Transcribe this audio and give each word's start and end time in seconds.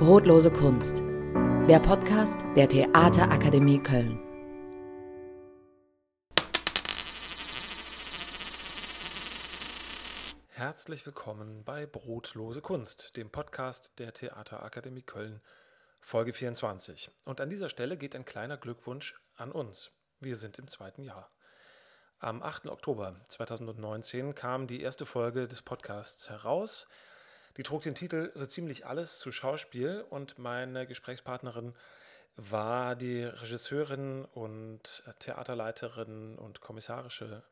Brotlose 0.00 0.50
Kunst, 0.50 1.02
der 1.68 1.78
Podcast 1.78 2.38
der 2.56 2.66
Theaterakademie 2.66 3.82
Köln. 3.82 4.18
Herzlich 10.48 11.04
willkommen 11.04 11.64
bei 11.64 11.84
Brotlose 11.84 12.62
Kunst, 12.62 13.18
dem 13.18 13.28
Podcast 13.28 13.92
der 13.98 14.14
Theaterakademie 14.14 15.02
Köln, 15.02 15.42
Folge 16.00 16.32
24. 16.32 17.10
Und 17.26 17.42
an 17.42 17.50
dieser 17.50 17.68
Stelle 17.68 17.98
geht 17.98 18.16
ein 18.16 18.24
kleiner 18.24 18.56
Glückwunsch 18.56 19.20
an 19.36 19.52
uns. 19.52 19.90
Wir 20.18 20.36
sind 20.36 20.58
im 20.58 20.68
zweiten 20.68 21.02
Jahr. 21.02 21.30
Am 22.20 22.42
8. 22.42 22.68
Oktober 22.68 23.20
2019 23.28 24.34
kam 24.34 24.66
die 24.66 24.80
erste 24.80 25.04
Folge 25.04 25.46
des 25.46 25.60
Podcasts 25.60 26.30
heraus. 26.30 26.88
Die 27.56 27.62
trug 27.62 27.82
den 27.82 27.94
Titel 27.94 28.30
So 28.34 28.46
ziemlich 28.46 28.86
alles 28.86 29.18
zu 29.18 29.32
Schauspiel 29.32 30.04
und 30.08 30.38
meine 30.38 30.86
Gesprächspartnerin 30.86 31.74
war 32.36 32.94
die 32.96 33.24
Regisseurin 33.24 34.24
und 34.24 35.02
Theaterleiterin 35.18 36.38
und 36.38 36.60
kommissarische 36.60 37.42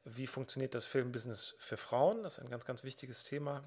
Wie 0.05 0.27
funktioniert 0.27 0.73
das 0.73 0.86
Filmbusiness 0.86 1.55
für 1.58 1.77
Frauen? 1.77 2.23
Das 2.23 2.38
ist 2.38 2.44
ein 2.44 2.50
ganz, 2.50 2.66
ganz 2.66 2.83
wichtiges 2.83 3.23
Thema. 3.25 3.64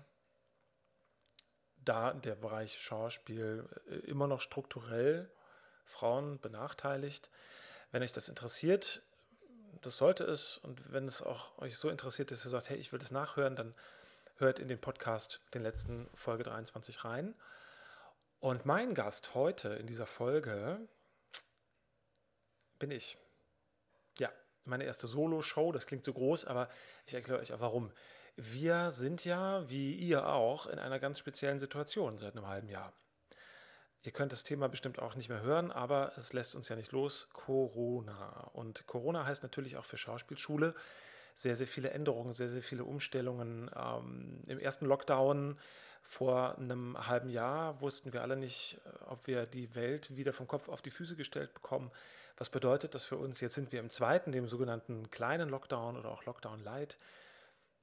Da 1.84 2.14
der 2.14 2.36
Bereich 2.36 2.80
Schauspiel 2.80 3.69
äh, 3.91 3.97
immer 4.08 4.27
noch 4.27 4.41
strukturell 4.41 5.30
Frauen 5.84 6.41
benachteiligt. 6.41 7.28
Wenn 7.91 8.03
euch 8.03 8.12
das 8.12 8.28
interessiert, 8.28 9.03
das 9.82 9.99
sollte 9.99 10.25
es. 10.25 10.59
Und 10.59 10.93
wenn 10.93 11.06
es 11.06 11.22
auch 11.22 11.59
euch 11.59 11.76
so 11.76 11.91
interessiert, 11.91 12.31
dass 12.31 12.47
ihr 12.47 12.50
sagt, 12.50 12.70
hey, 12.70 12.78
ich 12.78 12.93
will 12.93 12.99
das 12.99 13.10
nachhören, 13.10 13.56
dann 13.56 13.75
hört 14.37 14.59
in 14.59 14.69
den 14.69 14.81
Podcast, 14.81 15.41
den 15.53 15.62
letzten 15.62 16.09
Folge 16.14 16.44
23 16.44 17.04
rein. 17.04 17.34
Und 18.42 18.66
mein 18.66 18.94
Gast 18.94 19.36
heute 19.36 19.69
in 19.69 19.86
dieser 19.86 20.04
Folge 20.04 20.80
bin 22.80 22.91
ich. 22.91 23.16
Ja, 24.19 24.32
meine 24.64 24.82
erste 24.82 25.06
Solo-Show, 25.06 25.70
das 25.70 25.86
klingt 25.86 26.04
so 26.04 26.12
groß, 26.12 26.47
aber 26.47 26.69
ich 27.06 27.14
erkläre 27.14 27.38
euch 27.38 27.52
auch 27.52 27.60
warum. 27.60 27.92
Wir 28.34 28.91
sind 28.91 29.25
ja, 29.25 29.70
wie 29.70 29.94
ihr 29.94 30.26
auch, 30.26 30.66
in 30.66 30.81
einer 30.81 30.98
ganz 30.98 31.20
speziellen 31.20 31.60
Situation 31.60 32.19
seit 32.19 32.36
einem 32.36 32.48
halben 32.48 32.69
Jahr. 32.69 32.92
Ihr 34.02 34.10
könnt 34.10 34.32
das 34.32 34.42
Thema 34.42 34.69
bestimmt 34.69 34.98
auch 34.98 35.14
nicht 35.14 35.28
mehr 35.28 35.42
hören, 35.42 35.70
aber 35.70 36.12
es 36.16 36.32
lässt 36.32 36.56
uns 36.56 36.69
ja 36.69 36.75
nicht 36.75 36.91
los. 36.91 37.28
Corona. 37.32 38.50
Und 38.54 38.88
Corona 38.88 39.25
heißt 39.25 39.44
natürlich 39.44 39.76
auch 39.76 39.84
für 39.84 39.98
Schauspielschule, 39.98 40.75
sehr, 41.36 41.54
sehr 41.54 41.69
viele 41.69 41.91
Änderungen, 41.91 42.32
sehr, 42.32 42.48
sehr 42.48 42.62
viele 42.62 42.82
Umstellungen. 42.82 43.70
Ähm, 43.72 44.42
Im 44.48 44.58
ersten 44.58 44.86
Lockdown 44.86 45.60
vor 46.02 46.58
einem 46.58 47.08
halben 47.08 47.30
Jahr 47.30 47.80
wussten 47.80 48.12
wir 48.12 48.22
alle 48.22 48.36
nicht, 48.36 48.80
äh, 48.84 49.04
ob 49.10 49.26
wir 49.26 49.46
die 49.46 49.74
Welt 49.74 50.16
wieder 50.16 50.32
vom 50.32 50.46
Kopf 50.46 50.68
auf 50.68 50.82
die 50.82 50.90
Füße 50.90 51.16
gestellt 51.16 51.54
bekommen. 51.54 51.90
Was 52.36 52.50
bedeutet 52.50 52.94
das 52.94 53.04
für 53.04 53.16
uns? 53.16 53.40
Jetzt 53.40 53.54
sind 53.54 53.72
wir 53.72 53.80
im 53.80 53.90
zweiten, 53.90 54.32
dem 54.32 54.48
sogenannten 54.48 55.10
kleinen 55.10 55.48
Lockdown 55.48 55.96
oder 55.96 56.10
auch 56.10 56.24
Lockdown 56.24 56.62
Light. 56.62 56.98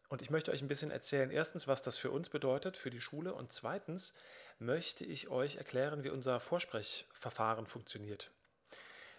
Und 0.09 0.23
ich 0.23 0.31
möchte 0.31 0.51
euch 0.51 0.61
ein 0.61 0.67
bisschen 0.67 0.89
erzählen, 0.89 1.29
erstens, 1.29 1.67
was 1.67 1.83
das 1.83 1.97
für 1.97 2.09
uns 2.09 2.29
bedeutet, 2.29 2.77
für 2.77 2.89
die 2.89 2.99
Schule. 2.99 3.33
Und 3.33 3.51
zweitens 3.51 4.13
möchte 4.57 5.05
ich 5.05 5.29
euch 5.29 5.57
erklären, 5.57 6.03
wie 6.03 6.09
unser 6.09 6.39
Vorsprechverfahren 6.39 7.67
funktioniert. 7.67 8.31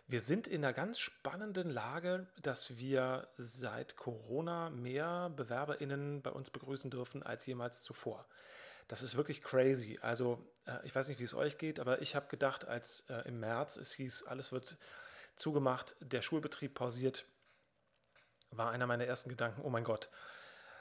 Wir 0.09 0.21
sind 0.21 0.49
in 0.49 0.65
einer 0.65 0.73
ganz 0.73 0.99
spannenden 0.99 1.71
Lage, 1.71 2.27
dass 2.43 2.77
wir 2.77 3.29
seit 3.37 3.95
Corona 3.95 4.69
mehr 4.71 5.31
BewerberInnen 5.37 6.21
bei 6.21 6.31
uns 6.31 6.51
begrüßen 6.51 6.91
dürfen 6.91 7.23
als 7.23 7.47
jemals 7.47 7.85
zuvor. 7.85 8.27
Das 8.91 9.03
ist 9.03 9.15
wirklich 9.15 9.41
crazy. 9.41 10.01
Also, 10.03 10.45
äh, 10.67 10.85
ich 10.85 10.93
weiß 10.93 11.07
nicht, 11.07 11.21
wie 11.21 11.25
es 11.25 11.33
euch 11.33 11.59
geht, 11.59 11.79
aber 11.79 12.03
ich 12.03 12.17
habe 12.17 12.27
gedacht, 12.27 12.67
als 12.67 13.05
äh, 13.09 13.29
im 13.29 13.39
März 13.39 13.77
es 13.77 13.93
hieß, 13.93 14.25
alles 14.25 14.51
wird 14.51 14.77
zugemacht, 15.37 15.95
der 16.01 16.23
Schulbetrieb 16.23 16.75
pausiert, 16.75 17.25
war 18.51 18.73
einer 18.73 18.89
meiner 18.89 19.05
ersten 19.05 19.29
Gedanken, 19.29 19.63
oh 19.63 19.71
mein 19.71 19.85
Gott, 19.85 20.11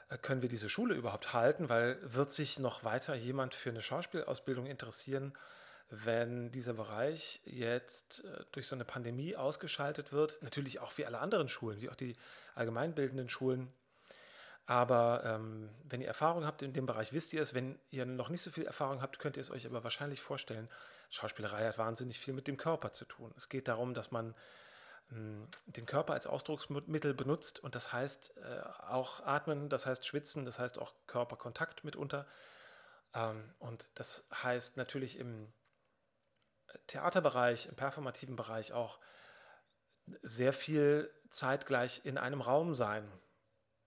äh, 0.08 0.18
können 0.18 0.42
wir 0.42 0.48
diese 0.48 0.68
Schule 0.68 0.96
überhaupt 0.96 1.32
halten? 1.34 1.68
Weil 1.68 1.98
wird 2.02 2.32
sich 2.32 2.58
noch 2.58 2.82
weiter 2.82 3.14
jemand 3.14 3.54
für 3.54 3.70
eine 3.70 3.80
Schauspielausbildung 3.80 4.66
interessieren? 4.66 5.32
wenn 5.92 6.52
dieser 6.52 6.74
Bereich 6.74 7.40
jetzt 7.44 8.22
durch 8.52 8.68
so 8.68 8.76
eine 8.76 8.84
Pandemie 8.84 9.34
ausgeschaltet 9.34 10.12
wird, 10.12 10.40
natürlich 10.40 10.78
auch 10.78 10.96
wie 10.98 11.04
alle 11.04 11.18
anderen 11.18 11.48
Schulen, 11.48 11.80
wie 11.80 11.90
auch 11.90 11.96
die 11.96 12.14
allgemeinbildenden 12.54 13.28
Schulen. 13.28 13.72
Aber 14.70 15.24
ähm, 15.24 15.68
wenn 15.82 16.00
ihr 16.00 16.06
Erfahrung 16.06 16.46
habt 16.46 16.62
in 16.62 16.72
dem 16.72 16.86
Bereich, 16.86 17.12
wisst 17.12 17.32
ihr 17.32 17.42
es. 17.42 17.54
Wenn 17.54 17.80
ihr 17.90 18.06
noch 18.06 18.28
nicht 18.28 18.40
so 18.40 18.52
viel 18.52 18.66
Erfahrung 18.66 19.02
habt, 19.02 19.18
könnt 19.18 19.36
ihr 19.36 19.40
es 19.40 19.50
euch 19.50 19.66
aber 19.66 19.82
wahrscheinlich 19.82 20.22
vorstellen. 20.22 20.68
Schauspielerei 21.08 21.66
hat 21.66 21.76
wahnsinnig 21.76 22.20
viel 22.20 22.34
mit 22.34 22.46
dem 22.46 22.56
Körper 22.56 22.92
zu 22.92 23.04
tun. 23.04 23.34
Es 23.36 23.48
geht 23.48 23.66
darum, 23.66 23.94
dass 23.94 24.12
man 24.12 24.32
ähm, 25.10 25.48
den 25.66 25.86
Körper 25.86 26.12
als 26.12 26.28
Ausdrucksmittel 26.28 27.14
benutzt 27.14 27.58
und 27.58 27.74
das 27.74 27.92
heißt 27.92 28.36
äh, 28.36 28.60
auch 28.86 29.26
atmen, 29.26 29.70
das 29.70 29.86
heißt 29.86 30.06
schwitzen, 30.06 30.44
das 30.44 30.60
heißt 30.60 30.78
auch 30.78 30.94
Körperkontakt 31.08 31.82
mitunter. 31.82 32.28
Ähm, 33.12 33.52
und 33.58 33.90
das 33.96 34.28
heißt 34.30 34.76
natürlich 34.76 35.18
im 35.18 35.52
Theaterbereich, 36.86 37.66
im 37.66 37.74
performativen 37.74 38.36
Bereich 38.36 38.72
auch 38.72 39.00
sehr 40.22 40.52
viel 40.52 41.12
zeitgleich 41.28 42.02
in 42.04 42.18
einem 42.18 42.40
Raum 42.40 42.76
sein. 42.76 43.10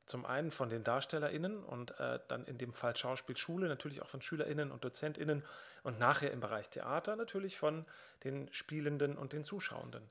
Zum 0.05 0.25
einen 0.25 0.51
von 0.51 0.69
den 0.69 0.83
DarstellerInnen 0.83 1.63
und 1.63 1.97
äh, 1.99 2.19
dann 2.27 2.45
in 2.45 2.57
dem 2.57 2.73
Fall 2.73 2.95
Schauspielschule, 2.95 3.67
natürlich 3.67 4.01
auch 4.01 4.09
von 4.09 4.21
SchülerInnen 4.21 4.71
und 4.71 4.83
DozentInnen 4.83 5.43
und 5.83 5.97
nachher 5.97 6.31
im 6.31 6.41
Bereich 6.41 6.69
Theater 6.69 7.15
natürlich 7.15 7.57
von 7.57 7.85
den 8.23 8.51
Spielenden 8.51 9.17
und 9.17 9.31
den 9.31 9.45
Zuschauenden. 9.45 10.09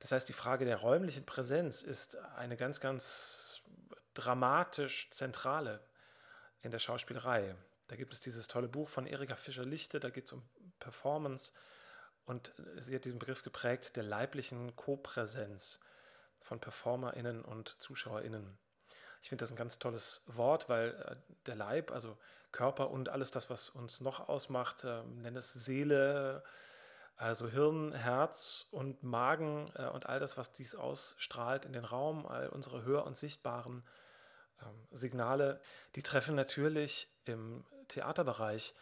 Das 0.00 0.12
heißt, 0.12 0.28
die 0.28 0.34
Frage 0.34 0.64
der 0.64 0.78
räumlichen 0.78 1.26
Präsenz 1.26 1.82
ist 1.82 2.16
eine 2.36 2.56
ganz, 2.56 2.80
ganz 2.80 3.62
dramatisch 4.14 5.10
zentrale 5.10 5.80
in 6.62 6.70
der 6.70 6.78
Schauspielerei. 6.78 7.54
Da 7.88 7.96
gibt 7.96 8.12
es 8.12 8.20
dieses 8.20 8.48
tolle 8.48 8.68
Buch 8.68 8.88
von 8.88 9.06
Erika 9.06 9.36
Fischer-Lichte, 9.36 10.00
da 10.00 10.10
geht 10.10 10.24
es 10.24 10.32
um 10.32 10.42
Performance 10.80 11.52
und 12.24 12.52
sie 12.76 12.94
hat 12.94 13.04
diesen 13.04 13.18
Begriff 13.18 13.42
geprägt 13.42 13.96
der 13.96 14.04
leiblichen 14.04 14.74
Kopräsenz 14.74 15.78
von 16.40 16.60
PerformerInnen 16.60 17.44
und 17.44 17.68
ZuschauerInnen. 17.80 18.58
Ich 19.22 19.28
finde 19.28 19.42
das 19.42 19.50
ein 19.50 19.56
ganz 19.56 19.78
tolles 19.78 20.22
Wort, 20.26 20.68
weil 20.68 20.90
äh, 20.90 21.16
der 21.46 21.56
Leib, 21.56 21.90
also 21.90 22.16
Körper 22.52 22.90
und 22.90 23.08
alles 23.08 23.30
das, 23.30 23.50
was 23.50 23.70
uns 23.70 24.00
noch 24.00 24.28
ausmacht, 24.28 24.84
äh, 24.84 25.02
nenn 25.04 25.36
es 25.36 25.52
Seele, 25.52 26.42
also 27.16 27.48
Hirn, 27.48 27.92
Herz 27.92 28.66
und 28.70 29.02
Magen 29.02 29.70
äh, 29.74 29.86
und 29.86 30.06
all 30.06 30.20
das, 30.20 30.38
was 30.38 30.52
dies 30.52 30.74
ausstrahlt 30.74 31.66
in 31.66 31.72
den 31.72 31.84
Raum, 31.84 32.26
all 32.26 32.48
unsere 32.48 32.82
hör- 32.84 33.06
und 33.06 33.16
sichtbaren 33.16 33.84
ähm, 34.62 34.88
Signale, 34.90 35.60
die 35.96 36.02
treffen 36.02 36.34
natürlich 36.34 37.08
im 37.26 37.64
Theaterbereich 37.88 38.74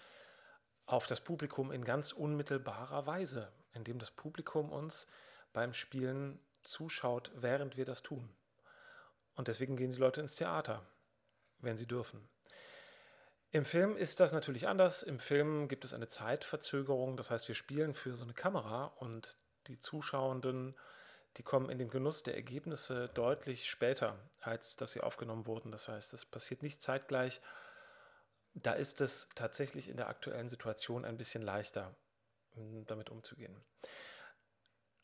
auf 0.87 1.07
das 1.07 1.21
Publikum 1.21 1.73
in 1.73 1.85
ganz 1.85 2.13
unmittelbarer 2.13 3.07
Weise, 3.07 3.53
indem 3.73 3.99
das 3.99 4.11
Publikum 4.11 4.71
uns 4.71 5.07
beim 5.53 5.73
Spielen 5.73 6.41
zuschaut, 6.63 7.31
während 7.35 7.77
wir 7.77 7.85
das 7.85 8.03
tun. 8.03 8.31
Und 9.39 9.47
deswegen 9.47 9.77
gehen 9.77 9.93
die 9.93 9.99
Leute 9.99 10.21
ins 10.21 10.35
Theater, 10.35 10.85
wenn 11.61 11.77
sie 11.77 11.87
dürfen. 11.87 12.29
Im 13.53 13.65
Film 13.65 13.97
ist 13.97 14.19
das 14.19 14.33
natürlich 14.33 14.67
anders. 14.67 15.05
Im 15.05 15.21
Film 15.21 15.69
gibt 15.69 15.85
es 15.85 15.95
eine 15.95 16.09
Zeitverzögerung. 16.09 17.17
Das 17.17 17.31
heißt, 17.31 17.47
wir 17.47 17.55
spielen 17.55 17.95
für 17.95 18.17
so 18.17 18.25
eine 18.25 18.35
Kamera 18.35 18.87
und 18.87 19.37
die 19.69 19.79
Zuschauenden, 19.79 20.77
die 21.37 21.45
kommen 21.45 21.71
in 21.71 21.79
den 21.79 21.89
Genuss 21.89 22.25
der 22.25 22.35
Ergebnisse 22.35 23.11
deutlich 23.15 23.71
später, 23.71 24.19
als 24.41 24.75
dass 24.75 24.91
sie 24.91 25.03
aufgenommen 25.03 25.47
wurden. 25.47 25.71
Das 25.71 25.87
heißt, 25.87 26.13
das 26.13 26.27
passiert 26.27 26.65
nicht 26.65 26.83
zeitgleich. 26.83 27.41
Da 28.55 28.73
ist 28.73 29.01
es 29.01 29.29
tatsächlich 29.37 29.89
in 29.89 29.97
der 29.97 30.09
aktuellen 30.09 30.49
Situation 30.49 31.05
ein 31.05 31.17
bisschen 31.17 31.43
leichter, 31.43 31.95
damit 32.57 33.09
umzugehen. 33.09 33.65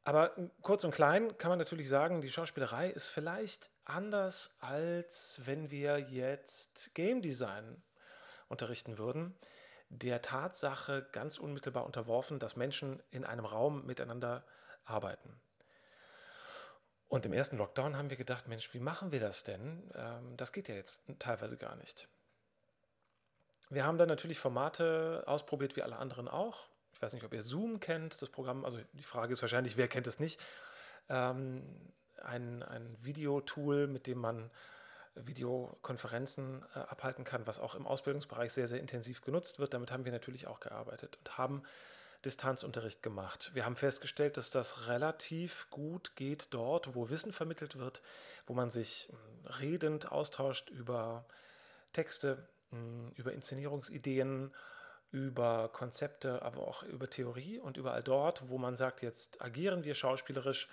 Aber 0.05 0.33
kurz 0.61 0.85
und 0.85 0.91
klein 0.91 1.37
kann 1.39 1.49
man 1.49 1.59
natürlich 1.59 1.89
sagen, 1.89 2.21
die 2.21 2.31
Schauspielerei 2.31 2.91
ist 2.91 3.07
vielleicht 3.07 3.71
anders, 3.87 4.55
als 4.61 5.41
wenn 5.45 5.71
wir 5.71 5.99
jetzt 5.99 6.95
Game 6.95 7.23
Design 7.23 7.83
unterrichten 8.49 8.99
würden, 8.99 9.35
der 9.89 10.21
Tatsache 10.21 11.07
ganz 11.13 11.39
unmittelbar 11.39 11.87
unterworfen, 11.87 12.39
dass 12.39 12.57
Menschen 12.57 13.03
in 13.11 13.25
einem 13.25 13.47
Raum 13.47 13.87
miteinander 13.87 14.45
arbeiten. 14.85 15.41
Und 17.09 17.25
im 17.25 17.33
ersten 17.33 17.57
Lockdown 17.57 17.97
haben 17.97 18.11
wir 18.11 18.17
gedacht, 18.17 18.49
Mensch, 18.49 18.75
wie 18.75 18.81
machen 18.81 19.13
wir 19.13 19.21
das 19.21 19.45
denn? 19.45 19.91
Ähm, 19.95 20.37
das 20.37 20.53
geht 20.53 20.69
ja 20.69 20.75
jetzt 20.75 21.01
teilweise 21.19 21.57
gar 21.57 21.77
nicht. 21.77 22.09
Wir 23.71 23.85
haben 23.85 23.99
dann 23.99 24.09
natürlich 24.09 24.39
Formate 24.39 25.23
ausprobiert, 25.27 25.77
wie 25.77 25.83
alle 25.83 25.97
anderen 25.97 26.29
auch. 26.29 26.69
Ich 26.95 27.03
weiß 27.03 27.13
nicht, 27.13 27.25
ob 27.25 27.35
ihr 27.35 27.43
Zoom 27.43 27.81
kennt, 27.81 28.23
das 28.23 28.31
Programm. 28.31 28.65
Also 28.65 28.79
die 28.93 29.03
Frage 29.03 29.33
ist 29.33 29.43
wahrscheinlich, 29.43 29.77
wer 29.77 29.89
kennt 29.89 30.07
es 30.07 30.21
nicht? 30.21 30.41
Ähm, 31.09 31.63
ein, 32.23 32.63
ein 32.63 32.97
Videotool, 33.03 33.87
mit 33.87 34.07
dem 34.07 34.19
man 34.19 34.51
Videokonferenzen 35.15 36.65
äh, 36.75 36.79
abhalten 36.79 37.25
kann, 37.25 37.47
was 37.47 37.59
auch 37.59 37.75
im 37.75 37.87
Ausbildungsbereich 37.87 38.53
sehr, 38.53 38.67
sehr 38.67 38.81
intensiv 38.81 39.23
genutzt 39.23 39.59
wird. 39.59 39.75
Damit 39.75 39.93
haben 39.93 40.05
wir 40.05 40.13
natürlich 40.13 40.47
auch 40.47 40.61
gearbeitet 40.61 41.17
und 41.17 41.39
haben 41.39 41.63
Distanzunterricht 42.25 43.03
gemacht. 43.03 43.51
Wir 43.55 43.65
haben 43.65 43.77
festgestellt, 43.77 44.37
dass 44.37 44.51
das 44.51 44.89
relativ 44.89 45.69
gut 45.71 46.17
geht 46.17 46.49
dort, 46.51 46.95
wo 46.95 47.11
Wissen 47.11 47.33
vermittelt 47.33 47.79
wird, 47.79 48.03
wo 48.47 48.55
man 48.55 48.71
sich 48.71 49.11
hm, 49.11 49.47
redend 49.61 50.11
austauscht 50.11 50.71
über 50.71 51.27
Texte, 51.93 52.49
hm, 52.71 53.13
über 53.17 53.33
Inszenierungsideen, 53.33 54.53
über 55.15 55.69
Konzepte, 55.69 56.43
aber 56.43 56.67
auch 56.67 56.83
über 56.83 57.09
Theorie 57.09 57.61
und 57.61 57.77
überall 57.77 58.03
dort, 58.03 58.49
wo 58.49 58.59
man 58.59 58.75
sagt, 58.75 59.01
jetzt 59.01 59.41
agieren 59.41 59.85
wir 59.85 59.95
schauspielerisch, 59.95 60.69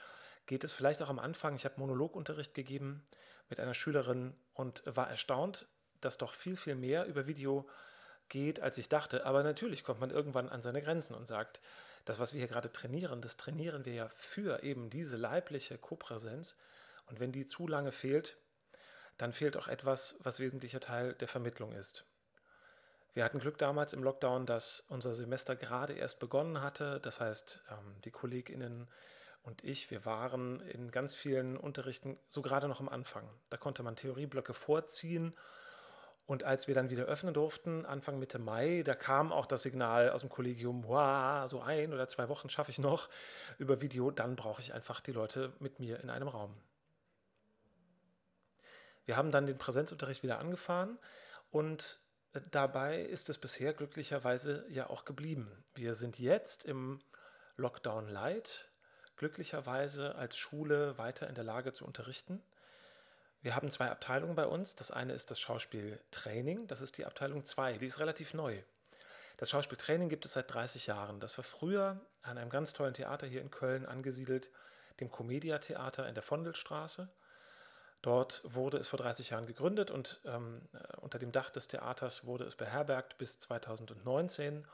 geht 0.47 0.63
es 0.63 0.73
vielleicht 0.73 1.03
auch 1.03 1.09
am 1.09 1.19
Anfang. 1.19 1.55
Ich 1.55 1.63
habe 1.63 1.79
Monologunterricht 1.79 2.55
gegeben 2.55 3.05
mit 3.49 3.59
einer 3.59 3.75
Schülerin 3.75 4.33
und 4.55 4.81
war 4.87 5.07
erstaunt, 5.07 5.67
dass 6.01 6.17
doch 6.17 6.33
viel, 6.33 6.55
viel 6.55 6.73
mehr 6.73 7.05
über 7.05 7.27
Video 7.27 7.69
geht, 8.29 8.59
als 8.61 8.79
ich 8.79 8.89
dachte. 8.89 9.27
Aber 9.27 9.43
natürlich 9.43 9.83
kommt 9.83 9.99
man 9.99 10.09
irgendwann 10.09 10.49
an 10.49 10.63
seine 10.63 10.81
Grenzen 10.81 11.13
und 11.13 11.27
sagt, 11.27 11.61
das, 12.05 12.17
was 12.17 12.33
wir 12.33 12.39
hier 12.39 12.47
gerade 12.47 12.71
trainieren, 12.71 13.21
das 13.21 13.37
trainieren 13.37 13.85
wir 13.85 13.93
ja 13.93 14.09
für 14.09 14.63
eben 14.63 14.89
diese 14.89 15.17
leibliche 15.17 15.77
Kopräsenz. 15.77 16.55
Und 17.05 17.19
wenn 17.19 17.31
die 17.31 17.45
zu 17.45 17.67
lange 17.67 17.91
fehlt, 17.91 18.37
dann 19.19 19.33
fehlt 19.33 19.55
auch 19.55 19.67
etwas, 19.67 20.17
was 20.23 20.39
wesentlicher 20.39 20.79
Teil 20.79 21.13
der 21.13 21.27
Vermittlung 21.27 21.73
ist. 21.73 22.05
Wir 23.13 23.25
hatten 23.25 23.39
Glück 23.39 23.57
damals 23.57 23.91
im 23.93 24.03
Lockdown, 24.03 24.45
dass 24.45 24.85
unser 24.87 25.13
Semester 25.13 25.55
gerade 25.55 25.93
erst 25.93 26.19
begonnen 26.19 26.61
hatte. 26.61 26.99
Das 27.01 27.19
heißt, 27.19 27.61
ähm, 27.69 27.95
die 28.05 28.11
KollegInnen 28.11 28.87
und 29.43 29.63
ich, 29.63 29.89
wir 29.91 30.05
waren 30.05 30.61
in 30.61 30.91
ganz 30.91 31.15
vielen 31.15 31.57
Unterrichten 31.57 32.17
so 32.29 32.41
gerade 32.41 32.67
noch 32.67 32.79
am 32.79 32.87
Anfang. 32.87 33.27
Da 33.49 33.57
konnte 33.57 33.83
man 33.83 33.95
Theorieblöcke 33.95 34.53
vorziehen. 34.53 35.33
Und 36.25 36.43
als 36.43 36.67
wir 36.67 36.75
dann 36.75 36.89
wieder 36.89 37.05
öffnen 37.05 37.33
durften, 37.33 37.85
Anfang 37.85 38.19
Mitte 38.19 38.39
Mai, 38.39 38.83
da 38.85 38.95
kam 38.95 39.33
auch 39.33 39.47
das 39.47 39.63
Signal 39.63 40.11
aus 40.11 40.21
dem 40.21 40.29
Kollegium, 40.29 40.85
wow, 40.85 41.49
so 41.49 41.61
ein 41.61 41.93
oder 41.93 42.07
zwei 42.07 42.29
Wochen 42.29 42.49
schaffe 42.49 42.71
ich 42.71 42.79
noch 42.79 43.09
über 43.57 43.81
Video, 43.81 44.11
dann 44.11 44.35
brauche 44.35 44.61
ich 44.61 44.73
einfach 44.73 45.01
die 45.01 45.11
Leute 45.11 45.51
mit 45.59 45.79
mir 45.79 45.99
in 45.99 46.09
einem 46.09 46.29
Raum. 46.29 46.55
Wir 49.05 49.17
haben 49.17 49.31
dann 49.31 49.47
den 49.47 49.57
Präsenzunterricht 49.57 50.23
wieder 50.23 50.39
angefahren 50.39 50.99
und 51.49 51.99
dabei 52.51 53.01
ist 53.01 53.29
es 53.29 53.37
bisher 53.37 53.73
glücklicherweise 53.73 54.65
ja 54.69 54.89
auch 54.89 55.05
geblieben. 55.05 55.63
Wir 55.75 55.95
sind 55.95 56.19
jetzt 56.19 56.65
im 56.65 57.01
Lockdown 57.57 58.07
Light 58.07 58.69
glücklicherweise 59.17 60.15
als 60.15 60.37
Schule 60.37 60.97
weiter 60.97 61.27
in 61.27 61.35
der 61.35 61.43
Lage 61.43 61.73
zu 61.73 61.85
unterrichten. 61.85 62.41
Wir 63.41 63.55
haben 63.55 63.71
zwei 63.71 63.89
Abteilungen 63.89 64.35
bei 64.35 64.45
uns. 64.45 64.75
Das 64.75 64.91
eine 64.91 65.13
ist 65.13 65.31
das 65.31 65.39
Schauspieltraining, 65.39 66.67
das 66.67 66.81
ist 66.81 66.97
die 66.97 67.05
Abteilung 67.05 67.43
2, 67.43 67.73
die 67.73 67.87
ist 67.87 67.99
relativ 67.99 68.33
neu. 68.33 68.61
Das 69.37 69.49
Schauspieltraining 69.49 70.09
gibt 70.09 70.25
es 70.25 70.33
seit 70.33 70.53
30 70.53 70.87
Jahren. 70.87 71.19
Das 71.19 71.37
war 71.37 71.43
früher 71.43 71.99
an 72.21 72.37
einem 72.37 72.51
ganz 72.51 72.73
tollen 72.73 72.93
Theater 72.93 73.25
hier 73.25 73.41
in 73.41 73.49
Köln 73.49 73.85
angesiedelt, 73.85 74.51
dem 74.99 75.09
Comedia 75.09 75.57
Theater 75.57 76.07
in 76.07 76.13
der 76.13 76.23
Vondelstraße. 76.23 77.09
Dort 78.01 78.41
wurde 78.43 78.77
es 78.77 78.87
vor 78.87 78.97
30 78.97 79.29
Jahren 79.29 79.45
gegründet 79.45 79.91
und 79.91 80.21
ähm, 80.25 80.67
äh, 80.73 80.97
unter 80.97 81.19
dem 81.19 81.31
Dach 81.31 81.51
des 81.51 81.67
Theaters 81.67 82.25
wurde 82.25 82.45
es 82.45 82.55
beherbergt 82.55 83.17
bis 83.17 83.37
2019. 83.39 84.67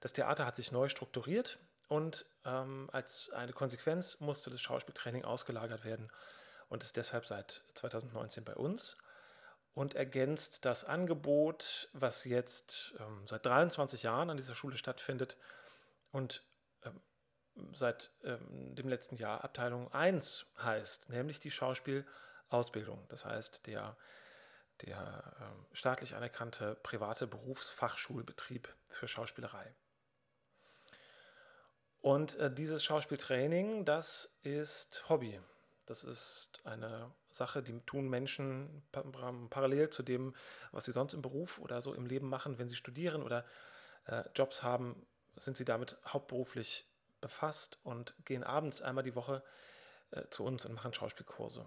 Das 0.00 0.12
Theater 0.12 0.46
hat 0.46 0.54
sich 0.54 0.70
neu 0.70 0.88
strukturiert 0.88 1.58
und 1.88 2.26
ähm, 2.44 2.88
als 2.92 3.30
eine 3.30 3.52
Konsequenz 3.52 4.20
musste 4.20 4.50
das 4.50 4.60
Schauspieltraining 4.60 5.24
ausgelagert 5.24 5.84
werden 5.84 6.08
und 6.68 6.84
ist 6.84 6.96
deshalb 6.96 7.26
seit 7.26 7.62
2019 7.74 8.44
bei 8.44 8.54
uns 8.54 8.96
und 9.74 9.94
ergänzt 9.94 10.64
das 10.64 10.84
Angebot, 10.84 11.88
was 11.92 12.24
jetzt 12.24 12.94
ähm, 13.00 13.26
seit 13.26 13.44
23 13.44 14.04
Jahren 14.04 14.30
an 14.30 14.36
dieser 14.36 14.54
Schule 14.54 14.76
stattfindet 14.76 15.36
und 16.12 16.44
ähm, 16.84 17.00
seit 17.72 18.12
ähm, 18.22 18.76
dem 18.76 18.88
letzten 18.88 19.16
Jahr 19.16 19.42
Abteilung 19.42 19.92
1 19.92 20.46
heißt, 20.62 21.10
nämlich 21.10 21.40
die 21.40 21.50
Schauspielausbildung. 22.48 23.04
Das 23.08 23.24
heißt, 23.24 23.66
der, 23.66 23.96
der 24.82 25.36
ähm, 25.40 25.66
staatlich 25.72 26.14
anerkannte 26.14 26.76
private 26.82 27.26
Berufsfachschulbetrieb 27.26 28.74
für 28.88 29.08
Schauspielerei. 29.08 29.74
Und 32.00 32.36
äh, 32.36 32.52
dieses 32.52 32.84
Schauspieltraining, 32.84 33.84
das 33.84 34.32
ist 34.42 35.08
Hobby. 35.08 35.40
Das 35.86 36.04
ist 36.04 36.60
eine 36.64 37.10
Sache, 37.30 37.62
die 37.62 37.80
tun 37.80 38.08
Menschen 38.08 38.82
parallel 39.50 39.88
zu 39.88 40.02
dem, 40.02 40.34
was 40.70 40.84
sie 40.84 40.92
sonst 40.92 41.14
im 41.14 41.22
Beruf 41.22 41.58
oder 41.58 41.80
so 41.80 41.94
im 41.94 42.06
Leben 42.06 42.28
machen. 42.28 42.58
Wenn 42.58 42.68
sie 42.68 42.76
studieren 42.76 43.22
oder 43.22 43.44
äh, 44.06 44.22
Jobs 44.34 44.62
haben, 44.62 45.06
sind 45.38 45.56
sie 45.56 45.64
damit 45.64 45.96
hauptberuflich 46.06 46.86
befasst 47.20 47.78
und 47.84 48.14
gehen 48.24 48.44
abends 48.44 48.82
einmal 48.82 49.02
die 49.02 49.14
Woche 49.14 49.42
äh, 50.10 50.24
zu 50.30 50.44
uns 50.44 50.66
und 50.66 50.74
machen 50.74 50.94
Schauspielkurse. 50.94 51.64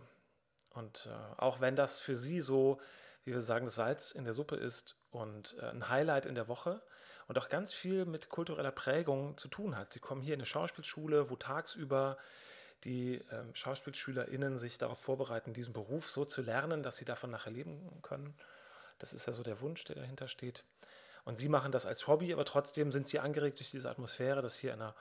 Und 0.73 1.07
äh, 1.07 1.41
auch 1.41 1.61
wenn 1.61 1.75
das 1.75 1.99
für 1.99 2.15
sie 2.15 2.41
so, 2.41 2.79
wie 3.23 3.33
wir 3.33 3.41
sagen, 3.41 3.65
das 3.65 3.75
Salz 3.75 4.11
in 4.11 4.23
der 4.23 4.33
Suppe 4.33 4.55
ist 4.55 4.95
und 5.11 5.55
äh, 5.59 5.65
ein 5.65 5.89
Highlight 5.89 6.25
in 6.25 6.35
der 6.35 6.47
Woche, 6.47 6.81
und 7.31 7.37
auch 7.37 7.47
ganz 7.47 7.73
viel 7.73 8.03
mit 8.03 8.27
kultureller 8.27 8.73
Prägung 8.73 9.37
zu 9.37 9.47
tun 9.47 9.77
hat. 9.77 9.93
Sie 9.93 10.01
kommen 10.01 10.21
hier 10.21 10.33
in 10.33 10.41
eine 10.41 10.45
Schauspielschule, 10.45 11.29
wo 11.29 11.37
tagsüber 11.37 12.17
die 12.83 13.23
ähm, 13.31 13.55
SchauspielschülerInnen 13.55 14.57
sich 14.57 14.77
darauf 14.77 14.99
vorbereiten, 14.99 15.53
diesen 15.53 15.71
Beruf 15.71 16.09
so 16.09 16.25
zu 16.25 16.41
lernen, 16.41 16.83
dass 16.83 16.97
sie 16.97 17.05
davon 17.05 17.31
nachher 17.31 17.51
leben 17.51 18.01
können. 18.01 18.37
Das 18.99 19.13
ist 19.13 19.27
ja 19.27 19.33
so 19.33 19.43
der 19.43 19.61
Wunsch, 19.61 19.85
der 19.85 19.95
dahinter 19.95 20.27
steht. 20.27 20.65
Und 21.23 21.37
sie 21.37 21.47
machen 21.47 21.71
das 21.71 21.85
als 21.85 22.05
Hobby, 22.05 22.33
aber 22.33 22.43
trotzdem 22.43 22.91
sind 22.91 23.07
sie 23.07 23.19
angeregt 23.19 23.59
durch 23.59 23.71
diese 23.71 23.89
Atmosphäre, 23.89 24.41
das 24.41 24.57
hier 24.57 24.73
in 24.73 24.81
einer 24.81 24.95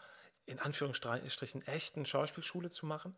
in 0.46 0.60
Anführungsstrichen 0.60 1.66
echten 1.66 2.06
Schauspielschule 2.06 2.70
zu 2.70 2.86
machen. 2.86 3.16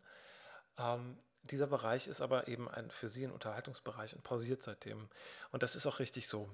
Ähm, 0.79 1.19
dieser 1.43 1.67
Bereich 1.67 2.07
ist 2.07 2.21
aber 2.21 2.47
eben 2.47 2.69
ein, 2.69 2.89
für 2.89 3.09
sie 3.09 3.25
ein 3.25 3.31
Unterhaltungsbereich 3.31 4.15
und 4.15 4.23
pausiert 4.23 4.61
seitdem. 4.61 5.09
Und 5.51 5.63
das 5.63 5.75
ist 5.75 5.85
auch 5.85 5.99
richtig 5.99 6.27
so. 6.27 6.49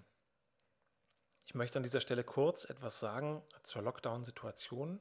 Ich 1.46 1.56
möchte 1.56 1.80
an 1.80 1.84
dieser 1.84 2.02
Stelle 2.02 2.24
kurz 2.24 2.66
etwas 2.66 3.00
sagen 3.00 3.44
zur 3.64 3.82
Lockdown-Situation, 3.82 5.00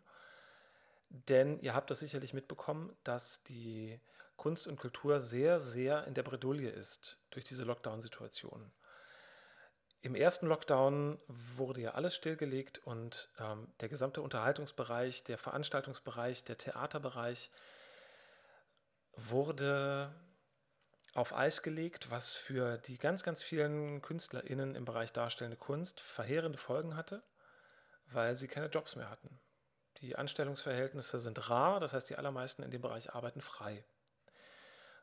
denn 1.11 1.61
ihr 1.61 1.75
habt 1.75 1.91
das 1.91 2.01
sicherlich 2.01 2.35
mitbekommen, 2.35 2.97
dass 3.05 3.43
die 3.45 4.01
Kunst 4.37 4.67
und 4.67 4.79
Kultur 4.79 5.21
sehr, 5.21 5.59
sehr 5.59 6.07
in 6.07 6.15
der 6.15 6.23
Bredouille 6.23 6.71
ist 6.71 7.19
durch 7.31 7.45
diese 7.45 7.65
Lockdown-Situation. 7.65 8.71
Im 10.01 10.15
ersten 10.15 10.47
Lockdown 10.47 11.19
wurde 11.27 11.81
ja 11.81 11.91
alles 11.93 12.15
stillgelegt 12.15 12.79
und 12.79 13.31
ähm, 13.41 13.67
der 13.81 13.89
gesamte 13.89 14.23
Unterhaltungsbereich, 14.23 15.25
der 15.25 15.39
Veranstaltungsbereich, 15.39 16.45
der 16.45 16.57
Theaterbereich 16.57 17.51
wurde 19.19 20.15
auf 21.15 21.35
Eis 21.35 21.63
gelegt, 21.63 22.11
was 22.11 22.35
für 22.35 22.79
die 22.79 22.99
ganz, 22.99 23.23
ganz 23.23 23.43
vielen 23.43 24.03
KünstlerInnen 24.03 24.75
im 24.75 24.85
Bereich 24.85 25.13
darstellende 25.13 25.57
Kunst 25.57 26.01
verheerende 26.01 26.59
Folgen 26.59 26.97
hatte, 26.97 27.23
weil 28.07 28.37
sie 28.37 28.49
keine 28.49 28.67
Jobs 28.67 28.97
mehr 28.97 29.11
hatten. 29.11 29.41
Die 30.01 30.17
Anstellungsverhältnisse 30.17 31.19
sind 31.19 31.51
rar, 31.51 31.81
das 31.81 31.93
heißt, 31.93 32.09
die 32.09 32.17
allermeisten 32.17 32.63
in 32.63 32.71
dem 32.71 32.83
Bereich 32.83 33.15
arbeiten 33.15 33.41
frei. 33.41 33.85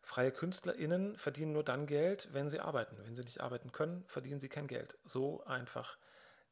Freie 0.01 0.31
KünstlerInnen 0.31 1.17
verdienen 1.17 1.51
nur 1.51 1.63
dann 1.63 1.88
Geld, 1.88 2.29
wenn 2.31 2.50
sie 2.50 2.60
arbeiten. 2.60 2.95
Wenn 3.00 3.15
sie 3.15 3.24
nicht 3.24 3.41
arbeiten 3.41 3.72
können, 3.72 4.05
verdienen 4.07 4.39
sie 4.39 4.50
kein 4.50 4.67
Geld. 4.67 4.98
So 5.03 5.43
einfach 5.45 5.98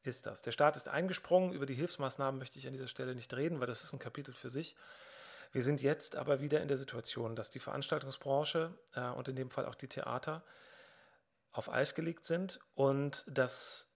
ist 0.02 0.26
das. 0.26 0.42
Der 0.42 0.52
Staat 0.52 0.76
ist 0.76 0.88
eingesprungen. 0.88 1.52
Über 1.52 1.64
die 1.64 1.74
Hilfsmaßnahmen 1.74 2.38
möchte 2.38 2.58
ich 2.58 2.66
an 2.66 2.72
dieser 2.72 2.88
Stelle 2.88 3.14
nicht 3.14 3.32
reden, 3.32 3.60
weil 3.60 3.68
das 3.68 3.84
ist 3.84 3.92
ein 3.92 4.00
Kapitel 4.00 4.34
für 4.34 4.50
sich. 4.50 4.76
Wir 5.54 5.62
sind 5.62 5.82
jetzt 5.82 6.16
aber 6.16 6.40
wieder 6.40 6.60
in 6.62 6.66
der 6.66 6.78
Situation, 6.78 7.36
dass 7.36 7.48
die 7.48 7.60
Veranstaltungsbranche 7.60 8.76
äh, 8.96 9.08
und 9.10 9.28
in 9.28 9.36
dem 9.36 9.50
Fall 9.50 9.66
auch 9.66 9.76
die 9.76 9.86
Theater 9.86 10.42
auf 11.52 11.72
Eis 11.72 11.94
gelegt 11.94 12.24
sind 12.24 12.58
und 12.74 13.24
das, 13.28 13.88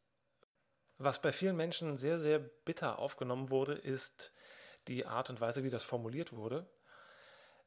was 0.98 1.20
bei 1.20 1.32
vielen 1.32 1.56
Menschen 1.56 1.96
sehr, 1.96 2.20
sehr 2.20 2.38
bitter 2.38 3.00
aufgenommen 3.00 3.50
wurde, 3.50 3.72
ist 3.72 4.32
die 4.86 5.04
Art 5.04 5.30
und 5.30 5.40
Weise, 5.40 5.64
wie 5.64 5.70
das 5.70 5.82
formuliert 5.82 6.32
wurde, 6.32 6.64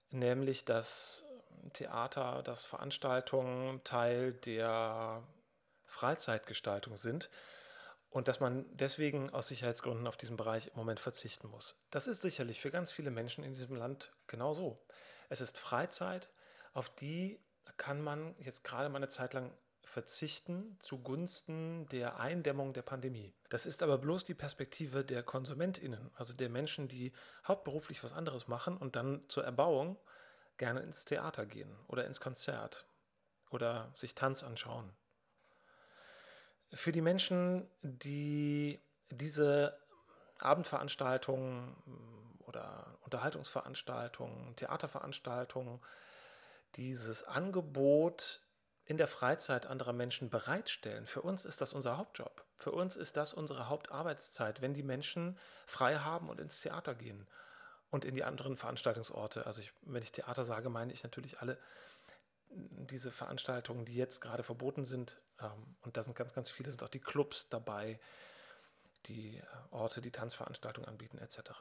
nämlich 0.10 0.63
dass 0.63 1.25
Theater, 1.74 2.43
dass 2.43 2.63
Veranstaltungen 2.63 3.83
Teil 3.83 4.31
der 4.31 5.21
Freizeitgestaltung 5.83 6.95
sind 6.95 7.29
und 8.12 8.27
dass 8.27 8.39
man 8.39 8.65
deswegen 8.75 9.30
aus 9.32 9.48
Sicherheitsgründen 9.48 10.06
auf 10.06 10.18
diesen 10.18 10.38
Bereich 10.38 10.68
im 10.68 10.75
Moment 10.75 11.00
verzichten 11.00 11.48
muss. 11.48 11.75
Das 11.89 12.08
ist 12.08 12.22
sicherlich 12.22 12.60
für 12.62 12.70
ganz 12.70 12.91
viele 12.91 13.10
Menschen 13.10 13.44
in 13.44 13.53
diesem 13.53 13.75
Land 13.75 14.12
genau 14.27 14.53
so. 14.53 14.86
Es 15.30 15.41
ist 15.41 15.58
Freizeit, 15.58 16.30
auf 16.74 16.89
die 16.89 17.39
kann 17.77 18.01
man 18.01 18.36
jetzt 18.38 18.63
gerade 18.63 18.89
mal 18.89 18.98
eine 18.98 19.08
Zeit 19.08 19.34
lang 19.34 19.51
verzichten 19.84 20.77
zugunsten 20.80 21.88
der 21.88 22.20
Eindämmung 22.20 22.74
der 22.74 22.82
Pandemie. 22.82 23.34
Das 23.50 23.65
ist 23.65 23.82
aber 23.82 23.98
bloß 23.98 24.25
die 24.25 24.36
Perspektive 24.36 25.03
der 25.03 25.24
Konsumentinnen, 25.24 26.12
also 26.15 26.34
der 26.34 26.50
Menschen, 26.50 26.88
die 26.88 27.13
hauptberuflich 27.48 28.03
was 28.03 28.13
anderes 28.13 28.48
machen 28.48 28.77
und 28.77 28.96
dann 28.96 29.27
zur 29.30 29.46
Erbauung 29.46 29.98
gerne 30.58 30.82
ins 30.82 31.06
Theater 31.06 31.46
gehen 31.46 31.74
oder 31.88 32.06
ins 32.06 32.20
Konzert 32.20 32.86
oder 33.50 33.89
sich 33.96 34.15
Tanz 34.15 34.44
anschauen 34.44 34.94
für 36.74 36.92
die 36.92 37.01
Menschen, 37.01 37.68
die 37.82 38.80
diese 39.10 39.78
Abendveranstaltungen 40.40 41.75
oder 42.40 42.98
Unterhaltungsveranstaltungen, 43.01 44.56
Theaterveranstaltungen, 44.56 45.80
dieses 46.75 47.24
Angebot 47.24 48.42
in 48.86 48.98
der 48.98 49.08
Freizeit 49.08 49.66
anderer 49.66 49.94
Menschen 49.94 50.30
bereitstellen. 50.30 51.06
Für 51.06 51.22
uns 51.22 51.46
ist 51.46 51.62
das 51.62 51.74
unser 51.74 51.98
Hauptjob. 51.98 52.44
Für 52.58 52.72
uns 52.72 52.96
ist 52.96 53.18
das 53.18 53.34
unsere 53.34 53.70
Hauptarbeitszeit, 53.70 54.62
wenn 54.62 54.74
die 54.74 54.84
Menschen 54.84 55.38
frei 55.66 55.98
haben 55.98 56.30
und 56.30 56.40
ins 56.40 56.62
Theater 56.62 56.96
gehen 56.96 57.28
und 57.90 58.06
in 58.06 58.16
die 58.16 58.24
anderen 58.24 58.58
Veranstaltungsorte. 58.58 59.46
Also 59.46 59.62
ich, 59.62 59.74
wenn 59.82 60.01
ich 60.01 60.12
Theater 60.12 60.44
sage, 60.44 60.70
meine 60.70 60.94
ich 60.94 61.04
natürlich 61.04 61.40
alle 61.40 61.58
diese 62.51 63.12
Veranstaltungen, 63.12 63.86
die 63.86 63.96
jetzt 63.96 64.20
gerade 64.22 64.43
verboten 64.43 64.86
sind, 64.86 65.22
ähm, 65.39 65.75
und 65.81 65.98
da 65.98 66.03
sind 66.03 66.15
ganz, 66.15 66.34
ganz 66.34 66.50
viele, 66.50 66.70
sind 66.70 66.84
auch 66.84 66.89
die 66.89 67.00
Clubs 67.00 67.50
dabei, 67.50 68.00
die 69.05 69.38
äh, 69.38 69.43
Orte, 69.72 70.01
die 70.01 70.12
Tanzveranstaltungen 70.12 70.88
anbieten, 70.88 71.17
etc. 71.17 71.51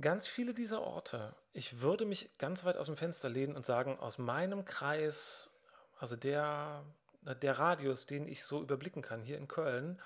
Ganz 0.00 0.26
viele 0.26 0.54
dieser 0.54 0.82
Orte, 0.82 1.36
ich 1.52 1.80
würde 1.80 2.04
mich 2.04 2.36
ganz 2.38 2.64
weit 2.64 2.76
aus 2.76 2.86
dem 2.86 2.96
Fenster 2.96 3.28
lehnen 3.28 3.54
und 3.56 3.64
sagen, 3.64 3.98
aus 3.98 4.18
meinem 4.18 4.64
Kreis, 4.64 5.50
also 5.98 6.16
der, 6.16 6.84
der 7.22 7.58
Radius, 7.58 8.06
den 8.06 8.26
ich 8.26 8.44
so 8.44 8.60
überblicken 8.60 9.02
kann 9.02 9.22
hier 9.22 9.38
in 9.38 9.46
Köln, 9.46 10.00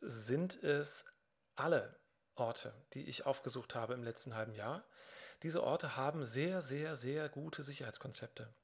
sind 0.00 0.60
es 0.62 1.04
alle 1.54 1.96
Orte, 2.34 2.74
die 2.94 3.08
ich 3.08 3.24
aufgesucht 3.26 3.74
habe 3.74 3.94
im 3.94 4.02
letzten 4.02 4.34
halben 4.34 4.54
Jahr. 4.54 4.84
Diese 5.42 5.62
Orte 5.62 5.96
haben 5.96 6.24
sehr, 6.24 6.62
sehr, 6.62 6.94
sehr 6.94 7.28
gute 7.28 7.62
Sicherheitskonzepte. 7.62 8.54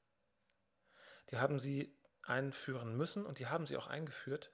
Die 1.31 1.37
haben 1.37 1.59
sie 1.59 1.95
einführen 2.23 2.95
müssen 2.95 3.25
und 3.25 3.39
die 3.39 3.47
haben 3.47 3.65
sie 3.65 3.77
auch 3.77 3.87
eingeführt. 3.87 4.51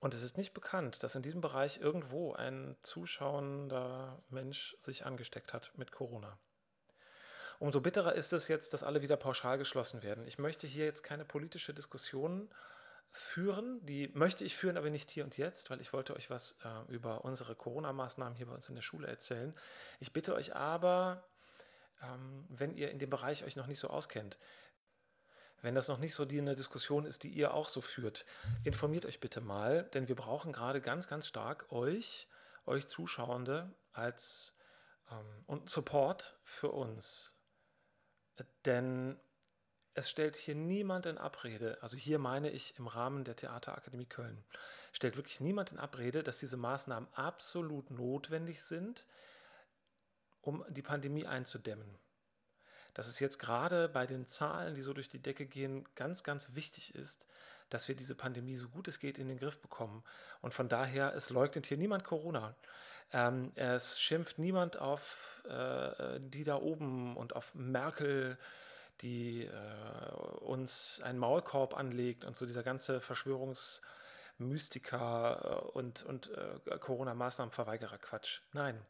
Und 0.00 0.12
es 0.12 0.22
ist 0.22 0.36
nicht 0.36 0.52
bekannt, 0.52 1.02
dass 1.02 1.14
in 1.14 1.22
diesem 1.22 1.40
Bereich 1.40 1.78
irgendwo 1.78 2.34
ein 2.34 2.76
zuschauender 2.82 4.22
Mensch 4.28 4.76
sich 4.80 5.06
angesteckt 5.06 5.54
hat 5.54 5.72
mit 5.76 5.92
Corona. 5.92 6.38
Umso 7.58 7.80
bitterer 7.80 8.14
ist 8.14 8.32
es 8.32 8.48
jetzt, 8.48 8.74
dass 8.74 8.82
alle 8.82 9.00
wieder 9.00 9.16
pauschal 9.16 9.56
geschlossen 9.56 10.02
werden. 10.02 10.26
Ich 10.26 10.38
möchte 10.38 10.66
hier 10.66 10.84
jetzt 10.84 11.02
keine 11.02 11.24
politische 11.24 11.72
Diskussion 11.72 12.52
führen. 13.16 13.84
Die 13.86 14.08
möchte 14.08 14.44
ich 14.44 14.56
führen, 14.56 14.76
aber 14.76 14.90
nicht 14.90 15.08
hier 15.08 15.24
und 15.24 15.38
jetzt, 15.38 15.70
weil 15.70 15.80
ich 15.80 15.92
wollte 15.92 16.14
euch 16.16 16.30
was 16.30 16.56
äh, 16.64 16.92
über 16.92 17.24
unsere 17.24 17.54
Corona-Maßnahmen 17.54 18.34
hier 18.34 18.46
bei 18.46 18.54
uns 18.54 18.68
in 18.68 18.74
der 18.74 18.82
Schule 18.82 19.06
erzählen. 19.06 19.54
Ich 20.00 20.12
bitte 20.12 20.34
euch 20.34 20.56
aber, 20.56 21.22
ähm, 22.02 22.44
wenn 22.48 22.74
ihr 22.74 22.90
in 22.90 22.98
dem 22.98 23.10
Bereich 23.10 23.44
euch 23.44 23.54
noch 23.54 23.68
nicht 23.68 23.78
so 23.78 23.88
auskennt, 23.88 24.36
wenn 25.62 25.76
das 25.76 25.86
noch 25.86 25.98
nicht 25.98 26.12
so 26.12 26.24
die 26.24 26.40
eine 26.40 26.56
Diskussion 26.56 27.06
ist, 27.06 27.22
die 27.22 27.28
ihr 27.28 27.54
auch 27.54 27.68
so 27.68 27.80
führt, 27.80 28.26
informiert 28.64 29.06
euch 29.06 29.20
bitte 29.20 29.40
mal, 29.40 29.84
denn 29.94 30.08
wir 30.08 30.16
brauchen 30.16 30.52
gerade 30.52 30.80
ganz, 30.80 31.06
ganz 31.06 31.28
stark 31.28 31.70
euch, 31.70 32.28
euch 32.66 32.88
Zuschauende 32.88 33.72
als 33.92 34.54
ähm, 35.10 35.44
und 35.46 35.70
Support 35.70 36.36
für 36.42 36.72
uns. 36.72 37.32
Denn 38.64 39.20
es 39.94 40.10
stellt 40.10 40.34
hier 40.34 40.56
niemand 40.56 41.06
in 41.06 41.18
Abrede, 41.18 41.78
also 41.80 41.96
hier 41.96 42.18
meine 42.18 42.50
ich 42.50 42.76
im 42.78 42.88
Rahmen 42.88 43.24
der 43.24 43.36
Theaterakademie 43.36 44.06
Köln, 44.06 44.44
stellt 44.92 45.16
wirklich 45.16 45.40
niemand 45.40 45.72
in 45.72 45.78
Abrede, 45.78 46.22
dass 46.22 46.38
diese 46.38 46.56
Maßnahmen 46.56 47.08
absolut 47.14 47.90
notwendig 47.90 48.62
sind, 48.62 49.06
um 50.42 50.64
die 50.68 50.82
Pandemie 50.82 51.26
einzudämmen. 51.26 51.98
Dass 52.92 53.08
es 53.08 53.18
jetzt 53.18 53.38
gerade 53.38 53.88
bei 53.88 54.06
den 54.06 54.26
Zahlen, 54.26 54.74
die 54.74 54.82
so 54.82 54.92
durch 54.92 55.08
die 55.08 55.22
Decke 55.22 55.46
gehen, 55.46 55.88
ganz, 55.94 56.22
ganz 56.22 56.54
wichtig 56.54 56.94
ist, 56.94 57.26
dass 57.70 57.88
wir 57.88 57.96
diese 57.96 58.14
Pandemie 58.14 58.56
so 58.56 58.68
gut 58.68 58.88
es 58.88 58.98
geht 58.98 59.18
in 59.18 59.28
den 59.28 59.38
Griff 59.38 59.60
bekommen. 59.60 60.04
Und 60.42 60.54
von 60.54 60.68
daher, 60.68 61.14
es 61.14 61.30
leugnet 61.30 61.66
hier 61.66 61.78
niemand 61.78 62.04
Corona. 62.04 62.54
Ähm, 63.12 63.52
es 63.56 64.00
schimpft 64.00 64.38
niemand 64.38 64.76
auf 64.76 65.42
äh, 65.48 66.20
die 66.20 66.44
da 66.44 66.56
oben 66.56 67.16
und 67.16 67.34
auf 67.34 67.54
Merkel 67.54 68.38
die 69.00 69.44
äh, 69.44 70.10
uns 70.40 71.00
einen 71.02 71.18
Maulkorb 71.18 71.76
anlegt 71.76 72.24
und 72.24 72.36
so 72.36 72.46
dieser 72.46 72.62
ganze 72.62 73.00
Verschwörungsmystiker 73.00 75.40
äh, 75.42 75.56
und, 75.76 76.04
und 76.04 76.30
äh, 76.30 76.60
Corona-Maßnahmenverweigerer 76.78 77.98
Quatsch. 77.98 78.42
Nein, 78.52 78.80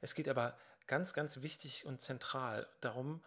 es 0.00 0.14
geht 0.14 0.28
aber 0.28 0.56
ganz, 0.86 1.12
ganz 1.14 1.42
wichtig 1.42 1.84
und 1.86 2.00
zentral 2.00 2.68
darum, 2.80 3.22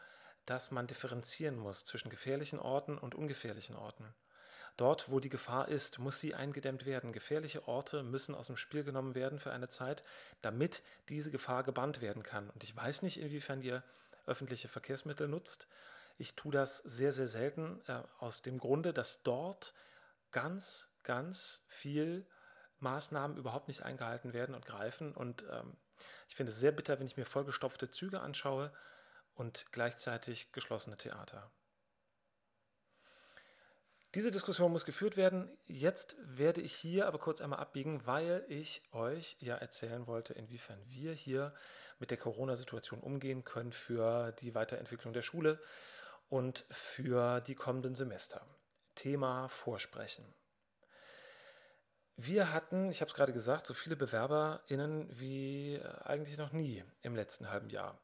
dass 0.46 0.72
man 0.72 0.88
differenzieren 0.88 1.58
muss 1.58 1.84
zwischen 1.86 2.10
gefährlichen 2.10 2.60
Orten 2.60 2.98
und 2.98 3.16
ungefährlichen 3.16 3.76
Orten. 3.76 4.14
Dort, 4.78 5.10
wo 5.10 5.22
die 5.22 5.30
Gefahr 5.30 5.70
ist, 5.70 6.00
muss 6.00 6.20
sie 6.20 6.36
eingedämmt 6.36 6.86
werden. 6.86 7.14
Gefährliche 7.14 7.66
Orte 7.68 8.04
müssen 8.04 8.36
aus 8.36 8.48
dem 8.48 8.58
Spiel 8.58 8.84
genommen 8.84 9.16
werden 9.16 9.40
für 9.40 9.54
eine 9.54 9.70
Zeit, 9.70 10.04
damit 10.42 10.84
diese 11.08 11.32
Gefahr 11.32 11.64
gebannt 11.64 12.02
werden 12.02 12.24
kann. 12.24 12.50
Und 12.50 12.64
ich 12.64 12.76
weiß 12.76 13.02
nicht, 13.02 13.20
inwiefern 13.20 13.62
ihr 13.62 13.84
öffentliche 14.26 14.68
Verkehrsmittel 14.68 15.30
nutzt, 15.30 15.68
ich 16.18 16.36
tue 16.36 16.52
das 16.52 16.78
sehr, 16.78 17.12
sehr 17.12 17.28
selten 17.28 17.82
äh, 17.88 18.02
aus 18.20 18.42
dem 18.42 18.58
Grunde, 18.58 18.94
dass 18.94 19.24
dort 19.24 19.74
ganz, 20.32 20.90
ganz 21.04 21.64
viel 21.68 22.28
Maßnahmen 22.80 23.38
überhaupt 23.38 23.68
nicht 23.68 23.84
eingehalten 23.84 24.34
werden 24.34 24.56
und 24.56 24.66
greifen. 24.66 25.14
Und 25.14 25.46
ähm, 25.52 25.78
ich 26.28 26.36
finde 26.36 26.52
es 26.52 26.60
sehr 26.60 26.72
bitter, 26.72 27.00
wenn 27.00 27.08
ich 27.08 27.18
mir 27.18 27.26
vollgestopfte 27.26 27.90
Züge 27.90 28.22
anschaue 28.22 28.72
und 29.34 29.66
gleichzeitig 29.72 30.52
geschlossene 30.52 30.98
Theater. 30.98 31.52
Diese 34.14 34.32
Diskussion 34.32 34.72
muss 34.72 34.86
geführt 34.86 35.18
werden. 35.18 35.50
Jetzt 35.66 36.16
werde 36.22 36.62
ich 36.62 36.74
hier 36.74 37.06
aber 37.06 37.20
kurz 37.20 37.42
einmal 37.42 37.60
abbiegen, 37.60 38.06
weil 38.06 38.46
ich 38.48 38.82
euch 38.94 39.36
ja 39.42 39.56
erzählen 39.56 40.08
wollte, 40.08 40.34
inwiefern 40.34 40.82
wir 40.88 41.12
hier 41.12 41.54
mit 42.00 42.12
der 42.12 42.18
Corona-Situation 42.18 43.02
umgehen 43.02 43.44
können 43.44 43.74
für 43.74 44.32
die 44.40 44.56
Weiterentwicklung 44.56 45.14
der 45.14 45.22
Schule 45.22 45.62
und 46.30 46.66
für 46.70 47.42
die 47.42 47.56
kommenden 47.56 47.96
Semester. 47.96 48.46
Thema 48.96 49.48
Vorsprechen. 49.50 50.26
Wir 52.18 52.54
hatten, 52.54 52.90
ich 52.90 53.02
habe 53.02 53.10
es 53.10 53.16
gerade 53.16 53.34
gesagt, 53.34 53.68
so 53.68 53.74
viele 53.74 53.98
BewerberInnen 53.98 55.08
wie 55.20 55.76
äh, 55.76 55.84
eigentlich 56.04 56.38
noch 56.38 56.54
nie 56.54 56.84
im 57.02 57.16
letzten 57.16 57.50
halben 57.50 57.70
Jahr. 57.70 58.00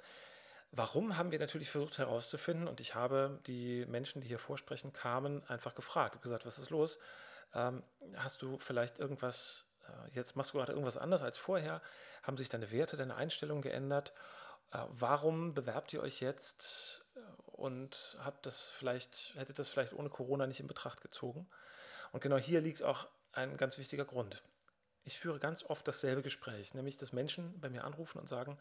Warum 0.72 1.18
haben 1.18 1.32
wir 1.32 1.40
natürlich 1.40 1.70
versucht 1.70 1.98
herauszufinden 1.98 2.68
und 2.68 2.80
ich 2.80 2.96
habe 2.96 3.40
die 3.48 3.86
Menschen, 3.88 4.22
die 4.22 4.28
hier 4.28 4.40
vorsprechen 4.40 4.94
kamen, 4.94 5.44
einfach 5.48 5.76
gefragt. 5.76 6.16
Ich 6.16 6.20
habe 6.20 6.24
gesagt, 6.24 6.46
was 6.46 6.60
ist 6.60 6.70
los? 6.70 7.00
Ähm, 7.54 7.84
hast 8.16 8.42
du 8.42 8.58
vielleicht 8.58 9.00
irgendwas, 9.00 9.66
äh, 9.88 10.16
jetzt 10.16 10.36
machst 10.36 10.54
du 10.54 10.58
gerade 10.58 10.74
irgendwas 10.74 10.98
anders 10.98 11.24
als 11.24 11.38
vorher? 11.38 11.82
Haben 12.24 12.38
sich 12.38 12.50
deine 12.50 12.72
Werte, 12.72 12.98
deine 12.98 13.16
Einstellungen 13.16 13.62
geändert? 13.62 14.14
Äh, 14.72 14.80
warum 14.90 15.54
bewerbt 15.54 15.94
ihr 15.94 16.02
euch 16.02 16.22
jetzt 16.22 17.06
äh, 17.16 17.20
und 17.52 18.18
habt 18.24 18.46
das 18.46 18.70
vielleicht, 18.72 19.34
hättet 19.36 19.60
das 19.60 19.70
vielleicht 19.70 19.94
ohne 19.94 20.10
Corona 20.10 20.48
nicht 20.48 20.60
in 20.60 20.68
Betracht 20.68 21.02
gezogen? 21.02 21.48
Und 22.12 22.22
genau 22.22 22.38
hier 22.38 22.62
liegt 22.62 22.84
auch 22.84 23.08
ein 23.32 23.58
ganz 23.58 23.78
wichtiger 23.78 24.06
Grund. 24.06 24.44
Ich 25.04 25.18
führe 25.18 25.40
ganz 25.40 25.64
oft 25.64 25.88
dasselbe 25.88 26.22
Gespräch, 26.22 26.74
nämlich 26.74 26.98
dass 26.98 27.14
Menschen 27.14 27.60
bei 27.60 27.70
mir 27.70 27.84
anrufen 27.86 28.20
und 28.20 28.30
sagen, 28.30 28.58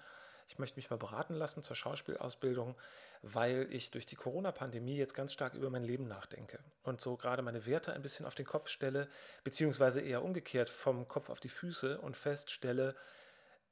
ich 0.49 0.59
möchte 0.59 0.76
mich 0.76 0.90
mal 0.90 0.97
beraten 0.97 1.35
lassen 1.35 1.62
zur 1.62 1.76
Schauspielausbildung, 1.76 2.75
weil 3.23 3.69
ich 3.71 3.93
durch 3.93 4.07
die 4.07 4.17
Corona-Pandemie 4.17 4.97
jetzt 4.97 5.14
ganz 5.14 5.33
stark 5.33 5.55
über 5.55 5.71
mein 5.71 5.85
Leben 5.85 6.09
nachdenke 6.09 6.59
und 6.83 7.00
so 7.00 7.17
gerade 7.17 7.43
meine 7.43 7.67
Werte 7.67 7.93
ein 7.93 8.02
bisschen 8.02 8.26
auf 8.26 8.35
den 8.35 8.47
Kopf 8.47 8.69
stelle, 8.69 9.09
beziehungsweise 9.45 10.00
eher 10.00 10.25
umgekehrt 10.25 10.69
vom 10.69 11.07
Kopf 11.07 11.31
auf 11.31 11.38
die 11.38 11.49
Füße 11.49 12.00
und 12.00 12.17
feststelle, 12.17 12.97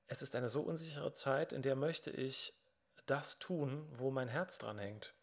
es 0.08 0.22
ist 0.22 0.34
eine 0.34 0.48
so 0.48 0.62
unsichere 0.62 1.12
Zeit, 1.12 1.52
in 1.52 1.62
der 1.62 1.76
möchte 1.76 2.10
ich 2.10 2.54
das 3.06 3.38
tun, 3.38 3.86
wo 3.96 4.10
mein 4.10 4.28
Herz 4.28 4.58
dran 4.58 4.78
hängt. 4.78 5.14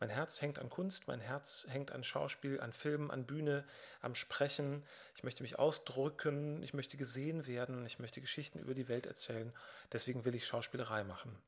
Mein 0.00 0.10
Herz 0.10 0.42
hängt 0.42 0.58
an 0.58 0.68
Kunst, 0.68 1.06
mein 1.06 1.20
Herz 1.20 1.64
hängt 1.68 1.92
an 1.92 2.02
Schauspiel, 2.02 2.60
an 2.60 2.72
Filmen, 2.72 3.12
an 3.12 3.24
Bühne, 3.24 3.64
am 4.00 4.16
Sprechen. 4.16 4.84
Ich 5.14 5.22
möchte 5.22 5.44
mich 5.44 5.60
ausdrücken, 5.60 6.60
ich 6.64 6.74
möchte 6.74 6.96
gesehen 6.96 7.46
werden, 7.46 7.86
ich 7.86 8.00
möchte 8.00 8.20
Geschichten 8.20 8.58
über 8.58 8.74
die 8.74 8.88
Welt 8.88 9.06
erzählen. 9.06 9.52
Deswegen 9.92 10.24
will 10.24 10.34
ich 10.34 10.46
Schauspielerei 10.46 11.04
machen. 11.04 11.40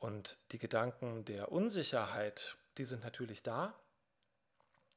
Und 0.00 0.36
die 0.50 0.58
Gedanken 0.58 1.24
der 1.24 1.52
Unsicherheit, 1.52 2.56
die 2.76 2.84
sind 2.84 3.04
natürlich 3.04 3.44
da, 3.44 3.78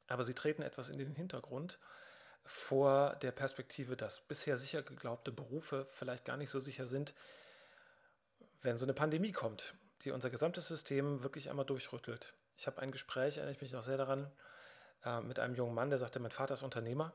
aber 0.07 0.23
sie 0.23 0.33
treten 0.33 0.63
etwas 0.63 0.89
in 0.89 0.97
den 0.97 1.13
Hintergrund 1.13 1.77
vor 2.45 3.15
der 3.21 3.31
Perspektive, 3.31 3.95
dass 3.95 4.19
bisher 4.21 4.57
sicher 4.57 4.81
geglaubte 4.81 5.31
Berufe 5.31 5.85
vielleicht 5.85 6.25
gar 6.25 6.37
nicht 6.37 6.49
so 6.49 6.59
sicher 6.59 6.87
sind, 6.87 7.13
wenn 8.61 8.77
so 8.77 8.85
eine 8.85 8.93
Pandemie 8.93 9.31
kommt, 9.31 9.75
die 10.01 10.11
unser 10.11 10.29
gesamtes 10.29 10.67
System 10.67 11.23
wirklich 11.23 11.49
einmal 11.49 11.65
durchrüttelt. 11.65 12.33
Ich 12.55 12.67
habe 12.67 12.81
ein 12.81 12.91
Gespräch, 12.91 13.37
erinnere 13.37 13.55
ich 13.55 13.61
mich 13.61 13.71
noch 13.71 13.83
sehr 13.83 13.97
daran, 13.97 14.31
äh, 15.05 15.21
mit 15.21 15.39
einem 15.39 15.55
jungen 15.55 15.73
Mann, 15.73 15.89
der 15.89 15.99
sagte, 15.99 16.19
mein 16.19 16.31
Vater 16.31 16.53
ist 16.53 16.63
Unternehmer. 16.63 17.13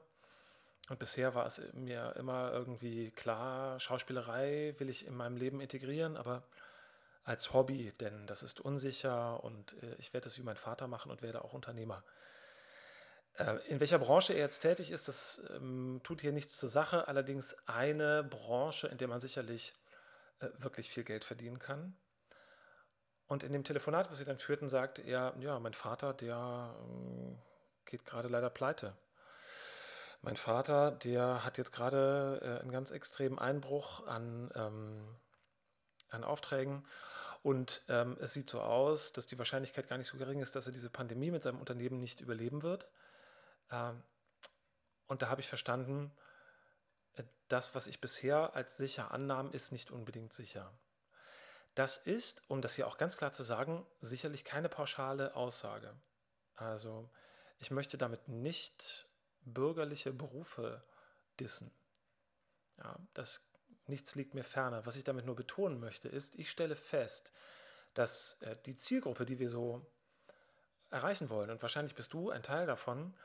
Und 0.88 0.98
bisher 0.98 1.34
war 1.34 1.44
es 1.44 1.60
mir 1.74 2.14
immer 2.16 2.52
irgendwie 2.52 3.10
klar, 3.10 3.78
Schauspielerei 3.78 4.74
will 4.78 4.88
ich 4.88 5.06
in 5.06 5.14
meinem 5.14 5.36
Leben 5.36 5.60
integrieren, 5.60 6.16
aber 6.16 6.42
als 7.24 7.52
Hobby, 7.52 7.92
denn 8.00 8.26
das 8.26 8.42
ist 8.42 8.60
unsicher 8.60 9.44
und 9.44 9.74
äh, 9.82 9.94
ich 9.98 10.14
werde 10.14 10.28
es 10.28 10.38
wie 10.38 10.42
mein 10.42 10.56
Vater 10.56 10.88
machen 10.88 11.10
und 11.10 11.20
werde 11.20 11.44
auch 11.44 11.52
Unternehmer. 11.52 12.02
Äh, 13.38 13.56
in 13.68 13.80
welcher 13.80 13.98
Branche 13.98 14.32
er 14.32 14.40
jetzt 14.40 14.60
tätig 14.60 14.90
ist, 14.90 15.08
das 15.08 15.42
ähm, 15.54 16.00
tut 16.02 16.20
hier 16.20 16.32
nichts 16.32 16.56
zur 16.56 16.68
Sache. 16.68 17.08
Allerdings 17.08 17.56
eine 17.66 18.24
Branche, 18.24 18.88
in 18.88 18.98
der 18.98 19.08
man 19.08 19.20
sicherlich 19.20 19.74
äh, 20.40 20.48
wirklich 20.58 20.90
viel 20.90 21.04
Geld 21.04 21.24
verdienen 21.24 21.58
kann. 21.58 21.96
Und 23.26 23.42
in 23.42 23.52
dem 23.52 23.64
Telefonat, 23.64 24.10
was 24.10 24.18
sie 24.18 24.24
dann 24.24 24.38
führten, 24.38 24.68
sagte 24.68 25.02
er, 25.02 25.34
ja, 25.38 25.58
mein 25.60 25.74
Vater, 25.74 26.14
der 26.14 26.74
ähm, 26.80 27.38
geht 27.84 28.04
gerade 28.04 28.28
leider 28.28 28.50
pleite. 28.50 28.96
Mein 30.22 30.36
Vater, 30.36 30.90
der 30.90 31.44
hat 31.44 31.58
jetzt 31.58 31.72
gerade 31.72 32.40
äh, 32.42 32.62
einen 32.62 32.72
ganz 32.72 32.90
extremen 32.90 33.38
Einbruch 33.38 34.06
an, 34.06 34.50
ähm, 34.54 35.16
an 36.08 36.24
Aufträgen. 36.24 36.84
Und 37.42 37.82
ähm, 37.88 38.16
es 38.20 38.32
sieht 38.32 38.50
so 38.50 38.60
aus, 38.60 39.12
dass 39.12 39.26
die 39.26 39.38
Wahrscheinlichkeit 39.38 39.88
gar 39.88 39.96
nicht 39.96 40.08
so 40.08 40.18
gering 40.18 40.40
ist, 40.40 40.56
dass 40.56 40.66
er 40.66 40.72
diese 40.72 40.90
Pandemie 40.90 41.30
mit 41.30 41.44
seinem 41.44 41.60
Unternehmen 41.60 42.00
nicht 42.00 42.20
überleben 42.20 42.62
wird. 42.62 42.88
Ähm, 43.70 44.02
und 45.06 45.22
da 45.22 45.28
habe 45.28 45.40
ich 45.40 45.48
verstanden, 45.48 46.12
äh, 47.14 47.24
das, 47.48 47.74
was 47.74 47.86
ich 47.86 48.00
bisher 48.00 48.54
als 48.54 48.76
sicher 48.76 49.10
annahm, 49.10 49.52
ist 49.52 49.72
nicht 49.72 49.90
unbedingt 49.90 50.32
sicher. 50.32 50.72
Das 51.74 51.96
ist, 51.96 52.42
um 52.48 52.60
das 52.60 52.74
hier 52.74 52.86
auch 52.86 52.98
ganz 52.98 53.16
klar 53.16 53.32
zu 53.32 53.42
sagen, 53.42 53.86
sicherlich 54.00 54.44
keine 54.44 54.68
pauschale 54.68 55.34
Aussage. 55.36 55.94
Also 56.56 57.08
ich 57.58 57.70
möchte 57.70 57.98
damit 57.98 58.28
nicht 58.28 59.08
bürgerliche 59.42 60.12
Berufe 60.12 60.82
dissen. 61.38 61.72
Ja, 62.78 62.98
das, 63.14 63.42
nichts 63.86 64.14
liegt 64.14 64.34
mir 64.34 64.44
ferner. 64.44 64.86
Was 64.86 64.96
ich 64.96 65.04
damit 65.04 65.24
nur 65.24 65.36
betonen 65.36 65.80
möchte, 65.80 66.08
ist, 66.08 66.36
ich 66.36 66.50
stelle 66.50 66.76
fest, 66.76 67.32
dass 67.94 68.40
äh, 68.42 68.56
die 68.66 68.76
Zielgruppe, 68.76 69.24
die 69.24 69.38
wir 69.38 69.48
so 69.48 69.86
erreichen 70.90 71.30
wollen, 71.30 71.50
und 71.50 71.62
wahrscheinlich 71.62 71.94
bist 71.94 72.12
du 72.12 72.30
ein 72.30 72.42
Teil 72.42 72.66
davon, 72.66 73.16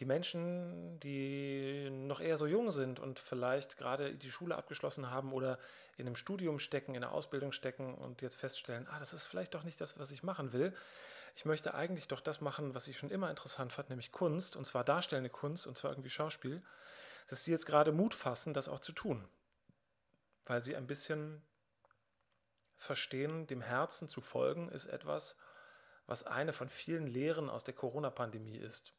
die 0.00 0.06
Menschen, 0.06 0.98
die 1.00 1.90
noch 1.90 2.20
eher 2.20 2.38
so 2.38 2.46
jung 2.46 2.70
sind 2.70 2.98
und 2.98 3.18
vielleicht 3.18 3.76
gerade 3.76 4.14
die 4.14 4.30
Schule 4.30 4.56
abgeschlossen 4.56 5.10
haben 5.10 5.32
oder 5.32 5.58
in 5.98 6.06
einem 6.06 6.16
Studium 6.16 6.58
stecken, 6.58 6.94
in 6.94 7.04
einer 7.04 7.12
Ausbildung 7.12 7.52
stecken 7.52 7.94
und 7.94 8.22
jetzt 8.22 8.36
feststellen, 8.36 8.88
ah, 8.88 8.98
das 8.98 9.12
ist 9.12 9.26
vielleicht 9.26 9.54
doch 9.54 9.62
nicht 9.62 9.78
das, 9.78 9.98
was 9.98 10.10
ich 10.10 10.22
machen 10.22 10.54
will. 10.54 10.74
Ich 11.36 11.44
möchte 11.44 11.74
eigentlich 11.74 12.08
doch 12.08 12.22
das 12.22 12.40
machen, 12.40 12.74
was 12.74 12.88
ich 12.88 12.96
schon 12.96 13.10
immer 13.10 13.28
interessant 13.28 13.74
fand, 13.74 13.90
nämlich 13.90 14.10
Kunst, 14.10 14.56
und 14.56 14.64
zwar 14.64 14.84
darstellende 14.84 15.28
Kunst, 15.28 15.66
und 15.66 15.76
zwar 15.76 15.90
irgendwie 15.90 16.10
Schauspiel, 16.10 16.62
dass 17.28 17.44
sie 17.44 17.50
jetzt 17.50 17.66
gerade 17.66 17.92
Mut 17.92 18.14
fassen, 18.14 18.54
das 18.54 18.68
auch 18.68 18.80
zu 18.80 18.92
tun. 18.92 19.28
Weil 20.46 20.62
sie 20.62 20.76
ein 20.76 20.86
bisschen 20.86 21.42
verstehen, 22.78 23.46
dem 23.46 23.60
Herzen 23.60 24.08
zu 24.08 24.22
folgen, 24.22 24.70
ist 24.70 24.86
etwas, 24.86 25.36
was 26.06 26.22
eine 26.22 26.54
von 26.54 26.70
vielen 26.70 27.06
Lehren 27.06 27.50
aus 27.50 27.64
der 27.64 27.74
Corona-Pandemie 27.74 28.56
ist. 28.56 28.94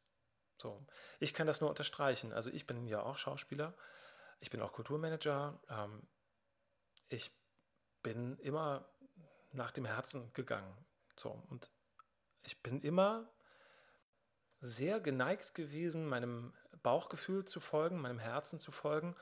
So, 0.61 0.85
ich 1.19 1.33
kann 1.33 1.47
das 1.47 1.59
nur 1.59 1.71
unterstreichen. 1.71 2.33
Also 2.33 2.51
ich 2.51 2.67
bin 2.67 2.85
ja 2.85 3.01
auch 3.01 3.17
Schauspieler, 3.17 3.73
ich 4.39 4.51
bin 4.51 4.61
auch 4.61 4.71
Kulturmanager. 4.71 5.59
Ähm, 5.69 6.07
ich 7.09 7.31
bin 8.03 8.37
immer 8.37 8.87
nach 9.53 9.71
dem 9.71 9.85
Herzen 9.85 10.31
gegangen. 10.33 10.85
So, 11.17 11.31
und 11.49 11.71
ich 12.43 12.61
bin 12.61 12.79
immer 12.81 13.27
sehr 14.59 14.99
geneigt 14.99 15.55
gewesen, 15.55 16.05
meinem 16.05 16.53
Bauchgefühl 16.83 17.43
zu 17.45 17.59
folgen, 17.59 17.99
meinem 17.99 18.19
Herzen 18.19 18.59
zu 18.59 18.71
folgen, 18.71 19.15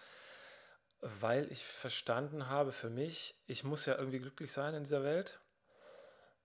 weil 1.00 1.50
ich 1.54 1.64
verstanden 1.64 2.48
habe 2.48 2.74
für 2.74 2.90
mich, 2.90 3.42
ich 3.46 3.64
muss 3.64 3.86
ja 3.86 3.96
irgendwie 3.98 4.20
glücklich 4.20 4.52
sein 4.52 4.74
in 4.74 4.84
dieser 4.84 5.06
Welt. 5.06 5.40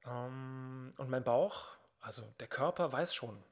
Ähm, 0.05 0.95
und 0.99 1.11
mein 1.11 1.25
Bauch, 1.25 1.77
also 1.99 2.23
der 2.39 2.47
Körper 2.47 2.93
weiß 2.93 3.13
schon, 3.13 3.43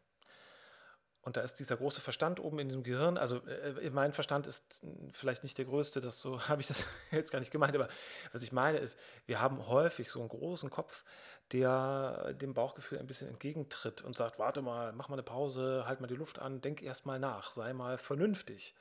und 1.23 1.37
da 1.37 1.41
ist 1.41 1.55
dieser 1.55 1.77
große 1.77 2.01
Verstand 2.01 2.41
oben 2.41 2.59
in 2.59 2.69
diesem 2.69 2.83
Gehirn. 2.83 3.17
Also 3.17 3.37
äh, 3.47 3.91
mein 3.91 4.13
Verstand 4.13 4.49
ist 4.49 4.83
vielleicht 5.13 5.45
nicht 5.45 5.57
der 5.57 5.67
größte, 5.67 6.01
das 6.01 6.21
so 6.21 6.41
habe 6.49 6.61
ich 6.61 6.67
das 6.67 6.85
jetzt 7.13 7.31
gar 7.31 7.39
nicht 7.39 7.53
gemeint, 7.53 7.75
aber 7.75 7.89
was 8.33 8.43
ich 8.43 8.53
meine 8.53 8.79
ist, 8.79 8.99
wir 9.27 9.41
haben 9.41 9.67
häufig 9.69 10.11
so 10.11 10.19
einen 10.19 10.29
großen 10.29 10.69
Kopf, 10.69 11.05
der 11.53 12.35
dem 12.35 12.55
Bauchgefühl 12.55 12.99
ein 12.99 13.07
bisschen 13.07 13.29
entgegentritt 13.29 14.03
und 14.03 14.17
sagt, 14.17 14.39
warte 14.39 14.63
mal, 14.63 14.93
mach 14.93 15.09
mal 15.09 15.15
eine 15.15 15.23
Pause, 15.23 15.85
halt 15.87 16.01
mal 16.01 16.09
die 16.09 16.17
Luft 16.17 16.41
an, 16.41 16.61
denk 16.61 16.83
erst 16.83 17.07
mal 17.07 17.21
nach, 17.21 17.53
sei 17.53 17.73
mal 17.73 17.99
vernünftig. 17.99 18.75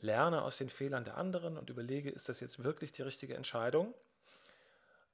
Lerne 0.00 0.42
aus 0.42 0.56
den 0.56 0.70
Fehlern 0.70 1.04
der 1.04 1.16
anderen 1.16 1.56
und 1.58 1.70
überlege, 1.70 2.10
ist 2.10 2.28
das 2.28 2.40
jetzt 2.40 2.64
wirklich 2.64 2.90
die 2.90 3.02
richtige 3.02 3.34
Entscheidung? 3.34 3.94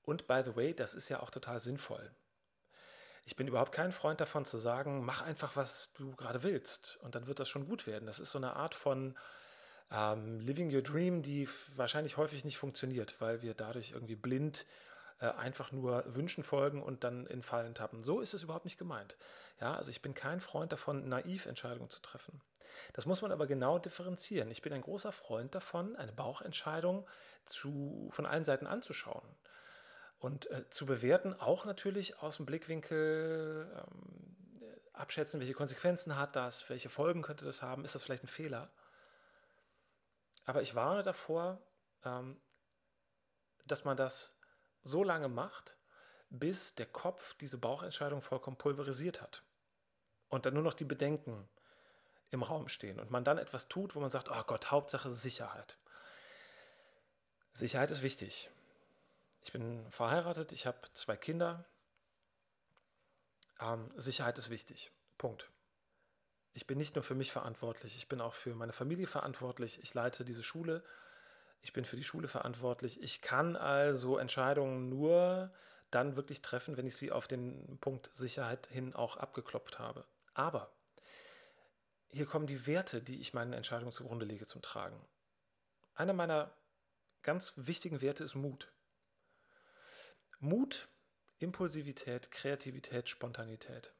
Und 0.02 0.26
by 0.26 0.42
the 0.44 0.56
way, 0.56 0.72
das 0.72 0.94
ist 0.94 1.08
ja 1.10 1.20
auch 1.20 1.30
total 1.30 1.60
sinnvoll 1.60 2.10
ich 3.28 3.36
bin 3.36 3.46
überhaupt 3.46 3.72
kein 3.72 3.92
Freund 3.92 4.22
davon 4.22 4.46
zu 4.46 4.56
sagen, 4.56 5.04
mach 5.04 5.20
einfach, 5.20 5.54
was 5.54 5.92
du 5.92 6.16
gerade 6.16 6.42
willst 6.44 6.98
und 7.02 7.14
dann 7.14 7.26
wird 7.26 7.38
das 7.40 7.50
schon 7.50 7.68
gut 7.68 7.86
werden. 7.86 8.06
Das 8.06 8.20
ist 8.20 8.30
so 8.30 8.38
eine 8.38 8.56
Art 8.56 8.74
von 8.74 9.18
ähm, 9.92 10.40
Living 10.40 10.74
Your 10.74 10.80
Dream, 10.80 11.20
die 11.20 11.46
wahrscheinlich 11.76 12.16
häufig 12.16 12.46
nicht 12.46 12.56
funktioniert, 12.56 13.20
weil 13.20 13.42
wir 13.42 13.52
dadurch 13.52 13.90
irgendwie 13.90 14.16
blind 14.16 14.64
äh, 15.20 15.26
einfach 15.26 15.72
nur 15.72 16.04
Wünschen 16.06 16.42
folgen 16.42 16.82
und 16.82 17.04
dann 17.04 17.26
in 17.26 17.42
Fallen 17.42 17.74
tappen. 17.74 18.02
So 18.02 18.20
ist 18.20 18.32
es 18.32 18.44
überhaupt 18.44 18.64
nicht 18.64 18.78
gemeint. 18.78 19.18
Ja, 19.60 19.74
also 19.74 19.90
ich 19.90 20.00
bin 20.00 20.14
kein 20.14 20.40
Freund 20.40 20.72
davon, 20.72 21.06
naiv 21.06 21.44
Entscheidungen 21.44 21.90
zu 21.90 22.00
treffen. 22.00 22.40
Das 22.94 23.04
muss 23.04 23.20
man 23.20 23.30
aber 23.30 23.46
genau 23.46 23.78
differenzieren. 23.78 24.50
Ich 24.50 24.62
bin 24.62 24.72
ein 24.72 24.80
großer 24.80 25.12
Freund 25.12 25.54
davon, 25.54 25.96
eine 25.96 26.12
Bauchentscheidung 26.12 27.06
zu, 27.44 28.08
von 28.10 28.24
allen 28.24 28.46
Seiten 28.46 28.66
anzuschauen. 28.66 29.28
Und 30.18 30.50
äh, 30.50 30.68
zu 30.70 30.86
bewerten, 30.86 31.32
auch 31.34 31.64
natürlich 31.64 32.20
aus 32.20 32.36
dem 32.36 32.46
Blickwinkel 32.46 33.70
ähm, 33.76 34.36
abschätzen, 34.92 35.40
welche 35.40 35.54
Konsequenzen 35.54 36.16
hat 36.16 36.34
das, 36.34 36.68
welche 36.68 36.88
Folgen 36.88 37.22
könnte 37.22 37.44
das 37.44 37.62
haben, 37.62 37.84
ist 37.84 37.94
das 37.94 38.02
vielleicht 38.02 38.24
ein 38.24 38.28
Fehler. 38.28 38.70
Aber 40.44 40.62
ich 40.62 40.74
warne 40.74 41.02
davor, 41.02 41.60
ähm, 42.04 42.40
dass 43.64 43.84
man 43.84 43.96
das 43.96 44.36
so 44.82 45.04
lange 45.04 45.28
macht, 45.28 45.76
bis 46.30 46.74
der 46.74 46.86
Kopf 46.86 47.34
diese 47.34 47.58
Bauchentscheidung 47.58 48.20
vollkommen 48.20 48.56
pulverisiert 48.56 49.20
hat. 49.20 49.42
Und 50.28 50.46
dann 50.46 50.54
nur 50.54 50.62
noch 50.62 50.74
die 50.74 50.84
Bedenken 50.84 51.48
im 52.30 52.42
Raum 52.42 52.68
stehen 52.68 53.00
und 53.00 53.10
man 53.10 53.24
dann 53.24 53.38
etwas 53.38 53.68
tut, 53.68 53.94
wo 53.94 54.00
man 54.00 54.10
sagt, 54.10 54.30
oh 54.30 54.42
Gott, 54.46 54.70
Hauptsache 54.70 55.10
Sicherheit. 55.10 55.78
Sicherheit 57.52 57.90
ist 57.90 58.02
wichtig. 58.02 58.50
Ich 59.42 59.52
bin 59.52 59.90
verheiratet, 59.90 60.52
ich 60.52 60.66
habe 60.66 60.78
zwei 60.94 61.16
Kinder. 61.16 61.64
Ähm, 63.60 63.88
Sicherheit 63.96 64.38
ist 64.38 64.50
wichtig. 64.50 64.90
Punkt. 65.16 65.50
Ich 66.52 66.66
bin 66.66 66.78
nicht 66.78 66.96
nur 66.96 67.04
für 67.04 67.14
mich 67.14 67.30
verantwortlich, 67.30 67.96
ich 67.96 68.08
bin 68.08 68.20
auch 68.20 68.34
für 68.34 68.54
meine 68.54 68.72
Familie 68.72 69.06
verantwortlich. 69.06 69.80
Ich 69.82 69.94
leite 69.94 70.24
diese 70.24 70.42
Schule, 70.42 70.82
Ich 71.60 71.72
bin 71.72 71.84
für 71.84 71.96
die 71.96 72.04
Schule 72.04 72.28
verantwortlich. 72.28 73.02
Ich 73.02 73.20
kann 73.20 73.56
also 73.56 74.18
Entscheidungen 74.18 74.88
nur 74.88 75.52
dann 75.90 76.16
wirklich 76.16 76.42
treffen, 76.42 76.76
wenn 76.76 76.86
ich 76.86 76.96
sie 76.96 77.12
auf 77.12 77.26
den 77.26 77.78
Punkt 77.80 78.10
Sicherheit 78.14 78.66
hin 78.68 78.94
auch 78.94 79.16
abgeklopft 79.16 79.78
habe. 79.78 80.04
Aber 80.34 80.70
hier 82.10 82.26
kommen 82.26 82.46
die 82.46 82.66
Werte, 82.66 83.02
die 83.02 83.20
ich 83.20 83.34
meinen 83.34 83.52
Entscheidungen 83.52 83.92
zugrunde 83.92 84.24
lege, 84.24 84.46
zum 84.46 84.62
Tragen. 84.62 85.00
Einer 85.94 86.12
meiner 86.12 86.52
ganz 87.22 87.52
wichtigen 87.56 88.00
Werte 88.00 88.24
ist 88.24 88.34
Mut. 88.34 88.70
Mut, 90.40 90.88
Impulsivität, 91.38 92.30
Kreativität, 92.30 93.08
Spontanität. 93.08 93.92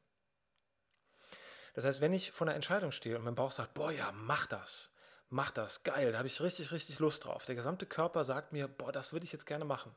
Das 1.74 1.84
heißt, 1.84 2.00
wenn 2.00 2.12
ich 2.12 2.32
vor 2.32 2.46
einer 2.46 2.56
Entscheidung 2.56 2.92
stehe 2.92 3.16
und 3.16 3.24
mein 3.24 3.34
Bauch 3.34 3.52
sagt, 3.52 3.74
boah 3.74 3.92
ja, 3.92 4.10
mach 4.12 4.46
das, 4.46 4.90
mach 5.28 5.50
das, 5.50 5.82
geil, 5.84 6.12
da 6.12 6.18
habe 6.18 6.28
ich 6.28 6.40
richtig, 6.40 6.72
richtig 6.72 6.98
Lust 6.98 7.24
drauf. 7.24 7.44
Der 7.44 7.54
gesamte 7.54 7.86
Körper 7.86 8.24
sagt 8.24 8.52
mir, 8.52 8.66
boah, 8.66 8.92
das 8.92 9.12
würde 9.12 9.24
ich 9.24 9.32
jetzt 9.32 9.46
gerne 9.46 9.64
machen. 9.64 9.94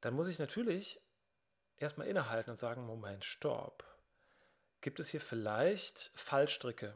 Dann 0.00 0.14
muss 0.14 0.28
ich 0.28 0.38
natürlich 0.38 1.00
erstmal 1.76 2.06
innehalten 2.06 2.50
und 2.50 2.58
sagen, 2.58 2.86
Moment, 2.86 3.24
stopp. 3.24 3.84
Gibt 4.80 5.00
es 5.00 5.08
hier 5.08 5.20
vielleicht 5.20 6.10
Fallstricke, 6.14 6.94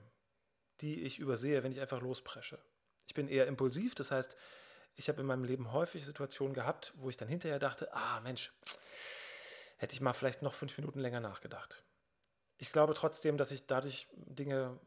die 0.80 1.02
ich 1.02 1.18
übersehe, 1.18 1.62
wenn 1.62 1.72
ich 1.72 1.80
einfach 1.80 2.00
lospresche? 2.00 2.58
Ich 3.06 3.14
bin 3.14 3.28
eher 3.28 3.46
impulsiv, 3.46 3.94
das 3.94 4.10
heißt, 4.10 4.36
ich 4.96 5.08
habe 5.08 5.20
in 5.20 5.26
meinem 5.26 5.44
Leben 5.44 5.72
häufig 5.72 6.04
Situationen 6.04 6.54
gehabt, 6.54 6.92
wo 6.96 7.08
ich 7.08 7.16
dann 7.16 7.28
hinterher 7.28 7.58
dachte, 7.58 7.92
ah 7.92 8.20
Mensch, 8.20 8.52
hätte 9.76 9.94
ich 9.94 10.00
mal 10.00 10.12
vielleicht 10.12 10.42
noch 10.42 10.54
fünf 10.54 10.76
Minuten 10.78 11.00
länger 11.00 11.20
nachgedacht. 11.20 11.82
Ich 12.58 12.72
glaube 12.72 12.94
trotzdem, 12.94 13.36
dass 13.36 13.50
ich 13.50 13.66
dadurch 13.66 14.06
Dinge 14.12 14.78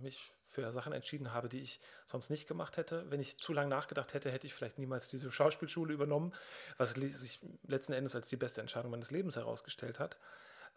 mich 0.00 0.32
für 0.44 0.70
Sachen 0.72 0.92
entschieden 0.92 1.32
habe, 1.32 1.48
die 1.48 1.60
ich 1.60 1.80
sonst 2.04 2.30
nicht 2.30 2.46
gemacht 2.46 2.76
hätte. 2.76 3.10
Wenn 3.10 3.20
ich 3.20 3.38
zu 3.38 3.52
lange 3.52 3.70
nachgedacht 3.70 4.12
hätte, 4.14 4.30
hätte 4.30 4.46
ich 4.46 4.54
vielleicht 4.54 4.78
niemals 4.78 5.08
diese 5.08 5.30
Schauspielschule 5.30 5.94
übernommen, 5.94 6.34
was 6.76 6.92
sich 6.92 7.40
letzten 7.66 7.92
Endes 7.92 8.14
als 8.14 8.28
die 8.28 8.36
beste 8.36 8.60
Entscheidung 8.60 8.90
meines 8.90 9.10
Lebens 9.10 9.36
herausgestellt 9.36 9.98
hat. 9.98 10.18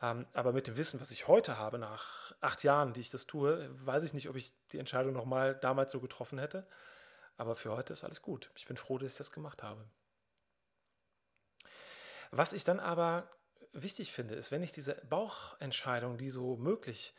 Ähm, 0.01 0.25
aber 0.33 0.53
mit 0.53 0.67
dem 0.67 0.77
Wissen, 0.77 1.01
was 1.01 1.11
ich 1.11 1.27
heute 1.27 1.57
habe, 1.57 1.77
nach 1.77 2.33
acht 2.41 2.63
Jahren, 2.63 2.93
die 2.93 3.01
ich 3.01 3.09
das 3.09 3.27
tue, 3.27 3.69
weiß 3.85 4.03
ich 4.03 4.13
nicht, 4.13 4.29
ob 4.29 4.35
ich 4.35 4.53
die 4.71 4.79
Entscheidung 4.79 5.13
nochmal 5.13 5.55
damals 5.55 5.91
so 5.91 5.99
getroffen 5.99 6.39
hätte. 6.39 6.65
Aber 7.37 7.55
für 7.55 7.71
heute 7.71 7.93
ist 7.93 8.03
alles 8.03 8.21
gut. 8.21 8.51
Ich 8.55 8.65
bin 8.65 8.77
froh, 8.77 8.97
dass 8.97 9.13
ich 9.13 9.17
das 9.17 9.31
gemacht 9.31 9.63
habe. 9.63 9.85
Was 12.31 12.53
ich 12.53 12.63
dann 12.63 12.79
aber 12.79 13.29
wichtig 13.73 14.11
finde, 14.11 14.35
ist, 14.35 14.51
wenn 14.51 14.63
ich 14.63 14.71
diese 14.71 14.95
Bauchentscheidung, 15.09 16.17
die 16.17 16.29
so 16.29 16.55
möglich 16.55 17.13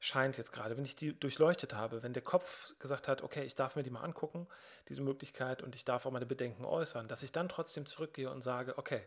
scheint 0.00 0.38
jetzt 0.38 0.52
gerade, 0.52 0.76
wenn 0.76 0.84
ich 0.84 0.96
die 0.96 1.18
durchleuchtet 1.18 1.74
habe, 1.74 2.02
wenn 2.02 2.14
der 2.14 2.22
Kopf 2.22 2.74
gesagt 2.78 3.06
hat, 3.06 3.22
okay, 3.22 3.44
ich 3.44 3.54
darf 3.54 3.76
mir 3.76 3.82
die 3.82 3.90
mal 3.90 4.02
angucken, 4.02 4.48
diese 4.88 5.02
Möglichkeit, 5.02 5.62
und 5.62 5.74
ich 5.74 5.84
darf 5.84 6.06
auch 6.06 6.10
meine 6.10 6.26
Bedenken 6.26 6.64
äußern, 6.64 7.06
dass 7.06 7.22
ich 7.22 7.32
dann 7.32 7.50
trotzdem 7.50 7.84
zurückgehe 7.84 8.30
und 8.30 8.40
sage, 8.40 8.78
okay, 8.78 9.06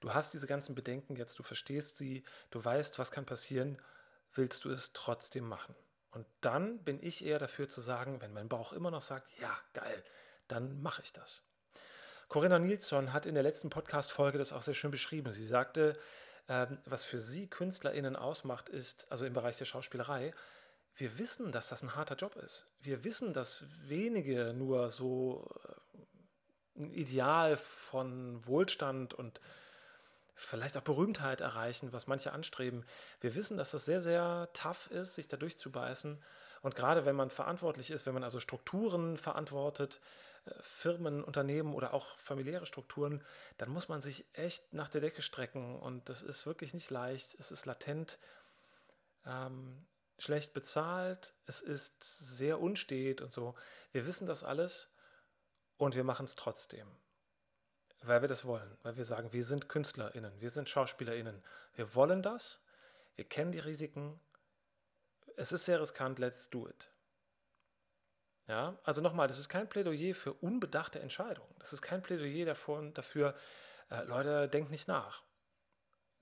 du 0.00 0.14
hast 0.14 0.32
diese 0.32 0.46
ganzen 0.46 0.76
Bedenken 0.76 1.16
jetzt, 1.16 1.38
du 1.38 1.42
verstehst 1.42 1.96
sie, 1.96 2.22
du 2.50 2.64
weißt, 2.64 3.00
was 3.00 3.10
kann 3.10 3.26
passieren, 3.26 3.82
willst 4.32 4.64
du 4.64 4.70
es 4.70 4.92
trotzdem 4.92 5.48
machen? 5.48 5.74
Und 6.10 6.26
dann 6.40 6.82
bin 6.84 7.02
ich 7.02 7.24
eher 7.24 7.38
dafür 7.38 7.68
zu 7.68 7.80
sagen, 7.80 8.20
wenn 8.20 8.32
mein 8.32 8.48
Bauch 8.48 8.72
immer 8.72 8.90
noch 8.90 9.02
sagt, 9.02 9.28
ja, 9.40 9.56
geil, 9.72 10.04
dann 10.48 10.80
mache 10.80 11.02
ich 11.02 11.12
das. 11.12 11.42
Corinna 12.28 12.58
Nilsson 12.58 13.12
hat 13.12 13.26
in 13.26 13.34
der 13.34 13.42
letzten 13.42 13.70
Podcast-Folge 13.70 14.38
das 14.38 14.52
auch 14.52 14.62
sehr 14.62 14.74
schön 14.74 14.90
beschrieben. 14.90 15.32
Sie 15.32 15.46
sagte, 15.46 15.98
ähm, 16.48 16.78
was 16.84 17.04
für 17.04 17.20
sie 17.20 17.48
KünstlerInnen 17.48 18.16
ausmacht, 18.16 18.68
ist, 18.68 19.10
also 19.10 19.26
im 19.26 19.32
Bereich 19.32 19.58
der 19.58 19.64
Schauspielerei, 19.64 20.34
wir 20.94 21.18
wissen, 21.18 21.52
dass 21.52 21.68
das 21.68 21.82
ein 21.82 21.94
harter 21.94 22.16
Job 22.16 22.36
ist. 22.36 22.66
Wir 22.80 23.04
wissen, 23.04 23.32
dass 23.32 23.64
wenige 23.86 24.52
nur 24.52 24.90
so 24.90 25.48
äh, 26.76 26.80
ein 26.80 26.90
Ideal 26.90 27.56
von 27.56 28.44
Wohlstand 28.46 29.14
und 29.14 29.40
vielleicht 30.38 30.76
auch 30.76 30.82
Berühmtheit 30.82 31.40
erreichen, 31.40 31.92
was 31.92 32.06
manche 32.06 32.32
anstreben. 32.32 32.84
Wir 33.20 33.34
wissen, 33.34 33.56
dass 33.56 33.72
das 33.72 33.84
sehr, 33.84 34.00
sehr 34.00 34.48
tough 34.52 34.88
ist, 34.90 35.16
sich 35.16 35.26
da 35.26 35.36
durchzubeißen. 35.36 36.22
Und 36.62 36.76
gerade 36.76 37.04
wenn 37.04 37.16
man 37.16 37.30
verantwortlich 37.30 37.90
ist, 37.90 38.06
wenn 38.06 38.14
man 38.14 38.22
also 38.22 38.38
Strukturen 38.38 39.16
verantwortet, 39.16 40.00
äh, 40.46 40.50
Firmen, 40.60 41.24
Unternehmen 41.24 41.74
oder 41.74 41.92
auch 41.92 42.16
familiäre 42.18 42.66
Strukturen, 42.66 43.24
dann 43.58 43.68
muss 43.68 43.88
man 43.88 44.00
sich 44.00 44.26
echt 44.32 44.72
nach 44.72 44.88
der 44.88 45.00
Decke 45.00 45.22
strecken. 45.22 45.80
Und 45.80 46.08
das 46.08 46.22
ist 46.22 46.46
wirklich 46.46 46.72
nicht 46.72 46.90
leicht. 46.90 47.34
Es 47.40 47.50
ist 47.50 47.66
latent, 47.66 48.20
ähm, 49.26 49.86
schlecht 50.18 50.52
bezahlt, 50.54 51.34
es 51.46 51.60
ist 51.60 52.02
sehr 52.02 52.60
unstet 52.60 53.22
und 53.22 53.32
so. 53.32 53.56
Wir 53.90 54.06
wissen 54.06 54.26
das 54.26 54.44
alles 54.44 54.88
und 55.76 55.96
wir 55.96 56.04
machen 56.04 56.26
es 56.26 56.36
trotzdem 56.36 56.88
weil 58.02 58.20
wir 58.20 58.28
das 58.28 58.44
wollen, 58.44 58.76
weil 58.82 58.96
wir 58.96 59.04
sagen, 59.04 59.32
wir 59.32 59.44
sind 59.44 59.68
KünstlerInnen, 59.68 60.40
wir 60.40 60.50
sind 60.50 60.68
SchauspielerInnen. 60.68 61.42
Wir 61.74 61.94
wollen 61.94 62.22
das, 62.22 62.60
wir 63.16 63.24
kennen 63.24 63.52
die 63.52 63.58
Risiken, 63.58 64.20
es 65.36 65.52
ist 65.52 65.64
sehr 65.64 65.80
riskant, 65.80 66.18
let's 66.18 66.50
do 66.50 66.68
it. 66.68 66.90
Ja, 68.48 68.78
also 68.82 69.02
nochmal, 69.02 69.28
das 69.28 69.38
ist 69.38 69.48
kein 69.48 69.68
Plädoyer 69.68 70.14
für 70.14 70.32
unbedachte 70.32 71.00
Entscheidungen. 71.00 71.54
Das 71.58 71.72
ist 71.72 71.82
kein 71.82 72.02
Plädoyer 72.02 72.46
davor, 72.46 72.82
dafür, 72.92 73.34
äh, 73.90 74.02
Leute, 74.04 74.48
denkt 74.48 74.70
nicht 74.70 74.88
nach. 74.88 75.22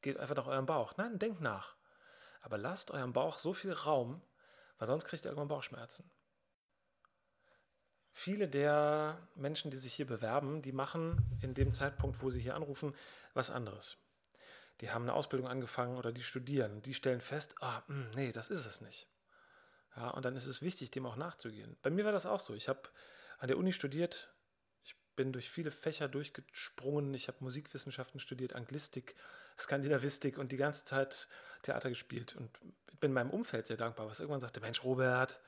Geht 0.03 0.19
einfach 0.19 0.35
nach 0.35 0.47
eurem 0.47 0.67
Bauch. 0.67 0.97
Nein, 0.97 1.19
denkt 1.19 1.41
nach. 1.41 1.77
Aber 2.41 2.59
lasst 2.59 2.91
eurem 2.91 3.13
Bauch 3.13 3.39
so 3.39 3.53
viel 3.53 3.73
Raum, 3.73 4.23
weil 4.79 4.87
sonst 4.87 5.05
kriegt 5.05 5.25
ihr 5.25 5.31
irgendwann 5.31 5.49
Bauchschmerzen. 5.49 6.11
Viele 8.19 8.49
der 8.49 9.29
Menschen, 9.35 9.71
die 9.71 9.77
sich 9.77 9.93
hier 9.93 10.07
bewerben, 10.07 10.63
die 10.63 10.73
machen 10.73 11.19
in 11.43 11.53
dem 11.53 11.71
Zeitpunkt, 11.71 12.23
wo 12.23 12.31
sie 12.31 12.41
hier 12.41 12.55
anrufen, 12.55 12.95
was 13.35 13.51
anderes. 13.51 13.99
Die 14.81 14.91
haben 14.91 15.03
eine 15.03 15.13
Ausbildung 15.13 15.47
angefangen 15.47 15.99
oder 15.99 16.13
die 16.13 16.23
studieren. 16.23 16.81
Die 16.81 16.95
stellen 16.95 17.21
fest, 17.21 17.57
ah, 17.61 17.83
hm, 17.89 18.11
nee, 18.15 18.33
das 18.33 18.49
ist 18.49 18.65
es 18.65 18.81
nicht. 18.81 19.07
Ja, 19.97 20.09
und 20.09 20.25
dann 20.25 20.35
ist 20.35 20.47
es 20.47 20.63
wichtig, 20.63 20.91
dem 20.91 21.05
auch 21.05 21.17
nachzugehen. 21.17 21.77
Bei 21.83 21.91
mir 21.91 22.07
war 22.07 22.13
das 22.13 22.25
auch 22.25 22.41
so. 22.41 22.55
Ich 22.55 22.71
habe 22.71 22.89
an 23.39 23.49
der 23.49 23.59
Uni 23.59 23.75
studiert, 23.75 24.33
ich 24.83 24.97
bin 25.15 25.35
durch 25.35 25.51
viele 25.51 25.71
Fächer 25.71 26.09
durchgesprungen. 26.09 27.13
Ich 27.13 27.29
habe 27.29 27.45
Musikwissenschaften 27.45 28.19
studiert, 28.19 28.55
Anglistik, 28.55 29.15
Skandinavistik 29.59 30.39
und 30.39 30.53
die 30.53 30.57
ganze 30.57 30.87
Zeit 30.87 31.29
Theater 31.65 31.91
gespielt. 31.91 32.35
Und 32.35 32.51
bin 32.99 33.13
meinem 33.13 33.31
Umfeld 33.31 33.67
sehr 33.67 33.77
dankbar, 33.77 34.07
was 34.07 34.21
irgendwann 34.21 34.41
sagte, 34.41 34.61
Mensch, 34.61 34.83
Robert, 34.85 35.39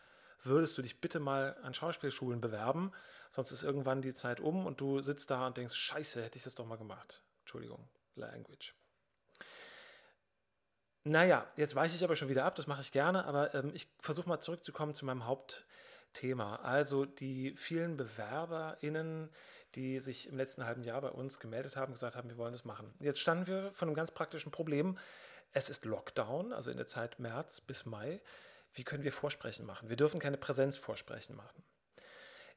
würdest 0.45 0.79
du 0.79 0.83
dich 0.83 1.01
bitte 1.01 1.21
mal 1.21 1.57
an 1.63 1.75
Schauspielschulen 1.75 2.41
bewerben, 2.41 2.93
sonst 3.31 3.51
ist 3.51 3.63
irgendwann 3.63 4.03
die 4.03 4.15
Zeit 4.15 4.41
um 4.41 4.67
und 4.67 4.81
du 4.81 5.03
sitzt 5.03 5.31
da 5.31 5.47
und 5.47 5.57
denkst, 5.57 5.75
scheiße, 5.75 6.23
hätte 6.23 6.39
ich 6.39 6.45
das 6.45 6.55
doch 6.55 6.67
mal 6.67 6.79
gemacht. 6.79 7.23
Entschuldigung, 7.41 7.89
Language. 8.15 8.75
Naja, 11.05 11.47
jetzt 11.57 11.75
weiche 11.75 11.97
ich 11.97 12.05
aber 12.05 12.17
schon 12.17 12.29
wieder 12.29 12.45
ab, 12.45 12.57
das 12.57 12.67
mache 12.67 12.83
ich 12.83 12.93
gerne, 12.93 13.25
aber 13.25 13.55
ähm, 13.55 13.71
ich 13.75 13.89
versuche 14.01 14.29
mal 14.29 14.41
zurückzukommen 14.41 14.95
zu 14.95 15.07
meinem 15.07 15.25
Hauptthema. 15.27 16.57
Also 16.57 17.07
die 17.07 17.55
vielen 17.57 17.97
BewerberInnen, 17.97 19.31
die 19.75 20.01
sich 20.01 20.29
im 20.29 20.37
letzten 20.37 20.65
halben 20.65 20.83
Jahr 20.83 21.01
bei 21.01 21.11
uns 21.11 21.41
gemeldet 21.41 21.77
haben, 21.77 21.95
gesagt 21.95 22.17
haben, 22.17 22.29
wir 22.29 22.37
wollen 22.37 22.53
das 22.53 22.65
machen. 22.65 22.93
Jetzt 23.01 23.21
standen 23.21 23.47
wir 23.47 23.73
vor 23.73 23.89
einem 23.89 23.95
ganz 23.95 24.11
praktischen 24.11 24.53
Problem. 24.53 24.99
Es 25.53 25.71
ist 25.71 25.87
Lockdown, 25.87 26.53
also 26.53 26.71
in 26.71 26.77
der 26.77 26.87
Zeit 26.87 27.19
März 27.19 27.63
bis 27.63 27.87
Mai 27.87 28.21
wie 28.75 28.85
können 28.85 29.05
wir 29.05 29.13
Vorsprechen 29.13 29.67
machen? 29.67 29.89
Wir 29.89 29.97
dürfen 29.97 30.21
keine 30.21 30.37
Präsenzvorsprechen 30.37 31.37
machen. 31.37 31.63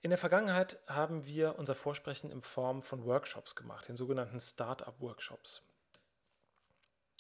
In 0.02 0.10
der 0.10 0.18
Vergangenheit 0.18 0.80
haben 0.88 1.26
wir 1.26 1.60
unser 1.60 1.76
Vorsprechen 1.76 2.32
in 2.32 2.42
Form 2.42 2.82
von 2.82 3.06
Workshops 3.06 3.56
gemacht, 3.56 3.88
den 3.88 3.96
sogenannten 3.96 4.40
Startup-Workshops. 4.40 5.62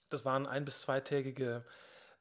Das 0.10 0.25
waren 0.25 0.47
ein- 0.47 0.65
bis 0.65 0.82
zweitägige 0.82 1.63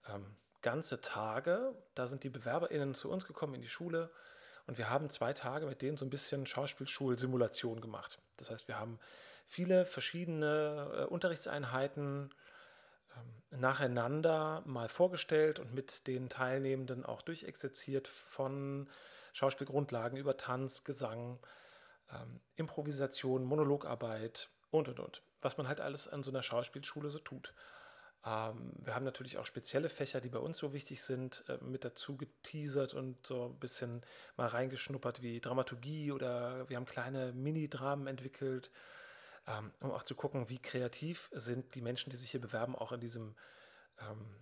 ähm, 0.07 0.37
ganze 0.61 1.01
Tage. 1.01 1.75
Da 1.95 2.07
sind 2.07 2.25
die 2.25 2.29
BewerberInnen 2.31 2.95
zu 2.95 3.11
uns 3.11 3.27
gekommen 3.27 3.55
in 3.55 3.63
die 3.63 3.69
Schule 3.69 4.11
und 4.67 4.79
wir 4.79 4.91
haben 4.91 5.11
zwei 5.11 5.33
Tage 5.33 5.67
mit 5.67 5.83
denen 5.83 5.97
so 5.97 6.05
ein 6.05 6.11
bisschen 6.11 6.47
Schauspielschul-Simulation 6.47 7.81
gemacht. 7.81 8.19
Das 8.37 8.51
heißt, 8.51 8.69
wir 8.69 8.79
haben 8.79 8.99
viele 9.47 9.87
verschiedene 9.87 10.91
äh, 10.95 11.05
Unterrichtseinheiten 11.05 12.35
nacheinander 13.51 14.63
mal 14.65 14.89
vorgestellt 14.89 15.59
und 15.59 15.75
mit 15.75 16.07
den 16.07 16.29
Teilnehmenden 16.29 17.05
auch 17.05 17.23
durchexerziert 17.23 18.09
von 18.09 18.89
Schauspielgrundlagen 19.33 20.19
über 20.19 20.37
Tanz, 20.37 20.85
Gesang, 20.85 21.39
ähm, 22.13 22.41
Improvisation, 22.57 23.45
Monologarbeit 23.45 24.51
und 24.71 24.89
und 24.89 25.01
und. 25.01 25.23
Was 25.41 25.57
man 25.57 25.69
halt 25.69 25.81
alles 25.81 26.09
an 26.09 26.23
so 26.23 26.31
einer 26.31 26.43
Schauspielschule 26.43 27.11
so 27.11 27.19
tut. 27.19 27.55
Ähm, 28.25 28.73
wir 28.85 28.95
haben 28.95 29.05
natürlich 29.05 29.39
auch 29.39 29.47
spezielle 29.47 29.89
Fächer, 29.89 30.21
die 30.21 30.29
bei 30.29 30.39
uns 30.39 30.59
so 30.59 30.73
wichtig 30.73 31.03
sind, 31.03 31.45
äh, 31.49 31.59
mit 31.63 31.85
dazu 31.85 32.17
geteasert 32.17 32.95
und 32.95 33.27
so 33.27 33.47
ein 33.47 33.59
bisschen 33.59 34.03
mal 34.37 34.49
reingeschnuppert 34.49 35.23
wie 35.23 35.41
Dramaturgie 35.41 36.13
oder 36.13 36.69
wir 36.69 36.77
haben 36.77 36.87
kleine 36.87 37.33
Mini-Dramen 37.33 38.07
entwickelt 38.07 38.71
ähm, 39.47 39.73
um 39.81 39.91
auch 39.91 40.03
zu 40.03 40.15
gucken, 40.15 40.49
wie 40.49 40.61
kreativ 40.61 41.31
sind 41.33 41.75
die 41.75 41.83
Menschen, 41.83 42.11
die 42.11 42.17
sich 42.17 42.31
hier 42.31 42.41
bewerben, 42.41 42.77
auch 42.77 42.93
in 42.93 43.01
diesem, 43.01 43.37
ähm, 43.99 44.37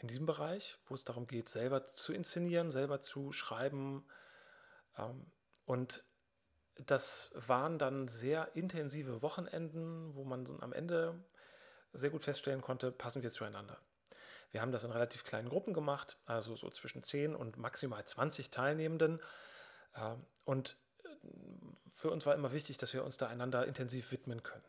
in 0.00 0.08
diesem 0.08 0.26
Bereich, 0.26 0.78
wo 0.86 0.94
es 0.94 1.04
darum 1.04 1.26
geht, 1.26 1.48
selber 1.48 1.84
zu 1.84 2.12
inszenieren, 2.12 2.70
selber 2.70 3.00
zu 3.00 3.32
schreiben. 3.32 4.06
Ähm, 4.96 5.30
und 5.64 6.04
das 6.86 7.32
waren 7.34 7.78
dann 7.78 8.08
sehr 8.08 8.54
intensive 8.56 9.22
Wochenenden, 9.22 10.14
wo 10.14 10.24
man 10.24 10.60
am 10.60 10.72
Ende 10.72 11.22
sehr 11.92 12.10
gut 12.10 12.22
feststellen 12.22 12.60
konnte, 12.60 12.92
passen 12.92 13.22
wir 13.22 13.30
zueinander. 13.30 13.78
Wir 14.50 14.60
haben 14.60 14.72
das 14.72 14.84
in 14.84 14.90
relativ 14.90 15.24
kleinen 15.24 15.48
Gruppen 15.48 15.74
gemacht, 15.74 16.18
also 16.24 16.56
so 16.56 16.70
zwischen 16.70 17.02
10 17.02 17.34
und 17.34 17.56
maximal 17.56 18.04
20 18.04 18.50
Teilnehmenden. 18.50 19.20
Ähm, 19.94 20.26
und 20.44 20.76
für 21.94 22.10
uns 22.10 22.24
war 22.26 22.34
immer 22.34 22.52
wichtig, 22.52 22.78
dass 22.78 22.94
wir 22.94 23.04
uns 23.04 23.16
da 23.16 23.28
einander 23.28 23.66
intensiv 23.66 24.10
widmen 24.10 24.42
können. 24.42 24.64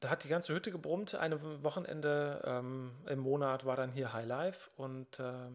Da 0.00 0.08
hat 0.08 0.24
die 0.24 0.28
ganze 0.28 0.54
Hütte 0.54 0.70
gebrummt. 0.70 1.14
Ein 1.14 1.62
Wochenende 1.62 2.40
ähm, 2.44 2.96
im 3.06 3.18
Monat 3.18 3.66
war 3.66 3.76
dann 3.76 3.92
hier 3.92 4.14
High 4.14 4.26
Life 4.26 4.70
und 4.76 5.20
äh, 5.20 5.50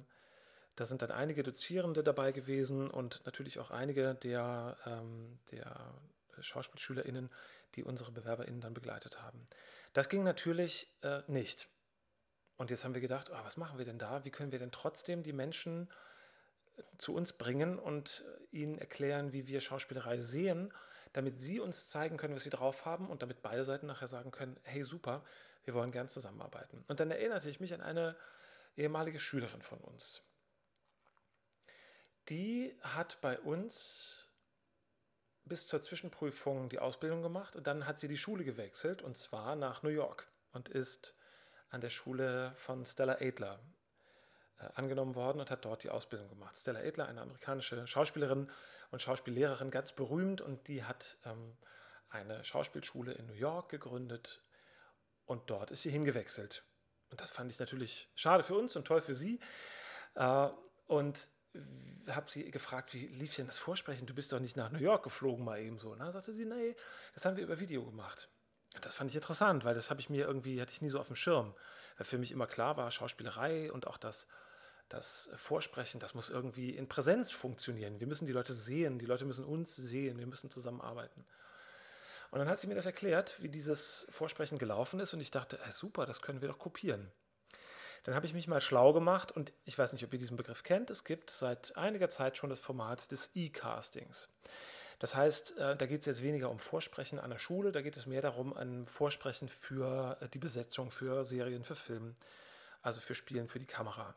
da 0.75 0.85
sind 0.85 1.01
dann 1.01 1.11
einige 1.11 1.41
Dozierende 1.41 2.03
dabei 2.03 2.31
gewesen 2.31 2.89
und 2.91 3.25
natürlich 3.25 3.59
auch 3.59 3.71
einige 3.71 4.13
der, 4.13 4.77
ähm, 4.85 5.39
der 5.51 5.95
SchauspielschülerInnen, 6.41 7.31
die 7.75 7.83
unsere 7.83 8.11
BewerberInnen 8.11 8.61
dann 8.61 8.73
begleitet 8.73 9.21
haben. 9.21 9.47
Das 9.93 10.09
ging 10.09 10.23
natürlich 10.23 10.93
äh, 11.01 11.21
nicht. 11.27 11.69
Und 12.57 12.69
jetzt 12.69 12.83
haben 12.83 12.93
wir 12.93 13.01
gedacht, 13.01 13.31
oh, 13.31 13.43
was 13.43 13.57
machen 13.57 13.79
wir 13.79 13.85
denn 13.85 13.97
da? 13.97 14.23
Wie 14.25 14.31
können 14.31 14.51
wir 14.51 14.59
denn 14.59 14.71
trotzdem 14.71 15.23
die 15.23 15.33
Menschen 15.33 15.89
zu 16.97 17.13
uns 17.13 17.33
bringen 17.33 17.79
und 17.79 18.23
äh, 18.51 18.57
ihnen 18.57 18.77
erklären, 18.77 19.33
wie 19.33 19.47
wir 19.47 19.61
Schauspielerei 19.61 20.19
sehen, 20.19 20.73
damit 21.13 21.39
sie 21.39 21.59
uns 21.59 21.89
zeigen 21.89 22.17
können, 22.17 22.35
was 22.35 22.43
sie 22.43 22.49
drauf 22.49 22.85
haben 22.85 23.09
und 23.09 23.21
damit 23.21 23.41
beide 23.41 23.63
Seiten 23.63 23.87
nachher 23.87 24.07
sagen 24.07 24.31
können, 24.31 24.57
hey 24.63 24.83
super, 24.83 25.23
wir 25.63 25.73
wollen 25.73 25.91
gern 25.91 26.09
zusammenarbeiten. 26.09 26.83
Und 26.87 26.99
dann 26.99 27.11
erinnerte 27.11 27.49
ich 27.49 27.59
mich 27.59 27.73
an 27.73 27.81
eine 27.81 28.15
ehemalige 28.75 29.19
Schülerin 29.19 29.61
von 29.61 29.79
uns. 29.79 30.23
Die 32.29 32.75
hat 32.81 33.21
bei 33.21 33.39
uns 33.39 34.27
bis 35.45 35.67
zur 35.67 35.81
Zwischenprüfung 35.81 36.69
die 36.69 36.79
Ausbildung 36.79 37.21
gemacht 37.21 37.55
und 37.55 37.67
dann 37.67 37.85
hat 37.85 37.99
sie 37.99 38.07
die 38.07 38.17
Schule 38.17 38.43
gewechselt 38.43 39.01
und 39.01 39.15
zwar 39.15 39.55
nach 39.55 39.83
New 39.83 39.89
York 39.89 40.27
und 40.51 40.69
ist 40.69 41.15
an 41.69 41.81
der 41.81 41.91
Schule 41.91 42.53
von 42.55 42.85
Stella 42.85 43.17
Adler 43.21 43.59
angenommen 44.75 45.15
worden 45.15 45.39
und 45.39 45.51
hat 45.51 45.65
dort 45.65 45.83
die 45.83 45.89
Ausbildung 45.89 46.29
gemacht. 46.29 46.55
Stella 46.57 46.79
Adler, 46.79 47.07
eine 47.07 47.21
amerikanische 47.21 47.85
Schauspielerin 47.87 48.49
und 48.91 49.01
Schauspiellehrerin, 49.01 49.71
ganz 49.71 49.91
berühmt 49.91 50.41
und 50.41 50.67
die 50.67 50.83
hat 50.83 51.17
ähm, 51.25 51.57
eine 52.09 52.43
Schauspielschule 52.43 53.13
in 53.13 53.27
New 53.27 53.33
York 53.33 53.69
gegründet 53.69 54.41
und 55.25 55.49
dort 55.49 55.71
ist 55.71 55.81
sie 55.81 55.91
hingewechselt. 55.91 56.63
Und 57.09 57.21
das 57.21 57.31
fand 57.31 57.51
ich 57.51 57.59
natürlich 57.59 58.09
schade 58.15 58.43
für 58.43 58.55
uns 58.55 58.75
und 58.75 58.85
toll 58.85 59.01
für 59.01 59.15
sie. 59.15 59.39
Äh, 60.15 60.49
und 60.87 61.29
habe 62.09 62.29
sie 62.29 62.49
gefragt, 62.51 62.93
wie 62.93 63.07
lief 63.07 63.35
denn 63.35 63.47
das 63.47 63.57
Vorsprechen? 63.57 64.07
Du 64.07 64.13
bist 64.13 64.31
doch 64.31 64.39
nicht 64.39 64.57
nach 64.57 64.71
New 64.71 64.79
York 64.79 65.03
geflogen 65.03 65.43
mal 65.43 65.59
eben 65.59 65.79
so. 65.79 65.91
Und 65.91 65.99
dann 65.99 66.11
sagte 66.11 66.33
sie, 66.33 66.45
nee, 66.45 66.75
das 67.13 67.25
haben 67.25 67.37
wir 67.37 67.43
über 67.43 67.59
Video 67.59 67.83
gemacht. 67.83 68.29
Und 68.75 68.85
das 68.85 68.95
fand 68.95 69.09
ich 69.09 69.15
interessant, 69.15 69.63
weil 69.63 69.73
das 69.73 69.89
habe 69.89 70.01
ich 70.01 70.09
mir 70.09 70.25
irgendwie, 70.25 70.61
hatte 70.61 70.71
ich 70.71 70.81
nie 70.81 70.89
so 70.89 70.99
auf 70.99 71.07
dem 71.07 71.15
Schirm. 71.15 71.55
Weil 71.97 72.05
für 72.05 72.17
mich 72.17 72.31
immer 72.31 72.47
klar 72.47 72.77
war, 72.77 72.91
Schauspielerei 72.91 73.71
und 73.71 73.87
auch 73.87 73.97
das, 73.97 74.27
das 74.89 75.29
Vorsprechen, 75.35 75.99
das 75.99 76.13
muss 76.13 76.29
irgendwie 76.29 76.69
in 76.71 76.87
Präsenz 76.87 77.31
funktionieren. 77.31 77.99
Wir 77.99 78.07
müssen 78.07 78.25
die 78.25 78.33
Leute 78.33 78.53
sehen, 78.53 78.99
die 78.99 79.05
Leute 79.05 79.25
müssen 79.25 79.45
uns 79.45 79.75
sehen, 79.75 80.19
wir 80.19 80.27
müssen 80.27 80.51
zusammenarbeiten. 80.51 81.25
Und 82.31 82.39
dann 82.39 82.49
hat 82.49 82.59
sie 82.59 82.67
mir 82.67 82.75
das 82.75 82.85
erklärt, 82.85 83.41
wie 83.41 83.49
dieses 83.49 84.07
Vorsprechen 84.09 84.57
gelaufen 84.57 84.99
ist 84.99 85.13
und 85.13 85.21
ich 85.21 85.31
dachte, 85.31 85.59
ey, 85.65 85.71
super, 85.71 86.05
das 86.05 86.21
können 86.21 86.41
wir 86.41 86.49
doch 86.49 86.59
kopieren. 86.59 87.11
Dann 88.03 88.13
habe 88.13 88.25
ich 88.27 88.33
mich 88.33 88.47
mal 88.47 88.61
schlau 88.61 88.93
gemacht 88.93 89.31
und 89.31 89.53
ich 89.63 89.77
weiß 89.77 89.93
nicht, 89.93 90.03
ob 90.05 90.13
ihr 90.13 90.19
diesen 90.19 90.37
Begriff 90.37 90.61
kennt. 90.61 90.91
Es 90.91 91.03
gibt 91.03 91.31
seit 91.31 91.75
einiger 91.75 92.09
Zeit 92.09 92.37
schon 92.37 92.51
das 92.51 92.59
Format 92.59 93.11
des 93.11 93.31
E-Castings. 93.33 94.29
Das 94.99 95.15
heißt, 95.15 95.57
äh, 95.57 95.75
da 95.75 95.85
geht 95.87 96.01
es 96.01 96.05
jetzt 96.05 96.21
weniger 96.21 96.49
um 96.49 96.59
Vorsprechen 96.59 97.19
an 97.19 97.31
der 97.31 97.39
Schule, 97.39 97.71
da 97.71 97.81
geht 97.81 97.97
es 97.97 98.05
mehr 98.05 98.21
darum, 98.21 98.55
ein 98.55 98.85
Vorsprechen 98.85 99.49
für 99.49 100.17
äh, 100.21 100.29
die 100.29 100.39
Besetzung, 100.39 100.91
für 100.91 101.25
Serien, 101.25 101.63
für 101.63 101.75
Filme, 101.75 102.15
also 102.81 103.01
für 103.01 103.15
Spielen, 103.15 103.47
für 103.47 103.59
die 103.59 103.65
Kamera. 103.65 104.15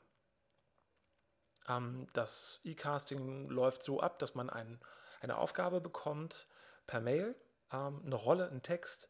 Ähm, 1.69 2.07
das 2.13 2.61
E-Casting 2.65 3.49
läuft 3.49 3.83
so 3.83 4.01
ab, 4.01 4.19
dass 4.19 4.35
man 4.35 4.51
ein, 4.51 4.81
eine 5.21 5.39
Aufgabe 5.39 5.81
bekommt 5.81 6.47
per 6.87 7.01
Mail, 7.01 7.35
ähm, 7.73 8.03
eine 8.05 8.15
Rolle, 8.15 8.49
einen 8.49 8.63
Text 8.63 9.09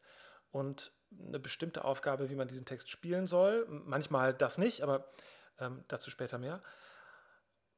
und 0.51 0.91
eine 1.11 1.39
bestimmte 1.39 1.83
Aufgabe, 1.83 2.29
wie 2.29 2.35
man 2.35 2.47
diesen 2.47 2.65
Text 2.65 2.89
spielen 2.89 3.27
soll. 3.27 3.65
Manchmal 3.67 4.33
das 4.33 4.57
nicht, 4.57 4.81
aber 4.81 5.11
ähm, 5.59 5.83
dazu 5.87 6.09
später 6.09 6.37
mehr. 6.37 6.61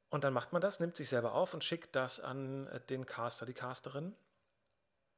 Und 0.09 0.23
dann 0.23 0.33
macht 0.33 0.51
man 0.51 0.61
das, 0.61 0.79
nimmt 0.79 0.97
sich 0.97 1.07
selber 1.07 1.33
auf 1.33 1.53
und 1.53 1.63
schickt 1.63 1.95
das 1.95 2.19
an 2.19 2.67
äh, 2.67 2.79
den 2.81 3.05
Caster, 3.05 3.45
die 3.45 3.53
Casterin. 3.53 4.15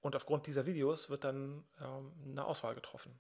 Und 0.02 0.16
aufgrund 0.16 0.48
dieser 0.48 0.66
Videos 0.66 1.10
wird 1.10 1.24
dann 1.24 1.64
eine 1.80 2.44
Auswahl 2.44 2.76
getroffen. 2.76 3.18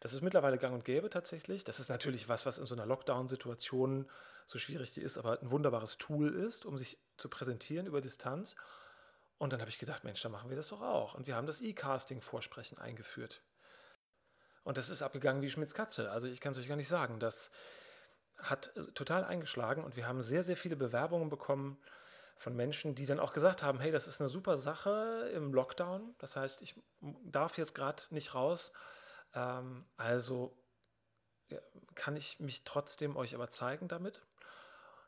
Das 0.00 0.12
ist 0.12 0.20
mittlerweile 0.22 0.58
gang 0.58 0.74
und 0.74 0.84
gäbe 0.84 1.10
tatsächlich. 1.10 1.64
Das 1.64 1.80
ist 1.80 1.88
natürlich 1.88 2.28
was, 2.28 2.46
was 2.46 2.58
in 2.58 2.66
so 2.66 2.74
einer 2.74 2.86
Lockdown-Situation 2.86 4.08
so 4.46 4.58
schwierig 4.58 4.96
ist, 4.96 5.18
aber 5.18 5.40
ein 5.40 5.50
wunderbares 5.50 5.98
Tool 5.98 6.34
ist, 6.34 6.64
um 6.64 6.78
sich 6.78 6.98
zu 7.16 7.28
präsentieren 7.28 7.86
über 7.86 8.00
Distanz. 8.00 8.54
Und 9.38 9.52
dann 9.52 9.60
habe 9.60 9.70
ich 9.70 9.78
gedacht, 9.78 10.04
Mensch, 10.04 10.22
dann 10.22 10.32
machen 10.32 10.50
wir 10.50 10.56
das 10.56 10.68
doch 10.68 10.82
auch. 10.82 11.14
Und 11.14 11.26
wir 11.26 11.36
haben 11.36 11.46
das 11.46 11.60
E-Casting-Vorsprechen 11.60 12.78
eingeführt. 12.78 13.42
Und 14.64 14.76
das 14.76 14.90
ist 14.90 15.02
abgegangen 15.02 15.42
wie 15.42 15.50
Schmitz 15.50 15.74
Katze. 15.74 16.10
Also 16.10 16.26
ich 16.26 16.40
kann 16.40 16.52
es 16.52 16.58
euch 16.58 16.68
gar 16.68 16.76
nicht 16.76 16.88
sagen. 16.88 17.20
Das 17.20 17.50
hat 18.38 18.76
äh, 18.76 18.84
total 18.92 19.24
eingeschlagen 19.24 19.84
und 19.84 19.96
wir 19.96 20.06
haben 20.06 20.22
sehr, 20.22 20.42
sehr 20.42 20.56
viele 20.56 20.76
Bewerbungen 20.76 21.28
bekommen 21.28 21.78
von 22.36 22.54
Menschen, 22.54 22.94
die 22.94 23.06
dann 23.06 23.18
auch 23.18 23.32
gesagt 23.32 23.62
haben, 23.62 23.80
hey, 23.80 23.90
das 23.90 24.06
ist 24.06 24.20
eine 24.20 24.28
super 24.28 24.56
Sache 24.56 25.30
im 25.34 25.52
Lockdown. 25.52 26.14
Das 26.18 26.36
heißt, 26.36 26.62
ich 26.62 26.76
darf 27.24 27.58
jetzt 27.58 27.74
gerade 27.74 28.02
nicht 28.10 28.34
raus. 28.34 28.72
Ähm, 29.34 29.84
also 29.96 30.56
kann 31.94 32.16
ich 32.16 32.40
mich 32.40 32.64
trotzdem 32.64 33.16
euch 33.16 33.34
aber 33.34 33.48
zeigen 33.48 33.88
damit. 33.88 34.22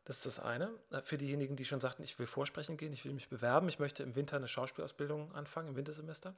Das 0.04 0.16
ist 0.16 0.26
das 0.26 0.40
eine. 0.40 0.70
Äh, 0.90 1.02
für 1.02 1.18
diejenigen, 1.18 1.56
die 1.56 1.64
schon 1.64 1.80
sagten, 1.80 2.02
ich 2.02 2.18
will 2.18 2.26
vorsprechen 2.26 2.76
gehen, 2.76 2.92
ich 2.92 3.04
will 3.04 3.12
mich 3.12 3.28
bewerben, 3.28 3.68
ich 3.68 3.78
möchte 3.78 4.02
im 4.02 4.16
Winter 4.16 4.36
eine 4.36 4.48
Schauspielausbildung 4.48 5.34
anfangen, 5.34 5.68
im 5.68 5.76
Wintersemester. 5.76 6.34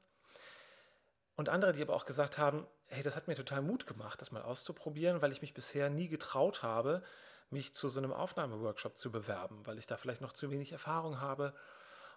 Und 1.36 1.48
andere, 1.48 1.72
die 1.72 1.82
aber 1.82 1.94
auch 1.94 2.04
gesagt 2.04 2.36
haben, 2.36 2.66
hey, 2.86 3.02
das 3.02 3.16
hat 3.16 3.26
mir 3.26 3.34
total 3.34 3.62
Mut 3.62 3.86
gemacht, 3.86 4.20
das 4.20 4.32
mal 4.32 4.42
auszuprobieren, 4.42 5.22
weil 5.22 5.32
ich 5.32 5.40
mich 5.40 5.54
bisher 5.54 5.88
nie 5.88 6.08
getraut 6.08 6.62
habe, 6.62 7.02
mich 7.48 7.72
zu 7.72 7.88
so 7.88 8.00
einem 8.00 8.12
Aufnahmeworkshop 8.12 8.98
zu 8.98 9.10
bewerben, 9.10 9.64
weil 9.66 9.78
ich 9.78 9.86
da 9.86 9.96
vielleicht 9.96 10.20
noch 10.20 10.32
zu 10.32 10.50
wenig 10.50 10.72
Erfahrung 10.72 11.20
habe 11.20 11.54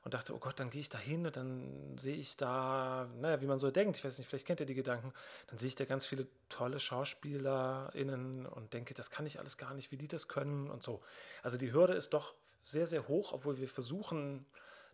und 0.05 0.13
dachte, 0.13 0.35
oh 0.35 0.37
Gott, 0.37 0.59
dann 0.59 0.69
gehe 0.69 0.81
ich 0.81 0.89
da 0.89 0.99
hin 0.99 1.25
und 1.25 1.35
dann 1.35 1.97
sehe 1.97 2.15
ich 2.15 2.37
da, 2.37 3.09
naja, 3.17 3.41
wie 3.41 3.47
man 3.47 3.57
so 3.57 3.71
denkt, 3.71 3.97
ich 3.97 4.05
weiß 4.05 4.19
nicht, 4.19 4.27
vielleicht 4.27 4.45
kennt 4.45 4.59
ihr 4.59 4.67
die 4.67 4.75
Gedanken, 4.75 5.11
dann 5.47 5.57
sehe 5.57 5.67
ich 5.67 5.75
da 5.75 5.85
ganz 5.85 6.05
viele 6.05 6.27
tolle 6.47 6.79
SchauspielerInnen 6.79 8.45
und 8.45 8.73
denke, 8.73 8.93
das 8.93 9.09
kann 9.09 9.25
ich 9.25 9.39
alles 9.39 9.57
gar 9.57 9.73
nicht, 9.73 9.91
wie 9.91 9.97
die 9.97 10.07
das 10.07 10.27
können 10.27 10.69
und 10.69 10.83
so. 10.83 11.01
Also 11.41 11.57
die 11.57 11.73
Hürde 11.73 11.93
ist 11.93 12.13
doch 12.13 12.35
sehr, 12.61 12.85
sehr 12.85 13.07
hoch, 13.07 13.33
obwohl 13.33 13.57
wir 13.57 13.67
versuchen, 13.67 14.45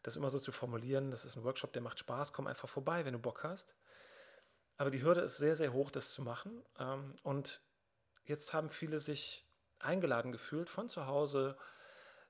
das 0.02 0.15
immer 0.15 0.30
so 0.30 0.39
zu 0.39 0.54
formulieren, 0.54 1.12
das 1.12 1.26
ist 1.26 1.36
ein 1.36 1.43
Workshop, 1.43 1.74
der 1.74 1.82
macht 1.82 2.00
Spaß, 2.00 2.32
komm 2.32 2.47
einfach 2.47 2.69
vorbei, 2.69 3.04
wenn 3.04 3.13
du 3.13 3.19
Bock 3.19 3.43
hast. 3.43 3.76
Aber 4.78 4.91
die 4.91 5.04
Hürde 5.04 5.21
ist 5.21 5.38
sehr, 5.38 5.56
sehr 5.56 5.74
hoch, 5.74 5.91
das 5.91 6.12
zu 6.12 6.21
machen. 6.21 6.63
Ähm, 6.80 7.15
und 7.24 7.60
jetzt 8.24 8.54
haben 8.54 8.69
viele 8.69 9.00
sich 9.00 9.45
eingeladen 9.78 10.32
gefühlt 10.32 10.69
von 10.69 10.88
zu 10.88 11.06
Hause, 11.06 11.58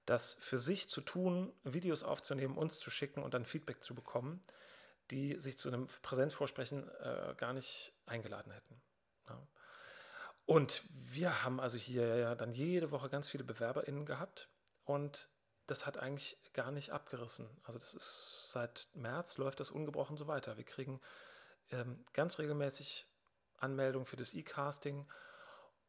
das 0.06 0.36
für 0.40 0.58
sich 0.58 0.90
zu 0.90 1.02
tun, 1.02 1.54
Videos 1.64 2.04
aufzunehmen, 2.04 2.58
uns 2.58 2.80
zu 2.80 2.90
schicken 2.90 3.24
und 3.24 3.34
dann 3.34 3.46
Feedback 3.46 3.84
zu 3.84 3.96
bekommen, 3.96 4.42
die 5.12 5.40
sich 5.40 5.58
zu 5.58 5.70
einem 5.70 5.88
Präsenzvorsprechen 6.02 6.90
äh, 6.90 7.36
gar 7.38 7.54
nicht 7.54 7.94
eingeladen 8.06 8.52
hätten. 8.52 8.82
Ja. 9.28 9.48
Und 10.46 10.84
wir 10.90 11.44
haben 11.44 11.60
also 11.60 11.78
hier 11.78 12.18
ja 12.18 12.36
dann 12.36 12.52
jede 12.52 12.92
Woche 12.92 13.10
ganz 13.10 13.28
viele 13.28 13.44
BewerberInnen 13.44 14.06
gehabt 14.06 14.50
und 14.86 15.30
das 15.68 15.86
hat 15.86 15.98
eigentlich 15.98 16.38
gar 16.54 16.72
nicht 16.72 16.92
abgerissen. 16.92 17.50
Also 17.64 17.80
das 17.80 17.94
ist 17.94 18.50
seit 18.52 18.88
März 18.94 19.38
läuft 19.38 19.60
das 19.60 19.70
ungebrochen 19.70 20.18
so 20.18 20.28
weiter. 20.28 20.58
Wir 20.58 20.66
kriegen 20.66 21.00
ähm, 21.70 22.04
ganz 22.14 22.40
regelmäßig 22.40 23.08
Anmeldungen 23.58 24.06
für 24.06 24.18
das 24.18 24.34
E-Casting. 24.34 25.08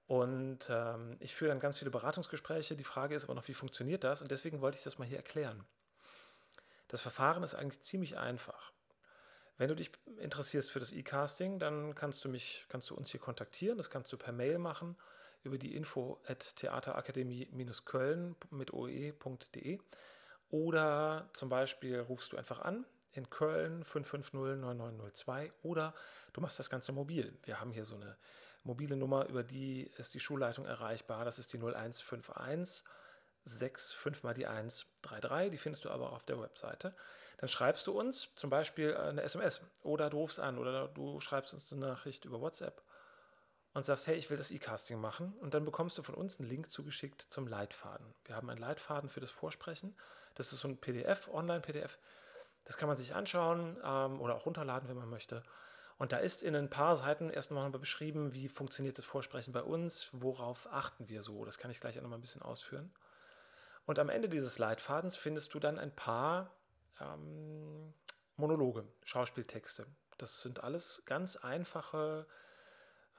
Und 0.06 0.68
ähm, 0.68 1.16
ich 1.20 1.34
führe 1.34 1.50
dann 1.50 1.60
ganz 1.60 1.78
viele 1.78 1.90
Beratungsgespräche. 1.90 2.76
Die 2.76 2.84
Frage 2.84 3.14
ist 3.14 3.24
aber 3.24 3.34
noch, 3.34 3.48
wie 3.48 3.54
funktioniert 3.54 4.04
das? 4.04 4.20
Und 4.20 4.30
deswegen 4.30 4.60
wollte 4.60 4.78
ich 4.78 4.84
das 4.84 4.98
mal 4.98 5.06
hier 5.06 5.16
erklären. 5.16 5.64
Das 6.88 7.00
Verfahren 7.00 7.42
ist 7.42 7.54
eigentlich 7.54 7.80
ziemlich 7.80 8.18
einfach. 8.18 8.72
Wenn 9.56 9.68
du 9.68 9.76
dich 9.76 9.92
interessierst 10.18 10.70
für 10.70 10.80
das 10.80 10.92
E-Casting, 10.92 11.58
dann 11.58 11.94
kannst 11.94 12.24
du 12.24 12.28
mich, 12.28 12.66
kannst 12.68 12.90
du 12.90 12.94
uns 12.94 13.10
hier 13.10 13.20
kontaktieren. 13.20 13.78
Das 13.78 13.90
kannst 13.90 14.12
du 14.12 14.16
per 14.16 14.32
Mail 14.32 14.58
machen 14.58 14.96
über 15.44 15.58
die 15.58 15.74
info 15.74 16.20
at 16.26 16.56
theaterakademie-köln 16.56 18.36
mit 18.50 18.72
oe.de 18.72 19.80
oder 20.50 21.28
zum 21.32 21.48
Beispiel 21.48 21.98
rufst 22.00 22.32
du 22.32 22.36
einfach 22.36 22.60
an 22.60 22.84
in 23.12 23.28
Köln 23.30 23.84
550-9902 23.84 25.50
oder 25.62 25.94
du 26.32 26.40
machst 26.40 26.58
das 26.58 26.70
Ganze 26.70 26.92
mobil. 26.92 27.36
Wir 27.44 27.60
haben 27.60 27.72
hier 27.72 27.84
so 27.84 27.94
eine 27.94 28.16
mobile 28.64 28.96
Nummer, 28.96 29.26
über 29.26 29.42
die 29.42 29.90
ist 29.96 30.14
die 30.14 30.20
Schulleitung 30.20 30.66
erreichbar. 30.66 31.24
Das 31.24 31.38
ist 31.38 31.52
die 31.52 31.58
0151 31.58 32.84
6, 33.44 33.92
5 33.92 34.22
mal 34.22 34.34
die 34.34 34.46
1, 34.46 34.86
3, 35.02 35.20
3. 35.20 35.48
Die 35.50 35.56
findest 35.56 35.84
du 35.84 35.90
aber 35.90 36.10
auch 36.10 36.16
auf 36.16 36.24
der 36.24 36.40
Webseite. 36.40 36.94
Dann 37.38 37.48
schreibst 37.48 37.86
du 37.86 37.98
uns 37.98 38.28
zum 38.36 38.50
Beispiel 38.50 38.96
eine 38.96 39.22
SMS 39.22 39.62
oder 39.82 40.10
du 40.10 40.18
rufst 40.18 40.38
an 40.38 40.58
oder 40.58 40.88
du 40.88 41.18
schreibst 41.20 41.52
uns 41.52 41.72
eine 41.72 41.86
Nachricht 41.86 42.24
über 42.24 42.40
WhatsApp 42.40 42.82
und 43.74 43.84
sagst, 43.84 44.06
hey, 44.06 44.16
ich 44.16 44.30
will 44.30 44.36
das 44.36 44.50
E-Casting 44.50 45.00
machen. 45.00 45.34
Und 45.40 45.54
dann 45.54 45.64
bekommst 45.64 45.98
du 45.98 46.02
von 46.02 46.14
uns 46.14 46.38
einen 46.38 46.48
Link 46.48 46.70
zugeschickt 46.70 47.22
zum 47.30 47.48
Leitfaden. 47.48 48.14
Wir 48.24 48.36
haben 48.36 48.48
einen 48.48 48.60
Leitfaden 48.60 49.08
für 49.08 49.20
das 49.20 49.30
Vorsprechen. 49.30 49.96
Das 50.34 50.52
ist 50.52 50.60
so 50.60 50.68
ein 50.68 50.76
PDF, 50.76 51.28
Online-PDF. 51.32 51.98
Das 52.64 52.76
kann 52.76 52.88
man 52.88 52.96
sich 52.96 53.14
anschauen 53.14 53.76
ähm, 53.82 54.20
oder 54.20 54.36
auch 54.36 54.46
runterladen, 54.46 54.88
wenn 54.88 54.96
man 54.96 55.10
möchte. 55.10 55.42
Und 56.02 56.10
da 56.10 56.16
ist 56.16 56.42
in 56.42 56.56
ein 56.56 56.68
paar 56.68 56.96
Seiten 56.96 57.30
erst 57.30 57.52
noch 57.52 57.62
mal 57.62 57.78
beschrieben, 57.78 58.34
wie 58.34 58.48
funktioniert 58.48 58.98
das 58.98 59.04
Vorsprechen 59.04 59.52
bei 59.52 59.62
uns, 59.62 60.08
worauf 60.10 60.66
achten 60.72 61.08
wir 61.08 61.22
so. 61.22 61.44
Das 61.44 61.58
kann 61.58 61.70
ich 61.70 61.78
gleich 61.78 61.96
auch 61.96 62.02
noch 62.02 62.10
mal 62.10 62.16
ein 62.16 62.20
bisschen 62.20 62.42
ausführen. 62.42 62.92
Und 63.86 64.00
am 64.00 64.08
Ende 64.08 64.28
dieses 64.28 64.58
Leitfadens 64.58 65.14
findest 65.14 65.54
du 65.54 65.60
dann 65.60 65.78
ein 65.78 65.94
paar 65.94 66.50
ähm, 67.00 67.94
Monologe, 68.34 68.84
Schauspieltexte. 69.04 69.86
Das 70.18 70.42
sind 70.42 70.64
alles 70.64 71.04
ganz 71.06 71.36
einfache 71.36 72.26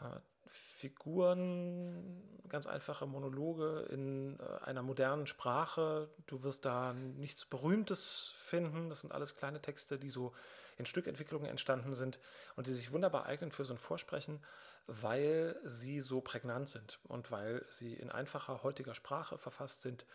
äh, 0.02 0.19
Figuren, 0.48 2.22
ganz 2.50 2.67
einfache 2.67 3.08
Monologe 3.08 3.88
in 3.91 4.38
äh, 4.41 4.65
einer 4.65 4.84
modernen 4.84 5.26
Sprache. 5.26 6.10
Du 6.28 6.43
wirst 6.43 6.65
da 6.65 6.91
nichts 6.91 7.46
Berühmtes 7.46 8.34
finden. 8.36 8.89
Das 8.89 9.00
sind 9.00 9.13
alles 9.13 9.36
kleine 9.36 9.62
Texte, 9.62 9.98
die 9.98 10.10
so 10.10 10.34
in 10.77 10.86
Stückentwicklungen 10.86 11.49
entstanden 11.49 11.93
sind 11.93 12.19
und 12.55 12.67
die 12.67 12.73
sich 12.73 12.91
wunderbar 12.91 13.25
eignen 13.25 13.51
für 13.51 13.65
so 13.65 13.73
ein 13.73 13.79
Vorsprechen, 13.79 14.43
weil 14.88 15.59
sie 15.63 15.99
so 15.99 16.21
prägnant 16.21 16.69
sind 16.69 16.99
und 17.03 17.31
weil 17.31 17.65
sie 17.69 17.93
in 17.93 18.09
einfacher 18.09 18.63
heutiger 18.63 18.93
Sprache 18.93 19.38
verfasst 19.38 19.81
sind 19.81 20.05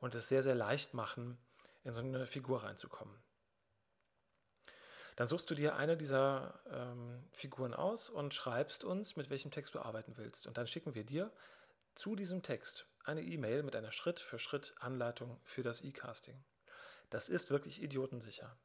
und 0.00 0.14
es 0.14 0.28
sehr, 0.28 0.42
sehr 0.42 0.54
leicht 0.54 0.94
machen, 0.94 1.38
in 1.84 1.92
so 1.92 2.00
eine 2.00 2.26
Figur 2.26 2.62
reinzukommen. 2.62 3.14
Dann 5.16 5.26
suchst 5.26 5.50
du 5.50 5.56
dir 5.56 5.74
eine 5.74 5.96
dieser 5.96 6.60
ähm, 6.70 7.24
Figuren 7.32 7.74
aus 7.74 8.08
und 8.08 8.34
schreibst 8.34 8.84
uns, 8.84 9.16
mit 9.16 9.30
welchem 9.30 9.50
Text 9.50 9.74
du 9.74 9.80
arbeiten 9.80 10.16
willst. 10.16 10.46
Und 10.46 10.56
dann 10.58 10.68
schicken 10.68 10.94
wir 10.94 11.02
dir 11.02 11.32
zu 11.96 12.14
diesem 12.14 12.44
Text 12.44 12.86
eine 13.02 13.22
E-Mail 13.22 13.64
mit 13.64 13.74
einer 13.74 13.90
Schritt-für-Schritt-Anleitung 13.90 15.40
für 15.42 15.64
das 15.64 15.82
E-Casting. 15.82 16.44
Das 17.10 17.28
ist 17.28 17.50
wirklich 17.50 17.82
idiotensicher. 17.82 18.56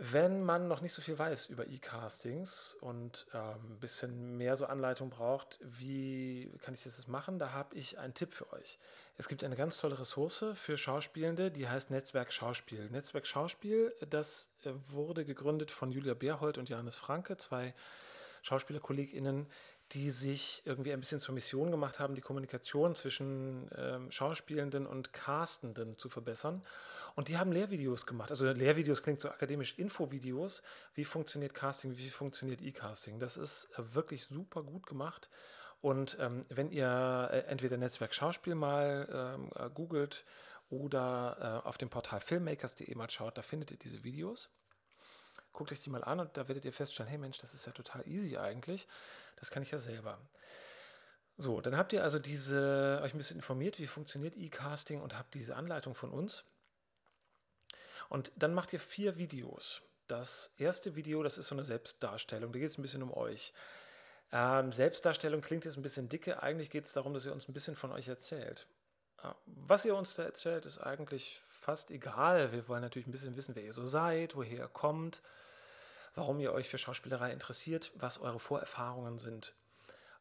Wenn 0.00 0.44
man 0.44 0.68
noch 0.68 0.80
nicht 0.80 0.92
so 0.92 1.02
viel 1.02 1.18
weiß 1.18 1.46
über 1.46 1.66
E-Castings 1.66 2.76
und 2.80 3.26
ähm, 3.34 3.72
ein 3.72 3.80
bisschen 3.80 4.36
mehr 4.36 4.54
so 4.54 4.66
Anleitung 4.66 5.10
braucht, 5.10 5.58
wie 5.60 6.52
kann 6.62 6.72
ich 6.72 6.84
das 6.84 7.08
machen, 7.08 7.40
da 7.40 7.50
habe 7.50 7.74
ich 7.74 7.98
einen 7.98 8.14
Tipp 8.14 8.32
für 8.32 8.52
euch. 8.52 8.78
Es 9.16 9.26
gibt 9.26 9.42
eine 9.42 9.56
ganz 9.56 9.76
tolle 9.76 9.98
Ressource 9.98 10.44
für 10.54 10.76
Schauspielende, 10.76 11.50
die 11.50 11.68
heißt 11.68 11.90
Netzwerk 11.90 12.32
Schauspiel. 12.32 12.88
Netzwerk 12.90 13.26
Schauspiel, 13.26 13.92
das 14.08 14.52
äh, 14.62 14.70
wurde 14.86 15.24
gegründet 15.24 15.72
von 15.72 15.90
Julia 15.90 16.14
Beerhold 16.14 16.58
und 16.58 16.68
Johannes 16.68 16.94
Franke, 16.94 17.36
zwei 17.36 17.74
SchauspielerkollegInnen, 18.42 19.48
die 19.90 20.12
sich 20.12 20.62
irgendwie 20.64 20.92
ein 20.92 21.00
bisschen 21.00 21.18
zur 21.18 21.34
Mission 21.34 21.72
gemacht 21.72 21.98
haben, 21.98 22.14
die 22.14 22.20
Kommunikation 22.20 22.94
zwischen 22.94 23.68
ähm, 23.76 24.12
Schauspielenden 24.12 24.86
und 24.86 25.12
Castenden 25.12 25.98
zu 25.98 26.08
verbessern. 26.08 26.62
Und 27.14 27.28
die 27.28 27.38
haben 27.38 27.52
Lehrvideos 27.52 28.06
gemacht. 28.06 28.30
Also 28.30 28.50
Lehrvideos 28.50 29.02
klingt 29.02 29.20
so 29.20 29.28
akademisch, 29.28 29.78
Infovideos. 29.78 30.62
Wie 30.94 31.04
funktioniert 31.04 31.54
Casting, 31.54 31.96
wie 31.98 32.10
funktioniert 32.10 32.60
E-Casting? 32.60 33.18
Das 33.18 33.36
ist 33.36 33.68
äh, 33.76 33.94
wirklich 33.94 34.26
super 34.26 34.62
gut 34.62 34.86
gemacht. 34.86 35.28
Und 35.80 36.16
ähm, 36.20 36.44
wenn 36.48 36.70
ihr 36.70 37.28
äh, 37.32 37.40
entweder 37.46 37.76
Netzwerk 37.76 38.14
Schauspiel 38.14 38.54
mal 38.54 39.08
ähm, 39.12 39.50
äh, 39.54 39.70
googelt 39.70 40.24
oder 40.70 41.62
äh, 41.64 41.68
auf 41.68 41.78
dem 41.78 41.88
Portal 41.88 42.20
filmmakers.de 42.20 42.94
mal 42.94 43.10
schaut, 43.10 43.38
da 43.38 43.42
findet 43.42 43.70
ihr 43.70 43.78
diese 43.78 44.02
Videos. 44.02 44.50
Guckt 45.52 45.72
euch 45.72 45.80
die 45.80 45.90
mal 45.90 46.04
an 46.04 46.20
und 46.20 46.36
da 46.36 46.48
werdet 46.48 46.64
ihr 46.64 46.72
feststellen, 46.72 47.08
hey 47.08 47.18
Mensch, 47.18 47.38
das 47.40 47.54
ist 47.54 47.66
ja 47.66 47.72
total 47.72 48.06
easy 48.06 48.36
eigentlich. 48.36 48.86
Das 49.36 49.50
kann 49.50 49.62
ich 49.62 49.70
ja 49.70 49.78
selber. 49.78 50.18
So, 51.36 51.60
dann 51.60 51.76
habt 51.76 51.92
ihr 51.92 52.02
also 52.02 52.18
diese, 52.18 53.00
euch 53.02 53.14
ein 53.14 53.18
bisschen 53.18 53.36
informiert, 53.36 53.78
wie 53.78 53.86
funktioniert 53.86 54.36
E-Casting 54.36 55.00
und 55.00 55.16
habt 55.16 55.34
diese 55.34 55.54
Anleitung 55.54 55.94
von 55.94 56.10
uns. 56.10 56.44
Und 58.08 58.32
dann 58.36 58.54
macht 58.54 58.72
ihr 58.72 58.80
vier 58.80 59.18
Videos. 59.18 59.82
Das 60.06 60.54
erste 60.56 60.96
Video, 60.96 61.22
das 61.22 61.36
ist 61.36 61.48
so 61.48 61.54
eine 61.54 61.64
Selbstdarstellung. 61.64 62.52
Da 62.52 62.58
geht 62.58 62.70
es 62.70 62.78
ein 62.78 62.82
bisschen 62.82 63.02
um 63.02 63.12
euch. 63.12 63.52
Ähm, 64.32 64.72
Selbstdarstellung 64.72 65.40
klingt 65.40 65.64
jetzt 65.64 65.76
ein 65.76 65.82
bisschen 65.82 66.08
dicke. 66.08 66.42
Eigentlich 66.42 66.70
geht 66.70 66.86
es 66.86 66.92
darum, 66.92 67.12
dass 67.14 67.26
ihr 67.26 67.32
uns 67.32 67.48
ein 67.48 67.52
bisschen 67.52 67.76
von 67.76 67.92
euch 67.92 68.08
erzählt. 68.08 68.66
Was 69.46 69.84
ihr 69.84 69.96
uns 69.96 70.14
da 70.14 70.22
erzählt, 70.22 70.64
ist 70.64 70.78
eigentlich 70.78 71.40
fast 71.46 71.90
egal. 71.90 72.52
Wir 72.52 72.68
wollen 72.68 72.82
natürlich 72.82 73.08
ein 73.08 73.12
bisschen 73.12 73.36
wissen, 73.36 73.56
wer 73.56 73.64
ihr 73.64 73.72
so 73.72 73.84
seid, 73.84 74.36
woher 74.36 74.58
ihr 74.58 74.68
kommt, 74.68 75.22
warum 76.14 76.38
ihr 76.40 76.52
euch 76.52 76.68
für 76.68 76.78
Schauspielerei 76.78 77.32
interessiert, 77.32 77.90
was 77.96 78.20
eure 78.20 78.38
Vorerfahrungen 78.38 79.18
sind 79.18 79.54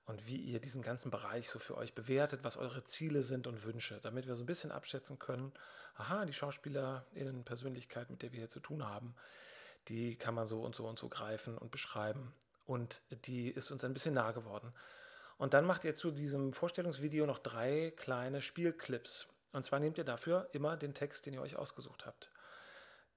und 0.07 0.25
wie 0.25 0.37
ihr 0.37 0.59
diesen 0.59 0.81
ganzen 0.81 1.11
Bereich 1.11 1.49
so 1.49 1.59
für 1.59 1.77
euch 1.77 1.93
bewertet, 1.93 2.43
was 2.43 2.57
eure 2.57 2.83
Ziele 2.85 3.21
sind 3.21 3.45
und 3.45 3.63
Wünsche, 3.63 3.99
damit 4.01 4.25
wir 4.25 4.35
so 4.35 4.43
ein 4.43 4.47
bisschen 4.47 4.71
abschätzen 4.71 5.19
können, 5.19 5.53
aha, 5.95 6.25
die 6.25 6.33
SchauspielerInnen 6.33 7.43
Persönlichkeit, 7.43 8.09
mit 8.09 8.21
der 8.21 8.31
wir 8.31 8.39
hier 8.39 8.49
zu 8.49 8.61
tun 8.61 8.87
haben, 8.87 9.15
die 9.89 10.15
kann 10.15 10.33
man 10.33 10.47
so 10.47 10.61
und 10.61 10.75
so 10.75 10.87
und 10.87 10.97
so 10.97 11.09
greifen 11.09 11.57
und 11.57 11.71
beschreiben 11.71 12.33
und 12.65 13.01
die 13.25 13.49
ist 13.49 13.69
uns 13.69 13.83
ein 13.83 13.93
bisschen 13.93 14.13
nah 14.13 14.31
geworden. 14.31 14.73
Und 15.37 15.53
dann 15.53 15.65
macht 15.65 15.83
ihr 15.83 15.93
zu 15.93 16.11
diesem 16.11 16.53
Vorstellungsvideo 16.53 17.25
noch 17.25 17.39
drei 17.39 17.93
kleine 17.95 18.41
Spielclips. 18.41 19.27
Und 19.51 19.63
zwar 19.63 19.79
nehmt 19.79 19.97
ihr 19.97 20.03
dafür 20.03 20.49
immer 20.53 20.77
den 20.77 20.93
Text, 20.93 21.25
den 21.25 21.33
ihr 21.33 21.41
euch 21.41 21.57
ausgesucht 21.57 22.05
habt. 22.05 22.31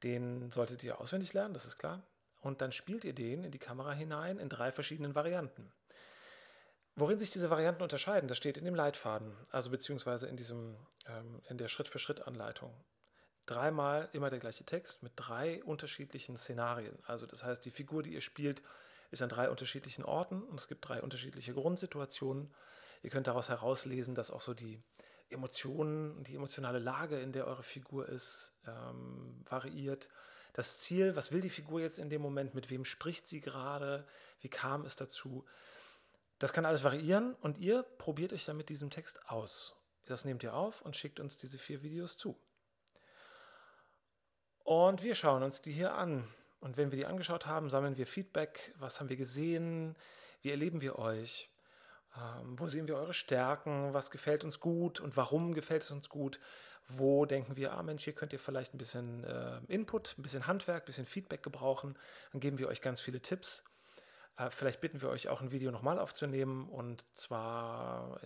Den 0.03 0.51
solltet 0.51 0.83
ihr 0.83 1.01
auswendig 1.01 1.33
lernen, 1.33 1.55
das 1.55 1.65
ist 1.65 1.79
klar. 1.79 2.03
Und 2.41 2.61
dann 2.63 2.73
spielt 2.73 3.05
ihr 3.05 3.15
den 3.15 3.45
in 3.45 3.53
die 3.53 3.59
Kamera 3.59 3.93
hinein 3.93 4.39
in 4.39 4.49
drei 4.49 4.73
verschiedenen 4.73 5.15
Varianten. 5.15 5.73
Worin 6.97 7.19
sich 7.19 7.31
diese 7.31 7.51
Varianten 7.51 7.83
unterscheiden, 7.83 8.29
das 8.29 8.37
steht 8.37 8.59
in 8.59 8.65
dem 8.65 8.75
Leitfaden, 8.75 9.37
also 9.51 9.71
beziehungsweise 9.71 10.27
in, 10.27 10.37
diesem, 10.37 10.77
ähm, 11.07 11.41
in 11.49 11.57
der 11.57 11.69
Schritt-für-Schritt-Anleitung. 11.69 12.73
Dreimal 13.47 14.09
immer 14.13 14.31
der 14.31 14.39
gleiche 14.39 14.65
Text 14.65 15.03
mit 15.03 15.13
drei 15.17 15.63
unterschiedlichen 15.65 16.37
Szenarien. 16.37 16.99
Also 17.07 17.27
das 17.27 17.43
heißt, 17.43 17.65
die 17.65 17.71
Figur, 17.71 18.03
die 18.03 18.15
ihr 18.15 18.21
spielt, 18.21 18.63
ist 19.11 19.23
an 19.23 19.29
drei 19.29 19.51
unterschiedlichen 19.51 20.05
Orten 20.05 20.43
und 20.43 20.61
es 20.61 20.69
gibt 20.69 20.87
drei 20.87 21.01
unterschiedliche 21.03 21.55
Grundsituationen. 21.55 22.53
Ihr 23.03 23.11
könnt 23.11 23.27
daraus 23.27 23.49
herauslesen, 23.49 24.15
dass 24.15 24.31
auch 24.31 24.41
so 24.41 24.55
die 24.55 24.83
Emotionen, 25.31 26.23
die 26.25 26.35
emotionale 26.35 26.79
Lage, 26.79 27.19
in 27.21 27.33
der 27.33 27.47
eure 27.47 27.63
Figur 27.63 28.09
ist, 28.09 28.53
ähm, 28.67 29.45
variiert. 29.49 30.09
Das 30.53 30.79
Ziel, 30.79 31.15
was 31.17 31.33
will 31.33 31.41
die 31.41 31.51
Figur 31.51 31.81
jetzt 31.81 31.99
in 31.99 32.11
dem 32.11 32.21
Moment, 32.21 32.55
mit 32.55 32.71
wem 32.71 32.85
spricht 32.85 33.27
sie 33.27 33.41
gerade, 33.41 34.07
wie 34.41 34.49
kam 34.49 34.85
es 34.85 34.97
dazu. 34.97 35.45
Das 36.41 36.55
kann 36.55 36.65
alles 36.65 36.83
variieren 36.83 37.35
und 37.43 37.59
ihr 37.59 37.83
probiert 37.83 38.33
euch 38.33 38.47
dann 38.47 38.57
mit 38.57 38.71
diesem 38.71 38.91
Text 38.91 39.29
aus. 39.31 39.77
Das 40.07 40.25
nehmt 40.25 40.43
ihr 40.43 40.55
auf 40.55 40.81
und 40.81 40.97
schickt 40.97 41.21
uns 41.21 41.37
diese 41.37 41.59
vier 41.59 41.83
Videos 41.83 42.17
zu. 42.17 42.37
Und 44.65 45.03
wir 45.03 45.15
schauen 45.15 45.43
uns 45.43 45.61
die 45.61 45.73
hier 45.73 45.95
an. 45.95 46.27
Und 46.61 46.79
wenn 46.79 46.91
wir 46.91 46.97
die 46.97 47.05
angeschaut 47.05 47.47
haben, 47.47 47.69
sammeln 47.69 47.99
wir 47.99 48.07
Feedback. 48.07 48.75
Was 48.79 49.01
haben 49.01 49.11
wir 49.11 49.17
gesehen? 49.17 49.97
Wie 50.41 50.51
erleben 50.51 50.81
wir 50.81 50.99
euch? 50.99 51.51
Ähm, 52.17 52.59
wo 52.59 52.67
sehen 52.67 52.89
wir 52.89 52.97
eure 52.97 53.15
Stärken? 53.15 53.93
Was 53.93 54.11
gefällt 54.11 54.43
uns 54.43 54.61
gut 54.61 54.99
und 54.99 55.19
warum 55.19 55.53
gefällt 55.53 55.83
es 55.83 55.91
uns 55.91 56.09
gut? 56.09 56.41
Wo 56.89 57.27
denken 57.27 57.57
wir, 57.57 57.73
ah 57.73 57.83
Mensch, 57.83 58.05
hier 58.05 58.15
könnt 58.15 58.33
ihr 58.33 58.39
vielleicht 58.39 58.75
ein 58.75 58.79
bisschen 58.79 59.25
äh, 59.25 59.61
Input, 59.69 60.17
ein 60.17 60.23
bisschen 60.23 60.47
Handwerk, 60.47 60.85
ein 60.85 60.87
bisschen 60.87 61.07
Feedback 61.07 61.43
gebrauchen? 61.43 61.99
Dann 62.33 62.41
geben 62.41 62.59
wir 62.59 62.69
euch 62.69 62.81
ganz 62.81 63.01
viele 63.03 63.21
Tipps. 63.21 63.63
Äh, 64.41 64.51
vielleicht 64.51 64.81
bitten 64.81 65.03
wir 65.03 65.11
euch 65.11 65.29
auch 65.29 65.43
ein 65.43 65.53
Video 65.53 65.71
nochmal 65.71 65.99
aufzunehmen 65.99 66.69
und 66.69 67.05
zwar 67.15 68.21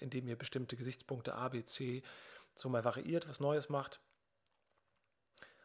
indem 0.00 0.26
ihr 0.26 0.36
bestimmte 0.36 0.76
Gesichtspunkte 0.76 1.34
A, 1.34 1.48
B, 1.48 1.64
C 1.64 2.02
so 2.54 2.68
mal 2.68 2.84
variiert, 2.84 3.28
was 3.28 3.40
Neues 3.40 3.68
macht. 3.68 4.00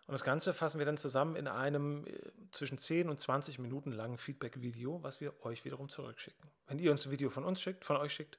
Und 0.06 0.12
das 0.12 0.26
Ganze 0.26 0.54
fassen 0.54 0.80
wir 0.80 0.86
dann 0.86 0.98
zusammen 0.98 1.38
in 1.38 1.48
einem 1.48 2.06
äh, 2.06 2.32
zwischen 2.52 2.78
10 2.78 3.10
und 3.10 3.20
20 3.20 3.60
Minuten 3.60 3.94
langen 3.94 4.18
Feedback-Video, 4.18 5.02
was 5.02 5.22
wir 5.22 5.42
euch 5.46 5.64
wiederum 5.64 5.88
zurückschicken. 5.88 6.52
Wenn 6.68 6.80
ihr 6.80 6.92
uns 6.92 7.06
ein 7.06 7.12
Video 7.12 7.30
von 7.30 7.46
uns 7.46 7.62
schickt, 7.62 7.86
von 7.86 7.96
euch 7.96 8.14
schickt, 8.14 8.38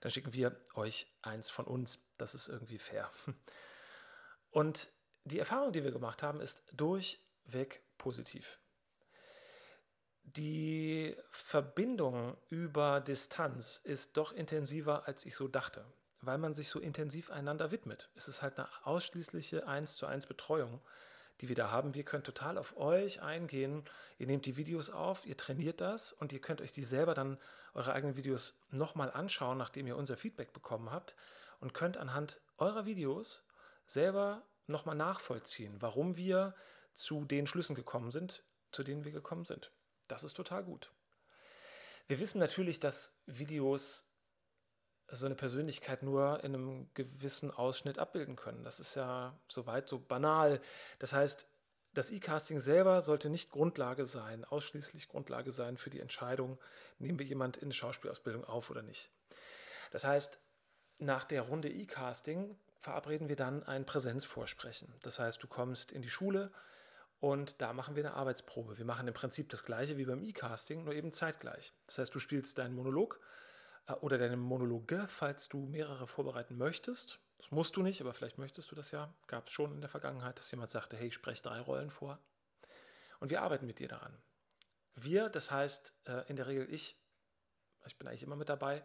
dann 0.00 0.12
schicken 0.12 0.32
wir 0.32 0.56
euch 0.74 1.12
eins 1.22 1.50
von 1.50 1.66
uns. 1.66 2.06
Das 2.16 2.34
ist 2.36 2.48
irgendwie 2.48 2.78
fair. 2.78 3.10
Und 4.50 4.90
die 5.24 5.40
Erfahrung, 5.40 5.72
die 5.72 5.82
wir 5.82 5.90
gemacht 5.90 6.22
haben, 6.22 6.40
ist 6.40 6.62
durchweg 6.72 7.82
positiv. 7.98 8.60
Die 10.36 11.16
Verbindung 11.30 12.36
über 12.48 13.00
Distanz 13.00 13.80
ist 13.84 14.16
doch 14.16 14.32
intensiver, 14.32 15.06
als 15.06 15.24
ich 15.24 15.34
so 15.34 15.48
dachte 15.48 15.84
weil 16.22 16.38
man 16.38 16.54
sich 16.54 16.68
so 16.68 16.80
intensiv 16.80 17.30
einander 17.30 17.70
widmet. 17.70 18.10
Es 18.14 18.28
ist 18.28 18.42
halt 18.42 18.58
eine 18.58 18.68
ausschließliche 18.84 19.66
1 19.66 19.96
zu 19.96 20.06
1 20.06 20.26
Betreuung, 20.26 20.80
die 21.40 21.48
wir 21.48 21.56
da 21.56 21.70
haben. 21.70 21.94
Wir 21.94 22.04
können 22.04 22.24
total 22.24 22.58
auf 22.58 22.76
euch 22.76 23.22
eingehen. 23.22 23.84
Ihr 24.18 24.26
nehmt 24.26 24.44
die 24.46 24.56
Videos 24.56 24.90
auf, 24.90 25.24
ihr 25.24 25.36
trainiert 25.36 25.80
das 25.80 26.12
und 26.12 26.32
ihr 26.32 26.40
könnt 26.40 26.60
euch 26.60 26.72
die 26.72 26.84
selber 26.84 27.14
dann, 27.14 27.38
eure 27.72 27.92
eigenen 27.92 28.16
Videos 28.16 28.54
nochmal 28.70 29.10
anschauen, 29.10 29.56
nachdem 29.56 29.86
ihr 29.86 29.96
unser 29.96 30.16
Feedback 30.16 30.52
bekommen 30.52 30.90
habt 30.90 31.14
und 31.60 31.72
könnt 31.72 31.96
anhand 31.96 32.40
eurer 32.58 32.84
Videos 32.84 33.44
selber 33.86 34.42
nochmal 34.66 34.96
nachvollziehen, 34.96 35.76
warum 35.80 36.16
wir 36.16 36.54
zu 36.92 37.24
den 37.24 37.46
Schlüssen 37.46 37.74
gekommen 37.74 38.10
sind, 38.10 38.44
zu 38.72 38.82
denen 38.82 39.04
wir 39.04 39.12
gekommen 39.12 39.44
sind. 39.44 39.70
Das 40.10 40.24
ist 40.24 40.34
total 40.34 40.64
gut. 40.64 40.90
Wir 42.08 42.18
wissen 42.18 42.38
natürlich, 42.38 42.80
dass 42.80 43.14
Videos 43.26 44.10
so 45.08 45.26
eine 45.26 45.34
Persönlichkeit 45.34 46.02
nur 46.02 46.42
in 46.44 46.54
einem 46.54 46.94
gewissen 46.94 47.50
Ausschnitt 47.50 47.98
abbilden 47.98 48.36
können. 48.36 48.64
Das 48.64 48.80
ist 48.80 48.94
ja 48.94 49.38
soweit 49.48 49.88
so 49.88 49.98
banal. 49.98 50.60
Das 50.98 51.12
heißt, 51.12 51.46
das 51.92 52.10
E-Casting 52.10 52.60
selber 52.60 53.02
sollte 53.02 53.30
nicht 53.30 53.50
Grundlage 53.50 54.06
sein, 54.06 54.44
ausschließlich 54.44 55.08
Grundlage 55.08 55.50
sein 55.50 55.76
für 55.76 55.90
die 55.90 56.00
Entscheidung, 56.00 56.58
nehmen 56.98 57.18
wir 57.18 57.26
jemand 57.26 57.56
in 57.56 57.64
eine 57.64 57.74
Schauspielausbildung 57.74 58.44
auf 58.44 58.70
oder 58.70 58.82
nicht. 58.82 59.10
Das 59.90 60.04
heißt, 60.04 60.38
nach 60.98 61.24
der 61.24 61.42
Runde 61.42 61.68
E-Casting 61.68 62.56
verabreden 62.78 63.28
wir 63.28 63.36
dann 63.36 63.64
ein 63.64 63.86
Präsenzvorsprechen. 63.86 64.92
Das 65.02 65.18
heißt, 65.18 65.42
du 65.42 65.48
kommst 65.48 65.90
in 65.90 66.02
die 66.02 66.10
Schule 66.10 66.52
und 67.20 67.60
da 67.60 67.74
machen 67.74 67.96
wir 67.96 68.04
eine 68.04 68.14
Arbeitsprobe. 68.14 68.78
Wir 68.78 68.86
machen 68.86 69.06
im 69.06 69.14
Prinzip 69.14 69.50
das 69.50 69.64
gleiche 69.64 69.98
wie 69.98 70.06
beim 70.06 70.22
E-Casting, 70.22 70.84
nur 70.84 70.94
eben 70.94 71.12
zeitgleich. 71.12 71.74
Das 71.86 71.98
heißt, 71.98 72.14
du 72.14 72.18
spielst 72.18 72.56
deinen 72.56 72.74
Monolog 72.74 73.20
äh, 73.86 73.92
oder 73.92 74.16
deine 74.16 74.38
Monologe, 74.38 75.06
falls 75.08 75.48
du 75.48 75.66
mehrere 75.66 76.06
vorbereiten 76.06 76.56
möchtest. 76.56 77.20
Das 77.36 77.50
musst 77.50 77.76
du 77.76 77.82
nicht, 77.82 78.00
aber 78.00 78.14
vielleicht 78.14 78.38
möchtest 78.38 78.70
du 78.70 78.74
das 78.74 78.90
ja. 78.90 79.14
Gab 79.26 79.48
es 79.48 79.52
schon 79.52 79.72
in 79.72 79.80
der 79.80 79.90
Vergangenheit, 79.90 80.38
dass 80.38 80.50
jemand 80.50 80.70
sagte, 80.70 80.96
hey, 80.96 81.08
ich 81.08 81.14
spreche 81.14 81.42
drei 81.42 81.60
Rollen 81.60 81.90
vor. 81.90 82.18
Und 83.18 83.30
wir 83.30 83.42
arbeiten 83.42 83.66
mit 83.66 83.78
dir 83.78 83.88
daran. 83.88 84.16
Wir, 84.94 85.28
das 85.28 85.50
heißt 85.50 85.94
äh, 86.06 86.28
in 86.28 86.36
der 86.36 86.46
Regel 86.46 86.72
ich, 86.72 86.98
ich 87.86 87.96
bin 87.98 88.08
eigentlich 88.08 88.22
immer 88.22 88.36
mit 88.36 88.48
dabei, 88.48 88.82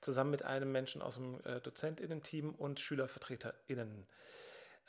zusammen 0.00 0.30
mit 0.30 0.42
einem 0.42 0.72
Menschen 0.72 1.02
aus 1.02 1.16
dem 1.16 1.40
äh, 1.44 1.60
DozentInnen-Team 1.60 2.54
und 2.54 2.80
SchülervertreterInnen. 2.80 4.06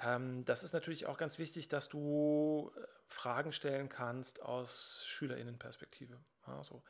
Ähm, 0.02 0.46
das 0.46 0.64
ist 0.64 0.74
natürlich 0.74 1.06
auch 1.06 1.18
ganz 1.18 1.40
wichtig, 1.40 1.68
dass 1.70 1.90
du 1.90 2.72
Fragen 3.08 3.52
stellen 3.54 3.90
kannst 3.90 4.42
aus 4.42 5.04
SchülerInnen-Perspektive. 5.08 6.18
Also, 6.44 6.84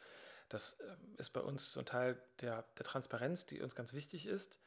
das 0.50 0.78
ähm, 0.82 1.16
ist 1.18 1.32
bei 1.32 1.42
uns 1.42 1.72
so 1.72 1.80
ein 1.80 1.86
Teil 1.86 2.22
der, 2.42 2.64
der 2.78 2.86
Transparenz, 2.86 3.46
die 3.46 3.62
uns 3.62 3.76
ganz 3.76 3.94
wichtig 3.94 4.26
ist. 4.26 4.60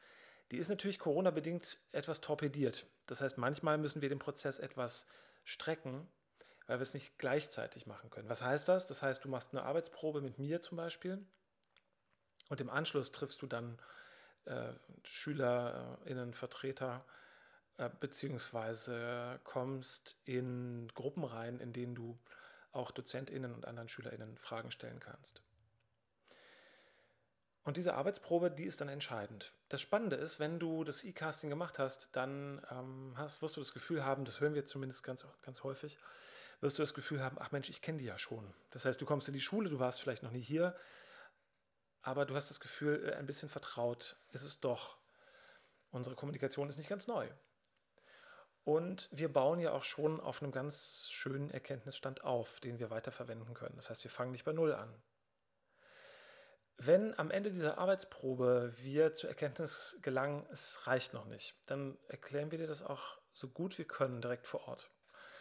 Die 0.51 0.57
ist 0.57 0.69
natürlich 0.69 0.99
Corona-bedingt 0.99 1.79
etwas 1.91 2.21
torpediert. 2.21 2.87
Das 3.05 3.21
heißt, 3.21 3.37
manchmal 3.37 3.77
müssen 3.77 4.01
wir 4.01 4.09
den 4.09 4.19
Prozess 4.19 4.57
etwas 4.57 5.07
strecken, 5.43 6.07
weil 6.67 6.79
wir 6.79 6.83
es 6.83 6.93
nicht 6.93 7.17
gleichzeitig 7.17 7.85
machen 7.85 8.09
können. 8.09 8.29
Was 8.29 8.41
heißt 8.41 8.67
das? 8.67 8.87
Das 8.87 9.03
heißt, 9.03 9.23
du 9.23 9.29
machst 9.29 9.53
eine 9.53 9.63
Arbeitsprobe 9.63 10.21
mit 10.21 10.39
mir 10.39 10.61
zum 10.61 10.77
Beispiel 10.77 11.23
und 12.49 12.61
im 12.61 12.69
Anschluss 12.69 13.11
triffst 13.11 13.41
du 13.41 13.47
dann 13.47 13.79
äh, 14.45 14.73
SchülerInnen, 15.03 16.31
äh, 16.31 16.33
beziehungsweise 17.87 19.39
kommst 19.43 20.17
in 20.25 20.91
Gruppen 20.93 21.23
rein, 21.23 21.59
in 21.59 21.73
denen 21.73 21.95
du 21.95 22.19
auch 22.71 22.91
DozentInnen 22.91 23.53
und 23.53 23.65
anderen 23.65 23.89
SchülerInnen 23.89 24.37
Fragen 24.37 24.71
stellen 24.71 24.99
kannst. 24.99 25.41
Und 27.63 27.77
diese 27.77 27.93
Arbeitsprobe, 27.93 28.49
die 28.51 28.63
ist 28.63 28.81
dann 28.81 28.89
entscheidend. 28.89 29.53
Das 29.69 29.81
Spannende 29.81 30.15
ist, 30.15 30.39
wenn 30.39 30.59
du 30.59 30.83
das 30.83 31.03
E-Casting 31.03 31.49
gemacht 31.49 31.77
hast, 31.77 32.09
dann 32.15 32.65
ähm, 32.71 33.13
hast, 33.15 33.41
wirst 33.41 33.57
du 33.57 33.61
das 33.61 33.73
Gefühl 33.73 34.03
haben, 34.03 34.25
das 34.25 34.39
hören 34.39 34.55
wir 34.55 34.65
zumindest 34.65 35.03
ganz, 35.03 35.25
ganz 35.41 35.63
häufig, 35.63 35.97
wirst 36.61 36.77
du 36.77 36.83
das 36.83 36.93
Gefühl 36.93 37.21
haben, 37.21 37.37
ach 37.39 37.51
Mensch, 37.51 37.69
ich 37.69 37.81
kenne 37.81 37.99
die 37.99 38.05
ja 38.05 38.17
schon. 38.17 38.53
Das 38.71 38.85
heißt, 38.85 38.99
du 38.99 39.05
kommst 39.05 39.27
in 39.27 39.33
die 39.33 39.41
Schule, 39.41 39.69
du 39.69 39.79
warst 39.79 40.01
vielleicht 40.01 40.23
noch 40.23 40.31
nie 40.31 40.41
hier, 40.41 40.75
aber 42.01 42.25
du 42.25 42.35
hast 42.35 42.49
das 42.49 42.59
Gefühl, 42.59 43.03
äh, 43.05 43.15
ein 43.15 43.25
bisschen 43.25 43.49
vertraut 43.49 44.15
ist 44.31 44.43
es 44.43 44.59
doch. 44.59 44.97
Unsere 45.91 46.15
Kommunikation 46.15 46.69
ist 46.69 46.77
nicht 46.77 46.89
ganz 46.89 47.07
neu. 47.07 47.29
Und 48.69 49.09
wir 49.11 49.33
bauen 49.33 49.59
ja 49.59 49.71
auch 49.71 49.83
schon 49.83 50.19
auf 50.19 50.43
einem 50.43 50.51
ganz 50.51 51.09
schönen 51.09 51.49
Erkenntnisstand 51.49 52.23
auf, 52.23 52.59
den 52.59 52.77
wir 52.77 52.91
weiterverwenden 52.91 53.55
können. 53.55 53.75
Das 53.75 53.89
heißt, 53.89 54.03
wir 54.03 54.11
fangen 54.11 54.31
nicht 54.31 54.45
bei 54.45 54.53
Null 54.53 54.75
an. 54.75 54.93
Wenn 56.77 57.17
am 57.17 57.31
Ende 57.31 57.49
dieser 57.51 57.79
Arbeitsprobe 57.79 58.71
wir 58.77 59.15
zur 59.15 59.31
Erkenntnis 59.31 59.97
gelangen, 60.03 60.45
es 60.51 60.85
reicht 60.85 61.15
noch 61.15 61.25
nicht, 61.25 61.55
dann 61.65 61.97
erklären 62.09 62.51
wir 62.51 62.59
dir 62.59 62.67
das 62.67 62.83
auch 62.83 63.17
so 63.33 63.47
gut 63.47 63.79
wir 63.79 63.85
können 63.85 64.21
direkt 64.21 64.45
vor 64.45 64.67
Ort. 64.67 64.91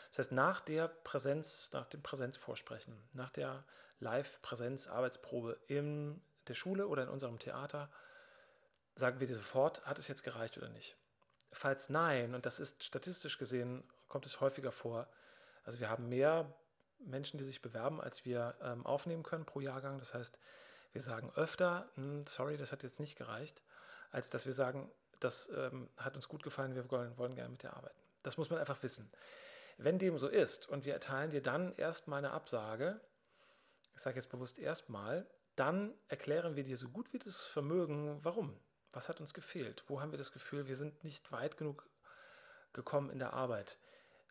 Das 0.08 0.20
heißt, 0.20 0.32
nach 0.32 0.60
der 0.60 0.88
Präsenz, 0.88 1.70
nach 1.74 1.86
dem 1.86 2.02
Präsenzvorsprechen, 2.02 2.96
nach 3.12 3.28
der 3.28 3.62
Live-Präsenz-Arbeitsprobe 4.00 5.60
in 5.66 6.22
der 6.46 6.54
Schule 6.54 6.88
oder 6.88 7.02
in 7.02 7.10
unserem 7.10 7.38
Theater, 7.38 7.90
sagen 8.94 9.20
wir 9.20 9.26
dir 9.26 9.34
sofort, 9.34 9.84
hat 9.84 9.98
es 9.98 10.08
jetzt 10.08 10.22
gereicht 10.22 10.56
oder 10.56 10.70
nicht. 10.70 10.96
Falls 11.52 11.88
nein, 11.88 12.34
und 12.34 12.46
das 12.46 12.58
ist 12.58 12.84
statistisch 12.84 13.38
gesehen, 13.38 13.82
kommt 14.08 14.26
es 14.26 14.40
häufiger 14.40 14.72
vor, 14.72 15.08
also 15.64 15.80
wir 15.80 15.90
haben 15.90 16.08
mehr 16.08 16.52
Menschen, 16.98 17.38
die 17.38 17.44
sich 17.44 17.62
bewerben, 17.62 18.00
als 18.00 18.24
wir 18.24 18.54
ähm, 18.62 18.84
aufnehmen 18.86 19.22
können 19.22 19.44
pro 19.44 19.60
Jahrgang. 19.60 19.98
Das 19.98 20.14
heißt, 20.14 20.38
wir 20.92 21.00
sagen 21.00 21.30
öfter, 21.36 21.88
hm, 21.94 22.26
sorry, 22.26 22.56
das 22.56 22.72
hat 22.72 22.82
jetzt 22.82 23.00
nicht 23.00 23.16
gereicht, 23.16 23.62
als 24.10 24.30
dass 24.30 24.46
wir 24.46 24.52
sagen, 24.52 24.90
das 25.20 25.50
ähm, 25.54 25.88
hat 25.96 26.16
uns 26.16 26.28
gut 26.28 26.42
gefallen, 26.42 26.74
wir 26.74 26.90
wollen, 26.90 27.16
wollen 27.18 27.34
gerne 27.34 27.50
mit 27.50 27.62
dir 27.62 27.74
arbeiten. 27.74 27.98
Das 28.22 28.36
muss 28.36 28.50
man 28.50 28.58
einfach 28.58 28.82
wissen. 28.82 29.10
Wenn 29.76 29.98
dem 29.98 30.18
so 30.18 30.28
ist 30.28 30.68
und 30.68 30.84
wir 30.84 30.92
erteilen 30.92 31.30
dir 31.30 31.42
dann 31.42 31.74
erstmal 31.76 32.18
eine 32.18 32.32
Absage, 32.32 33.00
ich 33.94 34.02
sage 34.02 34.16
jetzt 34.16 34.30
bewusst 34.30 34.58
erstmal, 34.58 35.26
dann 35.56 35.94
erklären 36.08 36.56
wir 36.56 36.64
dir 36.64 36.76
so 36.76 36.88
gut 36.88 37.12
wie 37.12 37.18
das 37.18 37.46
Vermögen, 37.46 38.22
warum. 38.24 38.58
Was 38.92 39.08
hat 39.08 39.20
uns 39.20 39.34
gefehlt? 39.34 39.84
Wo 39.86 40.00
haben 40.00 40.12
wir 40.12 40.18
das 40.18 40.32
Gefühl, 40.32 40.66
wir 40.66 40.76
sind 40.76 41.04
nicht 41.04 41.30
weit 41.32 41.56
genug 41.56 41.88
gekommen 42.72 43.10
in 43.10 43.18
der 43.18 43.32
Arbeit? 43.34 43.78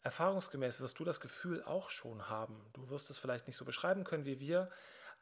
Erfahrungsgemäß 0.04 0.80
wirst 0.80 1.00
du 1.00 1.04
das 1.04 1.20
Gefühl 1.20 1.64
auch 1.64 1.90
schon 1.90 2.30
haben. 2.30 2.70
Du 2.74 2.90
wirst 2.90 3.10
es 3.10 3.18
vielleicht 3.18 3.48
nicht 3.48 3.58
so 3.58 3.66
beschreiben 3.66 4.04
können 4.04 4.26
wie 4.26 4.40
wir, 4.40 4.70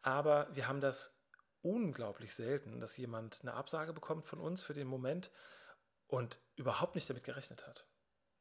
aber 0.02 0.48
wir 0.56 0.68
haben 0.68 0.82
das 0.82 1.18
unglaublich 1.62 2.36
selten, 2.36 2.80
dass 2.80 2.96
jemand 2.96 3.40
eine 3.42 3.56
Absage 3.56 3.94
bekommt 3.94 4.28
von 4.28 4.40
uns 4.40 4.62
für 4.62 4.76
den 4.76 4.88
Moment 4.88 5.32
und 6.08 6.40
überhaupt 6.56 6.96
nicht 6.96 7.10
damit 7.10 7.24
gerechnet 7.24 7.66
hat. 7.66 7.88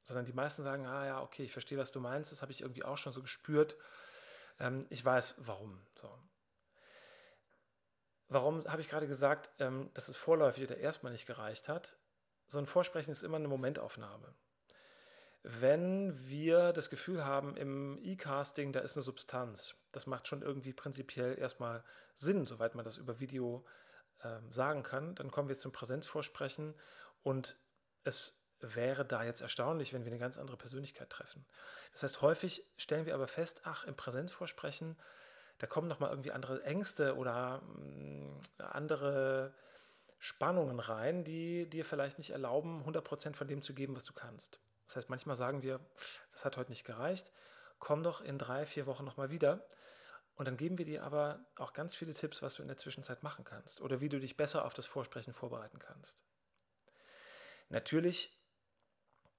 Sondern 0.02 0.26
die 0.26 0.34
meisten 0.34 0.62
sagen, 0.62 0.84
ah 0.84 1.06
ja, 1.06 1.22
okay, 1.22 1.44
ich 1.44 1.52
verstehe, 1.52 1.78
was 1.78 1.92
du 1.92 2.00
meinst, 2.00 2.30
das 2.30 2.42
habe 2.42 2.52
ich 2.52 2.60
irgendwie 2.60 2.84
auch 2.84 2.98
schon 2.98 3.14
so 3.14 3.22
gespürt. 3.22 3.78
Ähm, 4.60 4.86
ich 4.90 5.02
weiß, 5.02 5.36
warum. 5.38 5.80
So. 5.96 6.14
Warum 8.28 8.60
habe 8.64 8.80
ich 8.80 8.88
gerade 8.88 9.06
gesagt, 9.06 9.50
ähm, 9.58 9.90
dass 9.94 10.08
es 10.08 10.16
vorläufig 10.16 10.64
oder 10.64 10.76
erstmal 10.76 11.12
nicht 11.12 11.26
gereicht 11.26 11.68
hat? 11.68 11.96
So 12.48 12.58
ein 12.58 12.66
Vorsprechen 12.66 13.12
ist 13.12 13.22
immer 13.22 13.36
eine 13.36 13.48
Momentaufnahme 13.48 14.34
wenn 15.44 16.26
wir 16.26 16.72
das 16.72 16.88
Gefühl 16.88 17.26
haben, 17.26 17.54
im 17.56 17.98
E-Casting, 18.02 18.72
da 18.72 18.80
ist 18.80 18.96
eine 18.96 19.02
Substanz. 19.02 19.74
Das 19.92 20.06
macht 20.06 20.26
schon 20.26 20.40
irgendwie 20.40 20.72
prinzipiell 20.72 21.38
erstmal 21.38 21.84
Sinn, 22.14 22.46
soweit 22.46 22.74
man 22.74 22.84
das 22.84 22.96
über 22.96 23.20
Video 23.20 23.66
ähm, 24.22 24.50
sagen 24.50 24.82
kann. 24.82 25.14
Dann 25.14 25.30
kommen 25.30 25.50
wir 25.50 25.58
zum 25.58 25.70
Präsenzvorsprechen 25.70 26.74
und 27.22 27.58
es 28.04 28.42
wäre 28.60 29.04
da 29.04 29.22
jetzt 29.22 29.42
erstaunlich, 29.42 29.92
wenn 29.92 30.06
wir 30.06 30.12
eine 30.12 30.18
ganz 30.18 30.38
andere 30.38 30.56
Persönlichkeit 30.56 31.10
treffen. 31.10 31.44
Das 31.92 32.02
heißt, 32.02 32.22
häufig 32.22 32.66
stellen 32.78 33.04
wir 33.04 33.14
aber 33.14 33.28
fest, 33.28 33.62
ach, 33.64 33.84
im 33.84 33.96
Präsenzvorsprechen, 33.96 34.96
da 35.58 35.66
kommen 35.66 35.88
nochmal 35.88 36.10
irgendwie 36.10 36.32
andere 36.32 36.62
Ängste 36.64 37.16
oder 37.16 37.60
mm, 37.62 38.40
andere 38.58 39.54
Spannungen 40.18 40.80
rein, 40.80 41.24
die 41.24 41.68
dir 41.68 41.84
vielleicht 41.84 42.18
nicht 42.18 42.30
erlauben, 42.30 42.82
100% 42.84 43.34
von 43.34 43.48
dem 43.48 43.62
zu 43.62 43.74
geben, 43.74 43.94
was 43.94 44.04
du 44.04 44.14
kannst. 44.14 44.60
Das 44.86 44.96
heißt, 44.96 45.10
manchmal 45.10 45.36
sagen 45.36 45.62
wir, 45.62 45.80
das 46.32 46.44
hat 46.44 46.56
heute 46.56 46.70
nicht 46.70 46.84
gereicht, 46.84 47.30
komm 47.78 48.02
doch 48.02 48.20
in 48.20 48.38
drei, 48.38 48.66
vier 48.66 48.86
Wochen 48.86 49.04
nochmal 49.04 49.30
wieder. 49.30 49.66
Und 50.36 50.48
dann 50.48 50.56
geben 50.56 50.78
wir 50.78 50.84
dir 50.84 51.04
aber 51.04 51.44
auch 51.56 51.72
ganz 51.72 51.94
viele 51.94 52.12
Tipps, 52.12 52.42
was 52.42 52.54
du 52.54 52.62
in 52.62 52.68
der 52.68 52.76
Zwischenzeit 52.76 53.22
machen 53.22 53.44
kannst 53.44 53.80
oder 53.80 54.00
wie 54.00 54.08
du 54.08 54.18
dich 54.18 54.36
besser 54.36 54.64
auf 54.64 54.74
das 54.74 54.86
Vorsprechen 54.86 55.32
vorbereiten 55.32 55.78
kannst. 55.78 56.24
Natürlich 57.68 58.36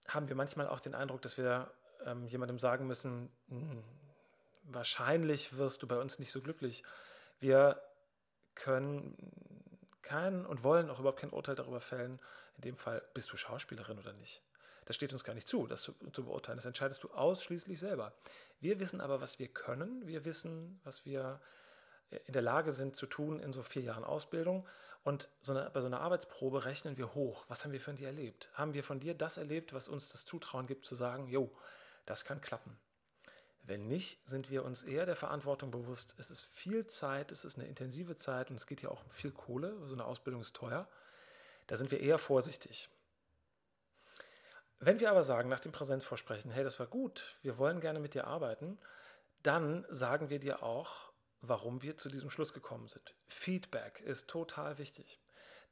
haben 0.07 0.29
wir 0.29 0.35
manchmal 0.35 0.67
auch 0.67 0.79
den 0.79 0.95
Eindruck, 0.95 1.21
dass 1.21 1.37
wir 1.37 1.71
ähm, 2.05 2.27
jemandem 2.27 2.59
sagen 2.59 2.87
müssen, 2.87 3.35
hm, 3.49 3.83
wahrscheinlich 4.65 5.57
wirst 5.57 5.83
du 5.83 5.87
bei 5.87 5.97
uns 5.97 6.19
nicht 6.19 6.31
so 6.31 6.41
glücklich. 6.41 6.83
Wir 7.39 7.81
können 8.55 9.15
kein 10.01 10.45
und 10.45 10.63
wollen 10.63 10.89
auch 10.89 10.99
überhaupt 10.99 11.19
kein 11.19 11.31
Urteil 11.31 11.55
darüber 11.55 11.81
fällen, 11.81 12.19
in 12.57 12.61
dem 12.61 12.77
Fall, 12.77 13.01
bist 13.13 13.31
du 13.31 13.37
Schauspielerin 13.37 13.99
oder 13.99 14.13
nicht. 14.13 14.41
Das 14.85 14.95
steht 14.95 15.11
uns 15.11 15.23
gar 15.23 15.33
nicht 15.33 15.47
zu, 15.47 15.67
das 15.67 15.81
zu, 15.81 15.93
zu, 16.13 16.23
beurteilen. 16.23 16.57
Das 16.57 16.65
entscheidest 16.65 17.03
du 17.03 17.09
ausschließlich 17.09 17.79
selber. 17.79 18.13
Wir 18.61 18.79
wissen 18.79 19.01
aber, 19.01 19.19
was 19.19 19.39
wir 19.39 19.47
können. 19.47 20.07
Wir 20.07 20.25
wissen, 20.25 20.79
was 20.83 21.05
wir 21.05 21.41
in 22.27 22.33
der 22.33 22.43
Lage 22.43 22.71
sind 22.71 22.95
zu 22.95 23.07
tun 23.07 23.39
in 23.39 23.51
so 23.51 23.63
vier 23.63 23.81
Jahren 23.81 24.03
Ausbildung. 24.03 24.67
Und 25.03 25.29
so 25.41 25.53
eine, 25.53 25.69
bei 25.71 25.81
so 25.81 25.87
einer 25.87 26.01
Arbeitsprobe 26.01 26.65
rechnen 26.65 26.97
wir 26.97 27.15
hoch. 27.15 27.45
Was 27.47 27.63
haben 27.63 27.71
wir 27.71 27.81
von 27.81 27.95
dir 27.95 28.07
erlebt? 28.07 28.49
Haben 28.53 28.73
wir 28.73 28.83
von 28.83 28.99
dir 28.99 29.15
das 29.15 29.37
erlebt, 29.37 29.73
was 29.73 29.87
uns 29.87 30.11
das 30.11 30.25
Zutrauen 30.25 30.67
gibt, 30.67 30.85
zu 30.85 30.95
sagen, 30.95 31.27
jo, 31.27 31.51
Das 32.05 32.23
kann 32.23 32.39
klappen. 32.39 32.77
Wenn 33.67 33.87
nicht, 33.87 34.19
sind 34.25 34.51
wir 34.51 34.63
uns 34.63 34.83
eher 34.83 35.05
der 35.05 35.15
Verantwortung 35.15 35.71
bewusst. 35.71 36.15
Es 36.19 36.29
ist 36.29 36.43
viel 36.43 36.85
Zeit, 36.85 37.31
es 37.31 37.45
ist 37.45 37.57
eine 37.57 37.67
intensive 37.67 38.15
Zeit 38.15 38.51
und 38.51 38.55
es 38.55 38.67
geht 38.67 38.81
ja 38.83 38.89
auch 38.89 39.03
um 39.03 39.09
viel 39.09 39.31
Kohle. 39.31 39.75
So 39.87 39.95
eine 39.95 40.05
Ausbildung 40.05 40.41
ist 40.41 40.55
teuer. 40.55 40.87
Da 41.65 41.75
sind 41.75 41.89
wir 41.89 41.99
eher 41.99 42.19
vorsichtig. 42.19 42.89
Wenn 44.79 44.99
wir 44.99 45.09
aber 45.09 45.23
sagen, 45.23 45.49
nach 45.49 45.61
dem 45.61 45.71
Präsenzvorsprechen, 45.71 46.51
hey, 46.51 46.63
das 46.63 46.79
war 46.79 46.85
gut, 46.85 47.35
wir 47.41 47.57
wollen 47.57 47.79
gerne 47.79 47.99
mit 47.99 48.13
dir 48.13 48.27
arbeiten, 48.27 48.77
dann 49.41 49.85
sagen 49.89 50.29
wir 50.29 50.39
dir 50.39 50.61
auch, 50.61 51.11
warum 51.41 51.81
wir 51.81 51.97
zu 51.97 52.09
diesem 52.09 52.29
Schluss 52.29 52.53
gekommen 52.53 52.87
sind. 52.87 53.15
Feedback 53.27 54.01
ist 54.01 54.29
total 54.29 54.77
wichtig. 54.77 55.19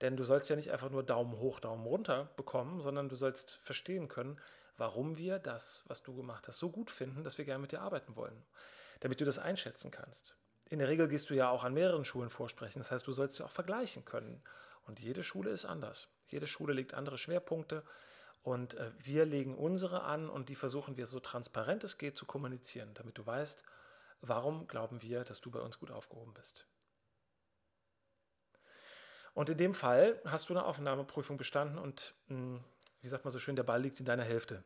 Denn 0.02 0.18
du 0.18 0.24
sollst 0.24 0.50
ja 0.50 0.56
nicht 0.56 0.72
einfach 0.72 0.90
nur 0.90 1.04
Daumen 1.04 1.38
hoch, 1.38 1.60
Daumen 1.60 1.86
runter 1.86 2.32
bekommen, 2.38 2.82
sondern 2.82 3.10
du 3.10 3.16
sollst 3.16 3.60
verstehen 3.62 4.08
können, 4.08 4.40
warum 4.78 5.18
wir 5.18 5.40
das, 5.40 5.84
was 5.88 6.04
du 6.04 6.16
gemacht 6.16 6.48
hast, 6.48 6.58
so 6.58 6.70
gut 6.70 6.90
finden, 6.90 7.24
dass 7.24 7.38
wir 7.38 7.46
gerne 7.46 7.62
mit 7.62 7.72
dir 7.72 7.82
arbeiten 7.82 8.16
wollen. 8.16 8.44
Damit 9.02 9.20
du 9.22 9.26
das 9.26 9.40
einschätzen 9.40 9.92
kannst. 9.92 10.36
In 10.70 10.80
der 10.80 10.88
Regel 10.88 11.08
gehst 11.08 11.30
du 11.30 11.36
ja 11.36 11.50
auch 11.50 11.64
an 11.64 11.74
mehreren 11.74 12.06
Schulen 12.06 12.30
vorsprechen. 12.30 12.80
Das 12.80 12.92
heißt, 12.92 13.06
du 13.06 13.14
sollst 13.14 13.38
ja 13.38 13.46
auch 13.46 13.52
vergleichen 13.52 14.06
können. 14.06 14.42
Und 14.86 15.00
jede 15.00 15.24
Schule 15.24 15.52
ist 15.52 15.66
anders. 15.66 16.08
Jede 16.28 16.48
Schule 16.48 16.74
legt 16.74 16.94
andere 16.94 17.18
Schwerpunkte. 17.18 17.84
Und 18.44 18.76
äh, 18.76 18.92
wir 19.00 19.26
legen 19.26 19.56
unsere 19.56 20.04
an 20.04 20.30
und 20.30 20.50
die 20.50 20.56
versuchen 20.56 20.98
wir 20.98 21.06
so 21.06 21.20
transparent 21.20 21.84
es 21.84 21.98
geht 21.98 22.18
zu 22.18 22.26
kommunizieren, 22.26 22.94
damit 22.94 23.18
du 23.18 23.26
weißt, 23.26 23.64
warum 24.22 24.68
glauben 24.68 25.02
wir, 25.02 25.24
dass 25.24 25.40
du 25.40 25.50
bei 25.50 25.60
uns 25.60 25.80
gut 25.80 25.92
aufgehoben 25.92 26.34
bist. 26.34 26.66
Und 29.34 29.50
in 29.50 29.58
dem 29.58 29.74
Fall 29.74 30.22
hast 30.26 30.50
du 30.50 30.54
eine 30.54 30.66
Aufnahmeprüfung 30.66 31.38
bestanden 31.38 31.78
und 31.80 32.14
hm, 32.28 32.64
wie 33.04 33.10
sagt 33.10 33.26
man 33.26 33.34
so 33.34 33.40
schön, 33.40 33.58
der 33.58 33.64
Ball 33.64 33.82
liegt 33.82 34.00
in 34.00 34.06
deiner 34.06 34.24
Hälfte. 34.24 34.64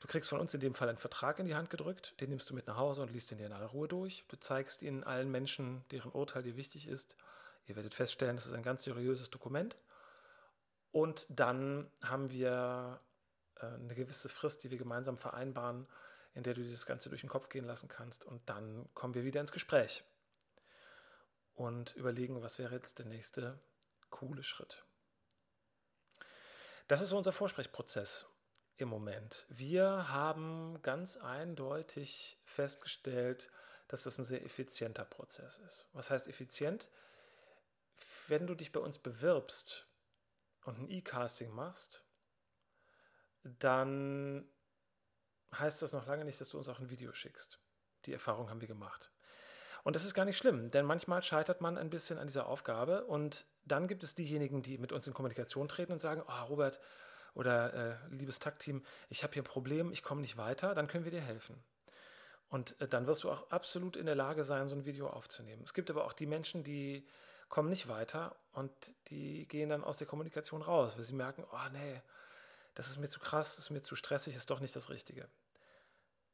Du 0.00 0.06
kriegst 0.06 0.30
von 0.30 0.38
uns 0.38 0.54
in 0.54 0.60
dem 0.60 0.72
Fall 0.72 0.88
einen 0.88 0.98
Vertrag 0.98 1.40
in 1.40 1.46
die 1.46 1.56
Hand 1.56 1.68
gedrückt, 1.68 2.14
den 2.20 2.30
nimmst 2.30 2.48
du 2.48 2.54
mit 2.54 2.68
nach 2.68 2.76
Hause 2.76 3.02
und 3.02 3.10
liest 3.10 3.32
ihn 3.32 3.38
dir 3.38 3.46
in 3.46 3.52
aller 3.52 3.66
Ruhe 3.66 3.88
durch. 3.88 4.24
Du 4.28 4.36
zeigst 4.36 4.82
ihn 4.82 5.02
allen 5.02 5.30
Menschen, 5.32 5.84
deren 5.90 6.12
Urteil 6.12 6.44
dir 6.44 6.56
wichtig 6.56 6.86
ist. 6.86 7.16
Ihr 7.66 7.74
werdet 7.74 7.94
feststellen, 7.94 8.36
das 8.36 8.46
ist 8.46 8.54
ein 8.54 8.62
ganz 8.62 8.84
seriöses 8.84 9.30
Dokument. 9.30 9.76
Und 10.92 11.26
dann 11.28 11.90
haben 12.02 12.30
wir 12.30 13.00
äh, 13.56 13.66
eine 13.66 13.94
gewisse 13.96 14.28
Frist, 14.28 14.62
die 14.62 14.70
wir 14.70 14.78
gemeinsam 14.78 15.18
vereinbaren, 15.18 15.88
in 16.34 16.44
der 16.44 16.54
du 16.54 16.62
dir 16.62 16.70
das 16.70 16.86
Ganze 16.86 17.08
durch 17.08 17.22
den 17.22 17.30
Kopf 17.30 17.48
gehen 17.48 17.64
lassen 17.64 17.88
kannst. 17.88 18.24
Und 18.24 18.48
dann 18.48 18.88
kommen 18.94 19.14
wir 19.14 19.24
wieder 19.24 19.40
ins 19.40 19.52
Gespräch 19.52 20.04
und 21.54 21.96
überlegen, 21.96 22.42
was 22.42 22.60
wäre 22.60 22.76
jetzt 22.76 23.00
der 23.00 23.06
nächste 23.06 23.58
coole 24.10 24.44
Schritt. 24.44 24.84
Das 26.92 27.00
ist 27.00 27.08
so 27.08 27.16
unser 27.16 27.32
Vorsprechprozess 27.32 28.26
im 28.76 28.88
Moment. 28.88 29.46
Wir 29.48 30.10
haben 30.10 30.78
ganz 30.82 31.16
eindeutig 31.16 32.38
festgestellt, 32.44 33.48
dass 33.88 34.02
das 34.02 34.18
ein 34.18 34.26
sehr 34.26 34.44
effizienter 34.44 35.06
Prozess 35.06 35.56
ist. 35.60 35.88
Was 35.94 36.10
heißt 36.10 36.28
effizient? 36.28 36.90
Wenn 38.28 38.46
du 38.46 38.54
dich 38.54 38.72
bei 38.72 38.80
uns 38.80 38.98
bewirbst 38.98 39.86
und 40.64 40.80
ein 40.80 40.90
E-Casting 40.90 41.48
machst, 41.48 42.04
dann 43.42 44.46
heißt 45.54 45.80
das 45.80 45.92
noch 45.92 46.06
lange 46.06 46.26
nicht, 46.26 46.42
dass 46.42 46.50
du 46.50 46.58
uns 46.58 46.68
auch 46.68 46.78
ein 46.78 46.90
Video 46.90 47.14
schickst. 47.14 47.58
Die 48.04 48.12
Erfahrung 48.12 48.50
haben 48.50 48.60
wir 48.60 48.68
gemacht. 48.68 49.12
Und 49.82 49.96
das 49.96 50.04
ist 50.04 50.12
gar 50.12 50.26
nicht 50.26 50.36
schlimm, 50.36 50.70
denn 50.70 50.84
manchmal 50.84 51.22
scheitert 51.22 51.62
man 51.62 51.78
ein 51.78 51.88
bisschen 51.88 52.18
an 52.18 52.26
dieser 52.26 52.48
Aufgabe 52.48 53.06
und 53.06 53.46
dann 53.64 53.88
gibt 53.88 54.02
es 54.02 54.14
diejenigen, 54.14 54.62
die 54.62 54.78
mit 54.78 54.92
uns 54.92 55.06
in 55.06 55.14
Kommunikation 55.14 55.68
treten 55.68 55.92
und 55.92 55.98
sagen, 55.98 56.22
oh, 56.26 56.44
Robert 56.44 56.80
oder 57.34 57.74
äh, 57.74 57.96
liebes 58.10 58.38
Taktteam, 58.38 58.82
ich 59.08 59.22
habe 59.22 59.32
hier 59.32 59.42
ein 59.42 59.46
Problem, 59.46 59.92
ich 59.92 60.02
komme 60.02 60.20
nicht 60.20 60.36
weiter, 60.36 60.74
dann 60.74 60.86
können 60.86 61.04
wir 61.04 61.10
dir 61.10 61.20
helfen. 61.20 61.56
Und 62.50 62.78
äh, 62.80 62.88
dann 62.88 63.06
wirst 63.06 63.24
du 63.24 63.30
auch 63.30 63.50
absolut 63.50 63.96
in 63.96 64.06
der 64.06 64.14
Lage 64.14 64.44
sein, 64.44 64.68
so 64.68 64.74
ein 64.74 64.84
Video 64.84 65.08
aufzunehmen. 65.08 65.62
Es 65.64 65.72
gibt 65.72 65.90
aber 65.90 66.04
auch 66.04 66.12
die 66.12 66.26
Menschen, 66.26 66.64
die 66.64 67.06
kommen 67.48 67.70
nicht 67.70 67.88
weiter 67.88 68.36
und 68.52 68.70
die 69.08 69.46
gehen 69.48 69.70
dann 69.70 69.84
aus 69.84 69.96
der 69.96 70.06
Kommunikation 70.06 70.62
raus, 70.62 70.96
weil 70.96 71.04
sie 71.04 71.14
merken, 71.14 71.44
oh 71.50 71.68
nee, 71.72 72.02
das 72.74 72.88
ist 72.88 72.98
mir 72.98 73.08
zu 73.08 73.20
krass, 73.20 73.56
das 73.56 73.66
ist 73.66 73.70
mir 73.70 73.82
zu 73.82 73.96
stressig, 73.96 74.36
ist 74.36 74.50
doch 74.50 74.60
nicht 74.60 74.76
das 74.76 74.90
Richtige 74.90 75.28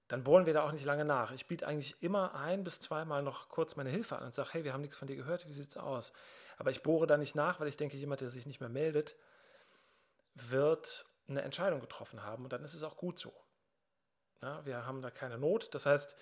dann 0.08 0.24
bohren 0.24 0.46
wir 0.46 0.54
da 0.54 0.62
auch 0.62 0.72
nicht 0.72 0.86
lange 0.86 1.04
nach. 1.04 1.32
Ich 1.32 1.46
biete 1.46 1.66
eigentlich 1.66 2.02
immer 2.02 2.34
ein 2.34 2.64
bis 2.64 2.80
zweimal 2.80 3.22
noch 3.22 3.50
kurz 3.50 3.76
meine 3.76 3.90
Hilfe 3.90 4.16
an 4.16 4.24
und 4.24 4.34
sage, 4.34 4.48
hey, 4.52 4.64
wir 4.64 4.72
haben 4.72 4.80
nichts 4.80 4.96
von 4.96 5.06
dir 5.06 5.16
gehört, 5.16 5.46
wie 5.46 5.52
sieht 5.52 5.68
es 5.68 5.76
aus? 5.76 6.12
Aber 6.58 6.70
ich 6.70 6.82
bohre 6.82 7.06
da 7.06 7.16
nicht 7.16 7.34
nach, 7.34 7.60
weil 7.60 7.68
ich 7.68 7.76
denke, 7.76 7.96
jemand, 7.96 8.20
der 8.20 8.28
sich 8.28 8.44
nicht 8.44 8.60
mehr 8.60 8.68
meldet, 8.68 9.16
wird 10.34 11.06
eine 11.28 11.42
Entscheidung 11.42 11.80
getroffen 11.80 12.22
haben 12.22 12.44
und 12.44 12.52
dann 12.52 12.64
ist 12.64 12.74
es 12.74 12.82
auch 12.82 12.96
gut 12.96 13.18
so. 13.18 13.32
Ja, 14.42 14.64
wir 14.66 14.84
haben 14.84 15.02
da 15.02 15.10
keine 15.10 15.38
Not. 15.38 15.72
Das 15.74 15.86
heißt, 15.86 16.16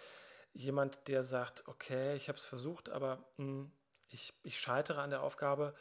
jemand, 0.52 1.08
der 1.08 1.24
sagt, 1.24 1.66
okay, 1.68 2.16
ich 2.16 2.28
habe 2.28 2.38
es 2.38 2.44
versucht, 2.44 2.88
aber 2.88 3.28
mh, 3.36 3.46
hm, 3.46 3.72
ich, 4.08 4.34
ich 4.42 4.60
scheitere 4.60 5.02
an 5.02 5.10
der 5.10 5.22
Aufgabe, 5.22 5.74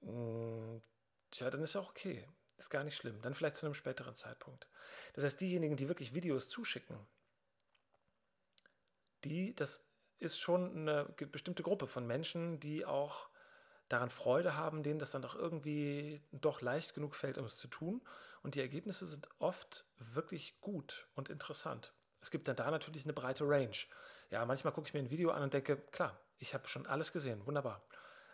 mh, 0.00 0.10
hm, 0.10 0.82
tja, 1.30 1.50
dann 1.50 1.62
ist 1.62 1.76
auch 1.76 1.90
okay. 1.90 2.28
Ist 2.56 2.70
gar 2.70 2.82
nicht 2.82 2.96
schlimm. 2.96 3.22
Dann 3.22 3.34
vielleicht 3.34 3.56
zu 3.56 3.66
einem 3.66 3.74
späteren 3.74 4.16
Zeitpunkt. 4.16 4.68
Das 5.14 5.22
heißt, 5.22 5.40
diejenigen, 5.40 5.76
die 5.76 5.86
wirklich 5.86 6.12
Videos 6.12 6.48
zuschicken, 6.48 7.06
die, 9.24 9.54
das 9.54 9.88
ist 10.18 10.40
schon 10.40 10.72
eine 10.72 11.04
bestimmte 11.04 11.62
Gruppe 11.62 11.86
von 11.86 12.06
Menschen, 12.06 12.58
die 12.58 12.84
auch 12.84 13.27
daran 13.88 14.10
Freude 14.10 14.54
haben, 14.54 14.82
denen 14.82 14.98
das 14.98 15.10
dann 15.10 15.22
doch 15.22 15.34
irgendwie 15.34 16.20
doch 16.32 16.60
leicht 16.60 16.94
genug 16.94 17.14
fällt, 17.14 17.38
um 17.38 17.44
es 17.44 17.56
zu 17.56 17.68
tun. 17.68 18.02
Und 18.42 18.54
die 18.54 18.60
Ergebnisse 18.60 19.06
sind 19.06 19.28
oft 19.38 19.84
wirklich 19.98 20.60
gut 20.60 21.08
und 21.14 21.28
interessant. 21.28 21.92
Es 22.20 22.30
gibt 22.30 22.48
dann 22.48 22.56
da 22.56 22.70
natürlich 22.70 23.04
eine 23.04 23.12
breite 23.12 23.44
Range. 23.44 23.76
Ja, 24.30 24.44
manchmal 24.44 24.72
gucke 24.72 24.88
ich 24.88 24.94
mir 24.94 25.00
ein 25.00 25.10
Video 25.10 25.30
an 25.30 25.42
und 25.42 25.54
denke, 25.54 25.76
klar, 25.76 26.18
ich 26.38 26.54
habe 26.54 26.68
schon 26.68 26.86
alles 26.86 27.12
gesehen, 27.12 27.46
wunderbar. 27.46 27.82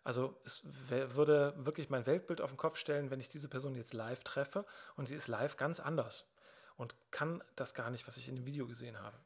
Also 0.03 0.39
es 0.45 0.63
würde 0.65 1.55
wirklich 1.57 1.89
mein 1.89 2.07
Weltbild 2.07 2.41
auf 2.43 2.51
den 2.51 2.59
Kopf 2.59 2.77
stellen, 2.77 3.11
wenn 3.11 3.21
ich 3.21 3.31
diese 3.31 3.49
Person 3.49 3.75
jetzt 3.75 3.95
live 3.95 4.23
treffe 4.23 4.67
und 4.97 5.07
sie 5.07 5.15
ist 5.15 5.29
live 5.29 5.57
ganz 5.57 5.81
anders 5.81 6.31
und 6.77 6.95
kann 7.11 7.43
das 7.57 7.75
gar 7.75 7.91
nicht, 7.91 8.07
was 8.07 8.19
ich 8.19 8.29
in 8.29 8.37
dem 8.37 8.45
Video 8.45 8.67
gesehen 8.67 9.01
habe. 9.01 9.19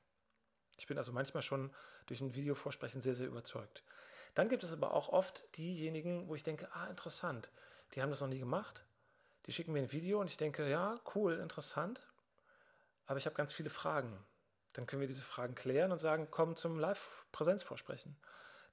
Ich 0.76 0.86
bin 0.86 0.96
also 0.96 1.12
manchmal 1.12 1.42
schon 1.42 1.74
durch 2.06 2.20
ein 2.20 2.34
Videovorsprechen 2.34 3.00
sehr, 3.00 3.14
sehr 3.14 3.26
überzeugt. 3.26 3.82
Dann 4.38 4.48
gibt 4.48 4.62
es 4.62 4.72
aber 4.72 4.94
auch 4.94 5.08
oft 5.08 5.56
diejenigen, 5.56 6.28
wo 6.28 6.36
ich 6.36 6.44
denke, 6.44 6.68
ah, 6.72 6.86
interessant, 6.86 7.50
die 7.92 8.02
haben 8.02 8.10
das 8.10 8.20
noch 8.20 8.28
nie 8.28 8.38
gemacht. 8.38 8.84
Die 9.46 9.52
schicken 9.52 9.72
mir 9.72 9.80
ein 9.80 9.90
Video 9.90 10.20
und 10.20 10.30
ich 10.30 10.36
denke, 10.36 10.70
ja, 10.70 11.00
cool, 11.16 11.40
interessant, 11.40 12.06
aber 13.06 13.18
ich 13.18 13.26
habe 13.26 13.34
ganz 13.34 13.52
viele 13.52 13.68
Fragen. 13.68 14.24
Dann 14.74 14.86
können 14.86 15.00
wir 15.00 15.08
diese 15.08 15.24
Fragen 15.24 15.56
klären 15.56 15.90
und 15.90 15.98
sagen, 15.98 16.28
komm 16.30 16.54
zum 16.54 16.78
Live-Präsenzvorsprechen. 16.78 18.16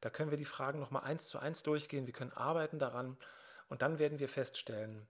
Da 0.02 0.12
können 0.12 0.30
wir 0.30 0.38
die 0.38 0.46
Fragen 0.46 0.80
nochmal 0.80 1.02
eins 1.02 1.30
zu 1.30 1.40
eins 1.40 1.64
durchgehen, 1.64 2.06
wir 2.06 2.14
können 2.14 2.34
arbeiten 2.34 2.78
daran 2.78 3.18
und 3.68 3.82
dann 3.82 3.98
werden 3.98 4.20
wir 4.20 4.30
feststellen, 4.30 5.08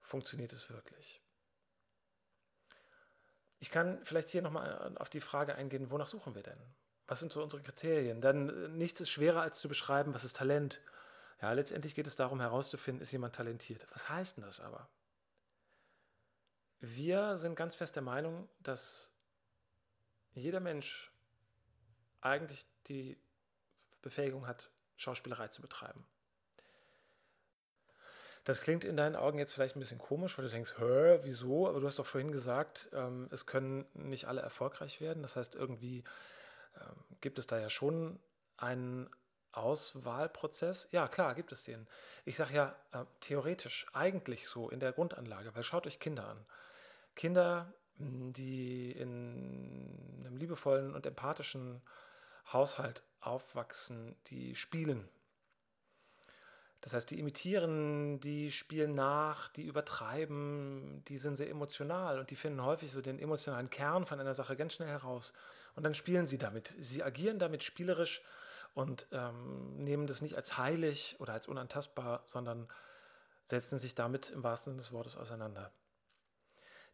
funktioniert 0.00 0.52
es 0.52 0.68
wirklich. 0.68 1.22
Ich 3.60 3.70
kann 3.70 4.04
vielleicht 4.04 4.30
hier 4.30 4.42
nochmal 4.42 4.96
auf 4.98 5.10
die 5.10 5.20
Frage 5.20 5.54
eingehen, 5.54 5.92
wonach 5.92 6.08
suchen 6.08 6.34
wir 6.34 6.42
denn? 6.42 6.60
Was 7.12 7.20
sind 7.20 7.30
so 7.30 7.42
unsere 7.42 7.62
Kriterien? 7.62 8.22
Denn 8.22 8.48
äh, 8.48 8.68
nichts 8.68 8.98
ist 8.98 9.10
schwerer 9.10 9.42
als 9.42 9.60
zu 9.60 9.68
beschreiben, 9.68 10.14
was 10.14 10.24
ist 10.24 10.34
Talent. 10.34 10.80
Ja, 11.42 11.52
letztendlich 11.52 11.94
geht 11.94 12.06
es 12.06 12.16
darum 12.16 12.40
herauszufinden, 12.40 13.02
ist 13.02 13.12
jemand 13.12 13.34
talentiert. 13.34 13.86
Was 13.92 14.08
heißt 14.08 14.38
denn 14.38 14.44
das 14.44 14.60
aber? 14.60 14.88
Wir 16.80 17.36
sind 17.36 17.54
ganz 17.54 17.74
fest 17.74 17.96
der 17.96 18.02
Meinung, 18.02 18.48
dass 18.60 19.12
jeder 20.32 20.60
Mensch 20.60 21.12
eigentlich 22.22 22.64
die 22.88 23.18
Befähigung 24.00 24.46
hat, 24.46 24.70
Schauspielerei 24.96 25.48
zu 25.48 25.60
betreiben. 25.60 26.06
Das 28.44 28.62
klingt 28.62 28.86
in 28.86 28.96
deinen 28.96 29.16
Augen 29.16 29.38
jetzt 29.38 29.52
vielleicht 29.52 29.76
ein 29.76 29.80
bisschen 29.80 29.98
komisch, 29.98 30.38
weil 30.38 30.46
du 30.46 30.50
denkst, 30.50 30.78
hä, 30.78 31.18
wieso? 31.24 31.68
Aber 31.68 31.78
du 31.78 31.86
hast 31.86 31.98
doch 31.98 32.06
vorhin 32.06 32.32
gesagt, 32.32 32.88
ähm, 32.94 33.28
es 33.30 33.44
können 33.44 33.84
nicht 33.92 34.28
alle 34.28 34.40
erfolgreich 34.40 35.02
werden. 35.02 35.22
Das 35.22 35.36
heißt, 35.36 35.56
irgendwie 35.56 36.04
gibt 37.20 37.38
es 37.38 37.46
da 37.46 37.58
ja 37.58 37.70
schon 37.70 38.18
einen 38.56 39.08
Auswahlprozess. 39.52 40.88
Ja, 40.92 41.08
klar, 41.08 41.34
gibt 41.34 41.52
es 41.52 41.64
den. 41.64 41.86
Ich 42.24 42.36
sage 42.36 42.54
ja 42.54 42.76
äh, 42.92 43.04
theoretisch 43.20 43.86
eigentlich 43.92 44.48
so 44.48 44.70
in 44.70 44.80
der 44.80 44.92
Grundanlage, 44.92 45.54
weil 45.54 45.62
schaut 45.62 45.86
euch 45.86 45.98
Kinder 45.98 46.26
an. 46.26 46.46
Kinder, 47.14 47.72
die 47.98 48.92
in 48.92 50.20
einem 50.20 50.36
liebevollen 50.36 50.94
und 50.94 51.06
empathischen 51.06 51.82
Haushalt 52.52 53.02
aufwachsen, 53.20 54.16
die 54.26 54.54
spielen. 54.54 55.08
Das 56.80 56.94
heißt, 56.94 57.10
die 57.10 57.20
imitieren, 57.20 58.18
die 58.18 58.50
spielen 58.50 58.96
nach, 58.96 59.48
die 59.50 59.62
übertreiben, 59.66 61.04
die 61.06 61.16
sind 61.16 61.36
sehr 61.36 61.48
emotional 61.48 62.18
und 62.18 62.30
die 62.30 62.36
finden 62.36 62.64
häufig 62.64 62.90
so 62.90 63.00
den 63.00 63.20
emotionalen 63.20 63.70
Kern 63.70 64.04
von 64.04 64.18
einer 64.18 64.34
Sache 64.34 64.56
ganz 64.56 64.74
schnell 64.74 64.88
heraus. 64.88 65.32
Und 65.74 65.84
dann 65.84 65.94
spielen 65.94 66.26
sie 66.26 66.38
damit. 66.38 66.74
Sie 66.78 67.02
agieren 67.02 67.38
damit 67.38 67.62
spielerisch 67.62 68.22
und 68.74 69.06
ähm, 69.12 69.76
nehmen 69.84 70.06
das 70.06 70.22
nicht 70.22 70.36
als 70.36 70.58
heilig 70.58 71.16
oder 71.18 71.32
als 71.32 71.46
unantastbar, 71.48 72.22
sondern 72.26 72.68
setzen 73.44 73.78
sich 73.78 73.94
damit 73.94 74.30
im 74.30 74.42
wahrsten 74.42 74.72
Sinne 74.72 74.82
des 74.82 74.92
Wortes 74.92 75.16
auseinander. 75.16 75.72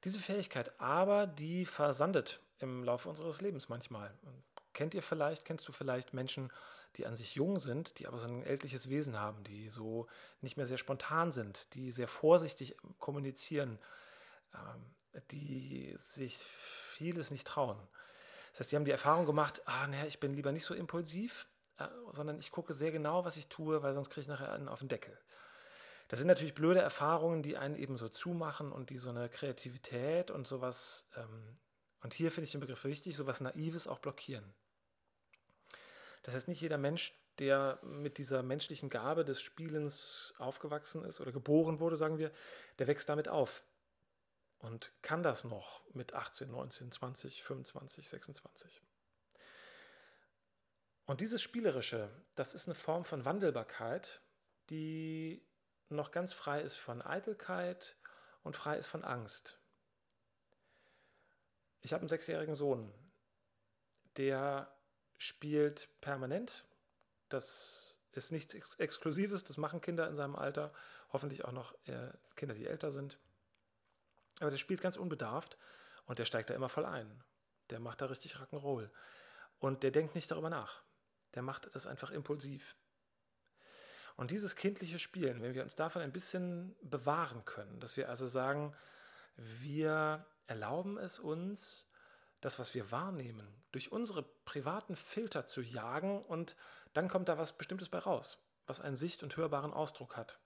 Diese 0.04 0.18
Fähigkeit 0.18 0.78
aber, 0.80 1.26
die 1.26 1.66
versandet 1.66 2.40
im 2.58 2.84
Laufe 2.84 3.08
unseres 3.08 3.40
Lebens 3.40 3.68
manchmal. 3.68 4.16
Und 4.22 4.42
kennt 4.72 4.94
ihr 4.94 5.02
vielleicht, 5.02 5.44
kennst 5.44 5.66
du 5.68 5.72
vielleicht 5.72 6.14
Menschen, 6.14 6.52
die 6.96 7.06
an 7.06 7.16
sich 7.16 7.34
jung 7.34 7.58
sind, 7.58 7.98
die 7.98 8.06
aber 8.06 8.18
so 8.18 8.26
ein 8.26 8.42
ältliches 8.42 8.88
Wesen 8.88 9.18
haben, 9.18 9.44
die 9.44 9.68
so 9.68 10.08
nicht 10.40 10.56
mehr 10.56 10.66
sehr 10.66 10.78
spontan 10.78 11.32
sind, 11.32 11.74
die 11.74 11.90
sehr 11.90 12.08
vorsichtig 12.08 12.76
kommunizieren, 12.98 13.78
ähm, 14.54 15.22
die 15.30 15.94
sich 15.98 16.38
vieles 16.38 17.30
nicht 17.30 17.46
trauen. 17.46 17.78
Das 18.52 18.60
heißt, 18.60 18.72
die 18.72 18.76
haben 18.76 18.84
die 18.84 18.90
Erfahrung 18.90 19.26
gemacht, 19.26 19.62
ah, 19.66 19.86
naja, 19.86 20.06
ich 20.06 20.20
bin 20.20 20.34
lieber 20.34 20.52
nicht 20.52 20.64
so 20.64 20.74
impulsiv, 20.74 21.48
äh, 21.78 21.86
sondern 22.12 22.38
ich 22.38 22.50
gucke 22.50 22.74
sehr 22.74 22.90
genau, 22.90 23.24
was 23.24 23.36
ich 23.36 23.48
tue, 23.48 23.82
weil 23.82 23.92
sonst 23.92 24.10
kriege 24.10 24.22
ich 24.22 24.28
nachher 24.28 24.52
einen 24.52 24.68
auf 24.68 24.80
den 24.80 24.88
Deckel. 24.88 25.18
Das 26.08 26.18
sind 26.18 26.28
natürlich 26.28 26.54
blöde 26.54 26.80
Erfahrungen, 26.80 27.42
die 27.42 27.56
einen 27.56 27.76
eben 27.76 27.98
so 27.98 28.08
zumachen 28.08 28.72
und 28.72 28.90
die 28.90 28.98
so 28.98 29.10
eine 29.10 29.28
Kreativität 29.28 30.30
und 30.30 30.46
sowas, 30.46 31.08
ähm, 31.16 31.58
und 32.00 32.14
hier 32.14 32.30
finde 32.30 32.46
ich 32.46 32.52
den 32.52 32.60
Begriff 32.60 32.84
wichtig, 32.84 33.16
sowas 33.16 33.40
Naives 33.40 33.86
auch 33.86 33.98
blockieren. 33.98 34.54
Das 36.22 36.34
heißt, 36.34 36.48
nicht 36.48 36.60
jeder 36.60 36.78
Mensch, 36.78 37.14
der 37.38 37.78
mit 37.82 38.18
dieser 38.18 38.42
menschlichen 38.42 38.88
Gabe 38.88 39.24
des 39.24 39.40
Spielens 39.40 40.34
aufgewachsen 40.38 41.04
ist 41.04 41.20
oder 41.20 41.32
geboren 41.32 41.80
wurde, 41.80 41.96
sagen 41.96 42.18
wir, 42.18 42.32
der 42.78 42.86
wächst 42.86 43.08
damit 43.08 43.28
auf 43.28 43.62
und 44.58 44.92
kann 45.02 45.22
das 45.22 45.44
noch 45.44 45.84
mit 45.94 46.14
18, 46.14 46.50
19, 46.50 46.92
20, 46.92 47.42
25, 47.42 48.08
26. 48.08 48.82
Und 51.06 51.20
dieses 51.20 51.40
Spielerische, 51.40 52.10
das 52.34 52.54
ist 52.54 52.66
eine 52.66 52.74
Form 52.74 53.04
von 53.04 53.24
Wandelbarkeit, 53.24 54.20
die 54.68 55.42
noch 55.88 56.10
ganz 56.10 56.32
frei 56.32 56.60
ist 56.60 56.76
von 56.76 57.00
Eitelkeit 57.00 57.96
und 58.42 58.56
frei 58.56 58.76
ist 58.76 58.88
von 58.88 59.04
Angst. 59.04 59.58
Ich 61.80 61.92
habe 61.92 62.00
einen 62.00 62.08
sechsjährigen 62.08 62.54
Sohn, 62.54 62.92
der 64.16 64.70
spielt 65.16 65.88
permanent. 66.00 66.64
Das 67.28 67.98
ist 68.12 68.32
nichts 68.32 68.54
Ex 68.54 68.74
Exklusives, 68.76 69.44
das 69.44 69.56
machen 69.56 69.80
Kinder 69.80 70.08
in 70.08 70.14
seinem 70.14 70.36
Alter, 70.36 70.72
hoffentlich 71.12 71.44
auch 71.44 71.52
noch 71.52 71.74
äh, 71.86 72.12
Kinder, 72.36 72.54
die 72.54 72.66
älter 72.66 72.90
sind. 72.90 73.18
Aber 74.40 74.50
der 74.50 74.56
spielt 74.56 74.80
ganz 74.80 74.96
unbedarft 74.96 75.58
und 76.06 76.18
der 76.18 76.24
steigt 76.24 76.50
da 76.50 76.54
immer 76.54 76.68
voll 76.68 76.86
ein. 76.86 77.22
Der 77.70 77.80
macht 77.80 78.00
da 78.00 78.06
richtig 78.06 78.36
Rock'n'Roll. 78.36 78.90
Und 79.58 79.82
der 79.82 79.90
denkt 79.90 80.14
nicht 80.14 80.30
darüber 80.30 80.50
nach. 80.50 80.82
Der 81.34 81.42
macht 81.42 81.74
das 81.74 81.86
einfach 81.86 82.10
impulsiv. 82.10 82.76
Und 84.16 84.30
dieses 84.30 84.56
kindliche 84.56 84.98
Spielen, 84.98 85.42
wenn 85.42 85.54
wir 85.54 85.62
uns 85.62 85.76
davon 85.76 86.02
ein 86.02 86.12
bisschen 86.12 86.74
bewahren 86.82 87.44
können, 87.44 87.78
dass 87.78 87.96
wir 87.96 88.08
also 88.08 88.26
sagen, 88.26 88.74
wir 89.36 90.26
erlauben 90.46 90.98
es 90.98 91.18
uns, 91.18 91.88
das, 92.40 92.58
was 92.58 92.74
wir 92.74 92.90
wahrnehmen, 92.90 93.46
durch 93.72 93.92
unsere 93.92 94.22
privaten 94.22 94.96
Filter 94.96 95.46
zu 95.46 95.60
jagen 95.60 96.22
und 96.24 96.56
dann 96.94 97.08
kommt 97.08 97.28
da 97.28 97.38
was 97.38 97.56
Bestimmtes 97.56 97.88
bei 97.88 97.98
raus, 97.98 98.38
was 98.66 98.80
einen 98.80 98.96
sicht- 98.96 99.22
und 99.22 99.36
hörbaren 99.36 99.72
Ausdruck 99.72 100.16
hat. 100.16 100.38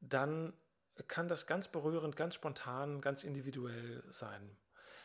Dann 0.00 0.52
kann 1.08 1.28
das 1.28 1.46
ganz 1.46 1.68
berührend, 1.68 2.16
ganz 2.16 2.34
spontan, 2.34 3.00
ganz 3.00 3.24
individuell 3.24 4.02
sein. 4.10 4.56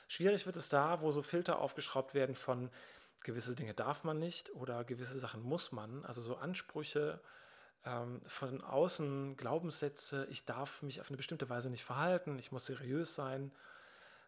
Schwierig 0.07 0.45
wird 0.45 0.55
es 0.55 0.69
da, 0.69 1.01
wo 1.01 1.11
so 1.11 1.21
Filter 1.21 1.59
aufgeschraubt 1.59 2.13
werden 2.13 2.35
von 2.35 2.69
gewisse 3.21 3.55
Dinge 3.55 3.73
darf 3.73 4.03
man 4.03 4.19
nicht 4.19 4.51
oder 4.53 4.83
gewisse 4.83 5.19
Sachen 5.19 5.41
muss 5.41 5.71
man, 5.71 6.05
also 6.05 6.21
so 6.21 6.35
Ansprüche 6.37 7.19
ähm, 7.83 8.21
von 8.25 8.61
außen, 8.61 9.35
Glaubenssätze, 9.35 10.27
ich 10.29 10.45
darf 10.45 10.81
mich 10.81 11.01
auf 11.01 11.09
eine 11.09 11.17
bestimmte 11.17 11.49
Weise 11.49 11.69
nicht 11.69 11.83
verhalten, 11.83 12.37
ich 12.39 12.51
muss 12.51 12.65
seriös 12.67 13.15
sein. 13.15 13.51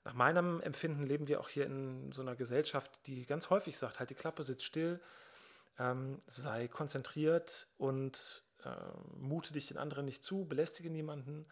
Nach 0.04 0.14
meinem 0.14 0.62
Empfinden 0.62 1.04
leben 1.04 1.28
wir 1.28 1.40
auch 1.40 1.50
hier 1.50 1.66
in 1.66 2.12
so 2.12 2.22
einer 2.22 2.36
Gesellschaft, 2.36 3.06
die 3.08 3.26
ganz 3.26 3.50
häufig 3.50 3.78
sagt, 3.78 4.00
halt 4.00 4.10
die 4.10 4.16
Klappe, 4.16 4.44
sitz 4.44 4.64
still, 4.64 5.00
ähm, 5.80 6.18
sei 6.26 6.68
konzentriert 6.68 7.68
und 7.78 8.44
äh, 8.64 8.70
mute 9.18 9.54
dich 9.54 9.68
den 9.68 9.78
anderen 9.78 10.06
nicht 10.06 10.24
zu, 10.24 10.46
belästige 10.46 10.90
niemanden, 10.90 11.46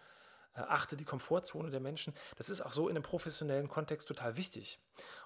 äh, 0.56 0.62
achte 0.62 0.96
die 0.96 1.06
Komfortzone 1.06 1.70
der 1.70 1.80
Menschen. 1.80 2.14
Das 2.38 2.50
ist 2.50 2.62
auch 2.62 2.72
so 2.72 2.88
in 2.88 2.96
einem 2.96 3.04
professionellen 3.04 3.68
Kontext 3.68 4.08
total 4.08 4.38
wichtig. 4.38 4.80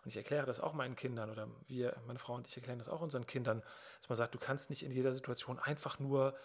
Und 0.04 0.10
ich 0.10 0.18
erkläre 0.18 0.46
das 0.46 0.60
auch 0.60 0.74
meinen 0.74 0.96
Kindern 0.96 1.30
oder 1.30 1.48
wir, 1.68 1.96
meine 2.08 2.20
Frau 2.20 2.34
und 2.34 2.48
ich 2.48 2.56
erklären 2.56 2.80
das 2.80 2.90
auch 2.90 3.02
unseren 3.02 3.28
Kindern, 3.28 3.62
dass 4.00 4.10
man 4.10 4.18
sagt, 4.18 4.34
du 4.34 4.40
kannst 4.40 4.70
nicht 4.70 4.84
in 4.84 4.92
jeder 4.92 5.14
Situation 5.14 5.60
einfach 5.60 6.00
nur 6.00 6.36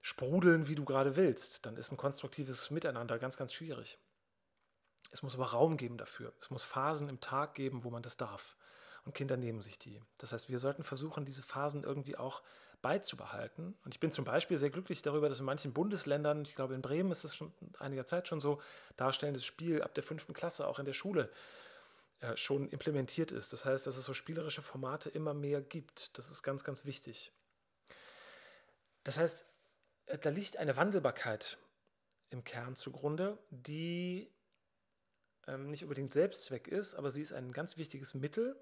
sprudeln, 0.00 0.68
wie 0.68 0.76
du 0.76 0.84
gerade 0.84 1.16
willst. 1.16 1.66
Dann 1.66 1.76
ist 1.76 1.90
ein 1.90 1.96
konstruktives 1.96 2.70
Miteinander 2.70 3.18
ganz, 3.18 3.36
ganz 3.36 3.52
schwierig. 3.52 3.98
Es 5.10 5.22
muss 5.22 5.34
aber 5.34 5.46
Raum 5.46 5.76
geben 5.76 5.98
dafür. 5.98 6.32
Es 6.40 6.50
muss 6.50 6.62
Phasen 6.62 7.08
im 7.08 7.20
Tag 7.20 7.54
geben, 7.54 7.84
wo 7.84 7.90
man 7.90 8.02
das 8.02 8.16
darf. 8.16 8.56
Und 9.04 9.14
Kinder 9.14 9.36
nehmen 9.36 9.62
sich 9.62 9.78
die. 9.78 10.02
Das 10.18 10.32
heißt, 10.32 10.48
wir 10.50 10.58
sollten 10.58 10.84
versuchen, 10.84 11.24
diese 11.24 11.42
Phasen 11.42 11.82
irgendwie 11.82 12.16
auch 12.16 12.42
beizubehalten. 12.82 13.76
Und 13.84 13.94
ich 13.94 14.00
bin 14.00 14.10
zum 14.10 14.24
Beispiel 14.24 14.56
sehr 14.56 14.70
glücklich 14.70 15.02
darüber, 15.02 15.28
dass 15.28 15.40
in 15.40 15.46
manchen 15.46 15.72
Bundesländern, 15.72 16.42
ich 16.42 16.54
glaube 16.54 16.74
in 16.74 16.82
Bremen 16.82 17.10
ist 17.10 17.24
es 17.24 17.34
schon 17.34 17.52
einiger 17.78 18.06
Zeit 18.06 18.28
schon 18.28 18.40
so, 18.40 18.60
darstellendes 18.96 19.44
Spiel 19.44 19.82
ab 19.82 19.94
der 19.94 20.04
fünften 20.04 20.32
Klasse 20.32 20.66
auch 20.66 20.78
in 20.78 20.84
der 20.84 20.92
Schule 20.92 21.30
äh, 22.20 22.36
schon 22.36 22.68
implementiert 22.68 23.32
ist. 23.32 23.52
Das 23.52 23.64
heißt, 23.64 23.86
dass 23.86 23.96
es 23.96 24.04
so 24.04 24.14
spielerische 24.14 24.62
Formate 24.62 25.10
immer 25.10 25.34
mehr 25.34 25.60
gibt. 25.60 26.16
Das 26.18 26.30
ist 26.30 26.42
ganz, 26.42 26.64
ganz 26.64 26.84
wichtig. 26.84 27.32
Das 29.04 29.18
heißt, 29.18 29.44
äh, 30.06 30.18
da 30.18 30.30
liegt 30.30 30.56
eine 30.56 30.76
Wandelbarkeit 30.76 31.58
im 32.30 32.44
Kern 32.44 32.76
zugrunde, 32.76 33.38
die 33.50 34.30
ähm, 35.48 35.70
nicht 35.70 35.82
unbedingt 35.82 36.12
Selbstzweck 36.12 36.68
ist, 36.68 36.94
aber 36.94 37.10
sie 37.10 37.22
ist 37.22 37.32
ein 37.32 37.52
ganz 37.52 37.76
wichtiges 37.76 38.14
Mittel, 38.14 38.56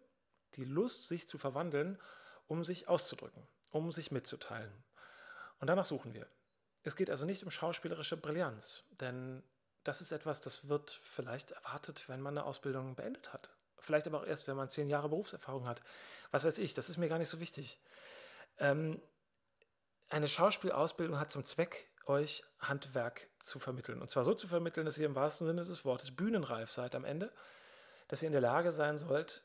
die 0.55 0.65
Lust, 0.65 1.09
sich 1.09 1.29
zu 1.29 1.37
verwandeln, 1.37 1.99
um 2.47 2.65
sich 2.65 2.89
auszudrücken 2.89 3.47
um 3.77 3.93
sich 3.93 4.11
mitzuteilen. 4.11 4.73
Und 5.59 5.69
danach 5.69 5.85
suchen 5.85 6.15
wir. 6.15 6.27
Es 6.83 6.97
geht 6.97 7.11
also 7.11 7.27
nicht 7.27 7.43
um 7.43 7.51
schauspielerische 7.51 8.17
Brillanz, 8.17 8.85
denn 9.01 9.43
das 9.85 10.01
ist 10.01 10.13
etwas, 10.13 10.41
das 10.41 10.69
wird 10.69 10.91
vielleicht 10.91 11.53
erwartet, 11.53 12.09
wenn 12.09 12.21
man 12.21 12.37
eine 12.37 12.47
Ausbildung 12.47 12.95
beendet 12.95 13.33
hat. 13.33 13.51
Vielleicht 13.79 14.07
aber 14.07 14.21
auch 14.21 14.27
erst, 14.27 14.49
wenn 14.49 14.57
man 14.57 14.71
zehn 14.71 14.89
Jahre 14.89 15.09
Berufserfahrung 15.09 15.67
hat. 15.67 15.83
Was 16.31 16.45
weiß 16.45 16.59
ich, 16.59 16.75
das 16.75 16.89
ist 16.89 16.97
mir 16.97 17.09
gar 17.09 17.19
nicht 17.19 17.29
so 17.29 17.41
wichtig. 17.41 17.81
Ähm, 18.59 19.01
eine 20.09 20.29
Schauspielausbildung 20.29 21.19
hat 21.19 21.31
zum 21.31 21.45
Zweck, 21.45 21.91
euch 22.07 22.45
Handwerk 22.61 23.29
zu 23.39 23.59
vermitteln. 23.59 24.01
Und 24.01 24.09
zwar 24.09 24.25
so 24.25 24.35
zu 24.35 24.49
vermitteln, 24.49 24.87
dass 24.87 24.99
ihr 24.99 25.07
im 25.07 25.15
wahrsten 25.15 25.47
Sinne 25.47 25.65
des 25.65 25.85
Wortes 25.85 26.15
bühnenreif 26.15 26.71
seid 26.71 26.95
am 26.95 27.05
Ende, 27.05 27.33
dass 28.09 28.23
ihr 28.23 28.29
in 28.29 28.33
der 28.33 28.41
Lage 28.41 28.73
sein 28.73 28.97
sollt, 28.97 29.43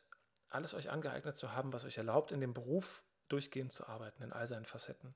alles 0.50 0.74
euch 0.74 0.90
angeeignet 0.92 1.36
zu 1.36 1.54
haben, 1.54 1.74
was 1.74 1.86
euch 1.86 1.98
erlaubt, 1.98 2.32
in 2.32 2.42
dem 2.42 2.54
Beruf 2.54 3.04
durchgehend 3.32 3.72
zu 3.72 3.88
arbeiten 3.88 4.24
in 4.24 4.34
all 4.34 4.48
seinen 4.48 4.66
Facetten. 4.66 5.16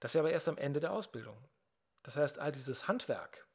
Das 0.00 0.14
ist 0.14 0.18
aber 0.18 0.30
erst 0.30 0.48
am 0.48 0.58
Ende 0.58 0.80
der 0.80 0.92
Ausbildung. 0.92 1.36
Das 2.02 2.16
heißt, 2.16 2.38
all 2.38 2.52
dieses 2.52 2.88
Handwerk, 2.88 3.46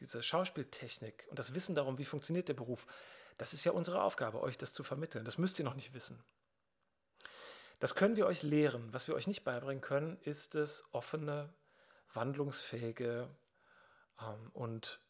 diese 0.00 0.22
Schauspieltechnik 0.22 1.26
und 1.30 1.38
das 1.38 1.54
Wissen 1.54 1.74
darum, 1.74 1.98
wie 1.98 2.04
funktioniert 2.04 2.48
der 2.48 2.54
Beruf, 2.54 2.86
das 3.38 3.52
ist 3.52 3.64
ja 3.64 3.72
unsere 3.72 4.02
Aufgabe, 4.02 4.40
euch 4.40 4.58
das 4.58 4.72
zu 4.72 4.82
vermitteln. 4.82 5.24
Das 5.24 5.38
müsst 5.38 5.58
ihr 5.58 5.64
noch 5.64 5.74
nicht 5.74 5.94
wissen. 5.94 6.22
Das 7.78 7.94
können 7.94 8.16
wir 8.16 8.26
euch 8.26 8.42
lehren. 8.42 8.92
Was 8.92 9.08
wir 9.08 9.14
euch 9.14 9.26
nicht 9.26 9.44
beibringen 9.44 9.82
können, 9.82 10.18
ist 10.22 10.54
es 10.54 10.84
offene, 10.92 11.52
wandlungsfähige 12.12 13.28
ähm, 14.20 14.50
und 14.52 15.00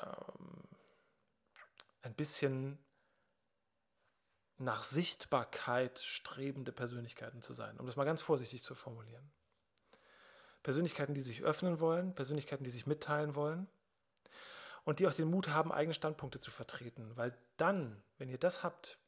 ähm, 0.00 0.68
ein 2.02 2.14
bisschen 2.14 2.78
nach 4.62 4.84
Sichtbarkeit 4.84 5.98
strebende 5.98 6.72
Persönlichkeiten 6.72 7.42
zu 7.42 7.52
sein, 7.52 7.78
um 7.78 7.86
das 7.86 7.96
mal 7.96 8.04
ganz 8.04 8.22
vorsichtig 8.22 8.62
zu 8.62 8.74
formulieren. 8.74 9.30
Persönlichkeiten, 10.62 11.14
die 11.14 11.20
sich 11.20 11.42
öffnen 11.42 11.80
wollen, 11.80 12.14
Persönlichkeiten, 12.14 12.64
die 12.64 12.70
sich 12.70 12.86
mitteilen 12.86 13.34
wollen 13.34 13.68
und 14.84 15.00
die 15.00 15.08
auch 15.08 15.14
den 15.14 15.28
Mut 15.28 15.48
haben, 15.48 15.72
eigene 15.72 15.94
Standpunkte 15.94 16.38
zu 16.38 16.50
vertreten. 16.50 17.16
Weil 17.16 17.36
dann, 17.56 18.02
wenn 18.18 18.28
ihr 18.28 18.38
das 18.38 18.62
habt, 18.62 18.98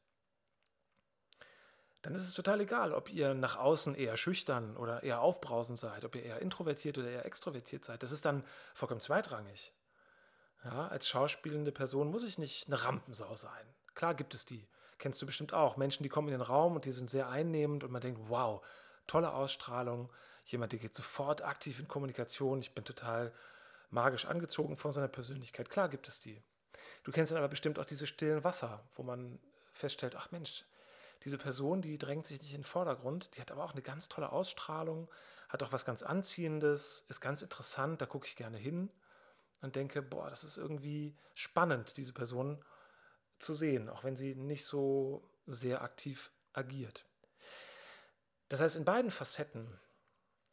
dann 2.01 2.13
ist 2.13 2.23
es 2.23 2.33
total 2.33 2.61
egal, 2.61 2.93
ob 2.93 3.09
ihr 3.09 3.33
nach 3.33 3.57
außen 3.57 3.95
eher 3.95 4.17
schüchtern 4.17 4.77
oder 4.77 5.03
eher 5.03 5.21
aufbrausend 5.21 5.79
seid, 5.79 6.05
ob 6.05 6.15
ihr 6.15 6.23
eher 6.23 6.41
introvertiert 6.41 6.97
oder 6.97 7.09
eher 7.09 7.25
extrovertiert 7.25 7.83
seid. 7.83 8.03
Das 8.03 8.11
ist 8.11 8.25
dann 8.25 8.43
vollkommen 8.73 9.01
zweitrangig. 9.01 9.73
Ja, 10.63 10.87
als 10.87 11.07
schauspielende 11.07 11.71
Person 11.71 12.11
muss 12.11 12.23
ich 12.23 12.37
nicht 12.37 12.67
eine 12.67 12.83
Rampensau 12.83 13.35
sein. 13.35 13.73
Klar 13.95 14.13
gibt 14.13 14.33
es 14.33 14.45
die 14.45 14.67
kennst 14.97 15.21
du 15.21 15.25
bestimmt 15.25 15.53
auch. 15.53 15.77
Menschen, 15.77 16.03
die 16.03 16.09
kommen 16.09 16.27
in 16.27 16.33
den 16.33 16.41
Raum 16.41 16.75
und 16.75 16.85
die 16.85 16.91
sind 16.91 17.09
sehr 17.09 17.29
einnehmend 17.29 17.83
und 17.83 17.91
man 17.91 18.01
denkt, 18.01 18.21
wow, 18.27 18.65
tolle 19.07 19.33
Ausstrahlung. 19.33 20.11
Jemand, 20.45 20.71
der 20.71 20.79
geht 20.79 20.95
sofort 20.95 21.43
aktiv 21.43 21.79
in 21.79 21.87
Kommunikation. 21.87 22.59
Ich 22.61 22.73
bin 22.73 22.85
total 22.85 23.33
magisch 23.89 24.25
angezogen 24.25 24.77
von 24.77 24.91
seiner 24.91 25.07
Persönlichkeit. 25.07 25.69
Klar 25.69 25.89
gibt 25.89 26.07
es 26.07 26.19
die. 26.19 26.41
Du 27.03 27.11
kennst 27.11 27.31
dann 27.31 27.37
aber 27.37 27.47
bestimmt 27.47 27.79
auch 27.79 27.85
diese 27.85 28.07
stillen 28.07 28.43
Wasser, 28.43 28.83
wo 28.95 29.03
man 29.03 29.39
feststellt, 29.71 30.15
ach 30.15 30.31
Mensch, 30.31 30.65
diese 31.23 31.37
Person, 31.37 31.81
die 31.81 31.97
drängt 31.97 32.25
sich 32.25 32.41
nicht 32.41 32.53
in 32.53 32.61
den 32.61 32.65
Vordergrund, 32.65 33.35
die 33.35 33.41
hat 33.41 33.51
aber 33.51 33.63
auch 33.63 33.71
eine 33.71 33.81
ganz 33.81 34.07
tolle 34.07 34.31
Ausstrahlung, 34.31 35.09
hat 35.49 35.63
auch 35.63 35.71
was 35.71 35.85
ganz 35.85 36.03
Anziehendes, 36.03 37.05
ist 37.09 37.21
ganz 37.21 37.41
interessant, 37.41 38.01
da 38.01 38.05
gucke 38.05 38.27
ich 38.27 38.35
gerne 38.35 38.57
hin 38.57 38.91
und 39.61 39.75
denke, 39.75 40.01
boah, 40.01 40.29
das 40.29 40.43
ist 40.43 40.57
irgendwie 40.57 41.17
spannend, 41.33 41.97
diese 41.97 42.13
Person 42.13 42.63
zu 43.37 43.53
sehen, 43.53 43.89
auch 43.89 44.03
wenn 44.03 44.15
sie 44.15 44.35
nicht 44.35 44.65
so 44.65 45.29
sehr 45.45 45.81
aktiv 45.81 46.31
agiert. 46.53 47.05
Das 48.49 48.61
heißt, 48.61 48.75
in 48.75 48.85
beiden 48.85 49.11
Facetten 49.11 49.79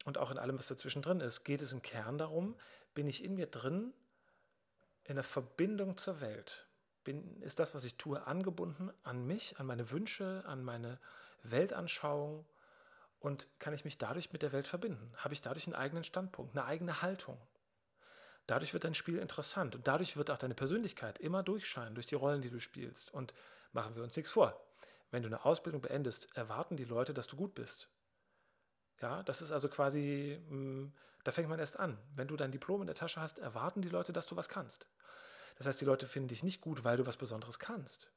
und 0.04 0.18
auch 0.18 0.30
in 0.30 0.38
allem, 0.38 0.58
was 0.58 0.68
dazwischen 0.68 1.02
drin 1.02 1.20
ist, 1.20 1.44
geht 1.44 1.62
es 1.62 1.72
im 1.72 1.82
Kern 1.82 2.18
darum, 2.18 2.56
bin 2.94 3.06
ich 3.06 3.22
in 3.22 3.34
mir 3.34 3.46
drin 3.46 3.92
in 5.04 5.16
der 5.16 5.24
Verbindung 5.24 5.96
zur 5.96 6.20
Welt? 6.20 6.66
Bin, 7.04 7.40
ist 7.42 7.58
das, 7.58 7.74
was 7.74 7.84
ich 7.84 7.96
tue, 7.96 8.26
angebunden 8.26 8.92
an 9.02 9.26
mich, 9.26 9.58
an 9.58 9.66
meine 9.66 9.90
Wünsche, 9.90 10.44
an 10.46 10.62
meine 10.62 11.00
Weltanschauung? 11.42 12.46
Und 13.18 13.48
kann 13.58 13.74
ich 13.74 13.84
mich 13.84 13.98
dadurch 13.98 14.32
mit 14.32 14.42
der 14.42 14.52
Welt 14.52 14.66
verbinden? 14.66 15.12
Habe 15.16 15.34
ich 15.34 15.42
dadurch 15.42 15.66
einen 15.66 15.76
eigenen 15.76 16.04
Standpunkt, 16.04 16.56
eine 16.56 16.64
eigene 16.64 17.02
Haltung? 17.02 17.38
Dadurch 18.46 18.72
wird 18.72 18.84
dein 18.84 18.94
Spiel 18.94 19.18
interessant 19.18 19.74
und 19.74 19.86
dadurch 19.86 20.16
wird 20.16 20.30
auch 20.30 20.38
deine 20.38 20.54
Persönlichkeit 20.54 21.18
immer 21.18 21.42
durchscheinen 21.42 21.94
durch 21.94 22.06
die 22.06 22.16
Rollen, 22.16 22.42
die 22.42 22.50
du 22.50 22.60
spielst. 22.60 23.12
Und 23.12 23.34
machen 23.72 23.94
wir 23.94 24.02
uns 24.02 24.16
nichts 24.16 24.32
vor. 24.32 24.60
Wenn 25.10 25.22
du 25.22 25.28
eine 25.28 25.44
Ausbildung 25.44 25.80
beendest, 25.80 26.34
erwarten 26.36 26.76
die 26.76 26.84
Leute, 26.84 27.14
dass 27.14 27.26
du 27.26 27.36
gut 27.36 27.54
bist. 27.54 27.88
Ja, 29.00 29.22
das 29.22 29.42
ist 29.42 29.52
also 29.52 29.68
quasi, 29.68 30.40
hm, 30.48 30.92
da 31.24 31.32
fängt 31.32 31.48
man 31.48 31.58
erst 31.58 31.78
an. 31.78 31.98
Wenn 32.14 32.28
du 32.28 32.36
dein 32.36 32.52
Diplom 32.52 32.80
in 32.80 32.86
der 32.86 32.96
Tasche 32.96 33.20
hast, 33.20 33.38
erwarten 33.38 33.82
die 33.82 33.88
Leute, 33.88 34.12
dass 34.12 34.26
du 34.26 34.36
was 34.36 34.48
kannst. 34.48 34.88
Das 35.56 35.66
heißt, 35.66 35.80
die 35.80 35.84
Leute 35.84 36.06
finden 36.06 36.28
dich 36.28 36.42
nicht 36.42 36.60
gut, 36.60 36.84
weil 36.84 36.96
du 36.96 37.06
was 37.06 37.16
Besonderes 37.16 37.58
kannst. 37.58 38.10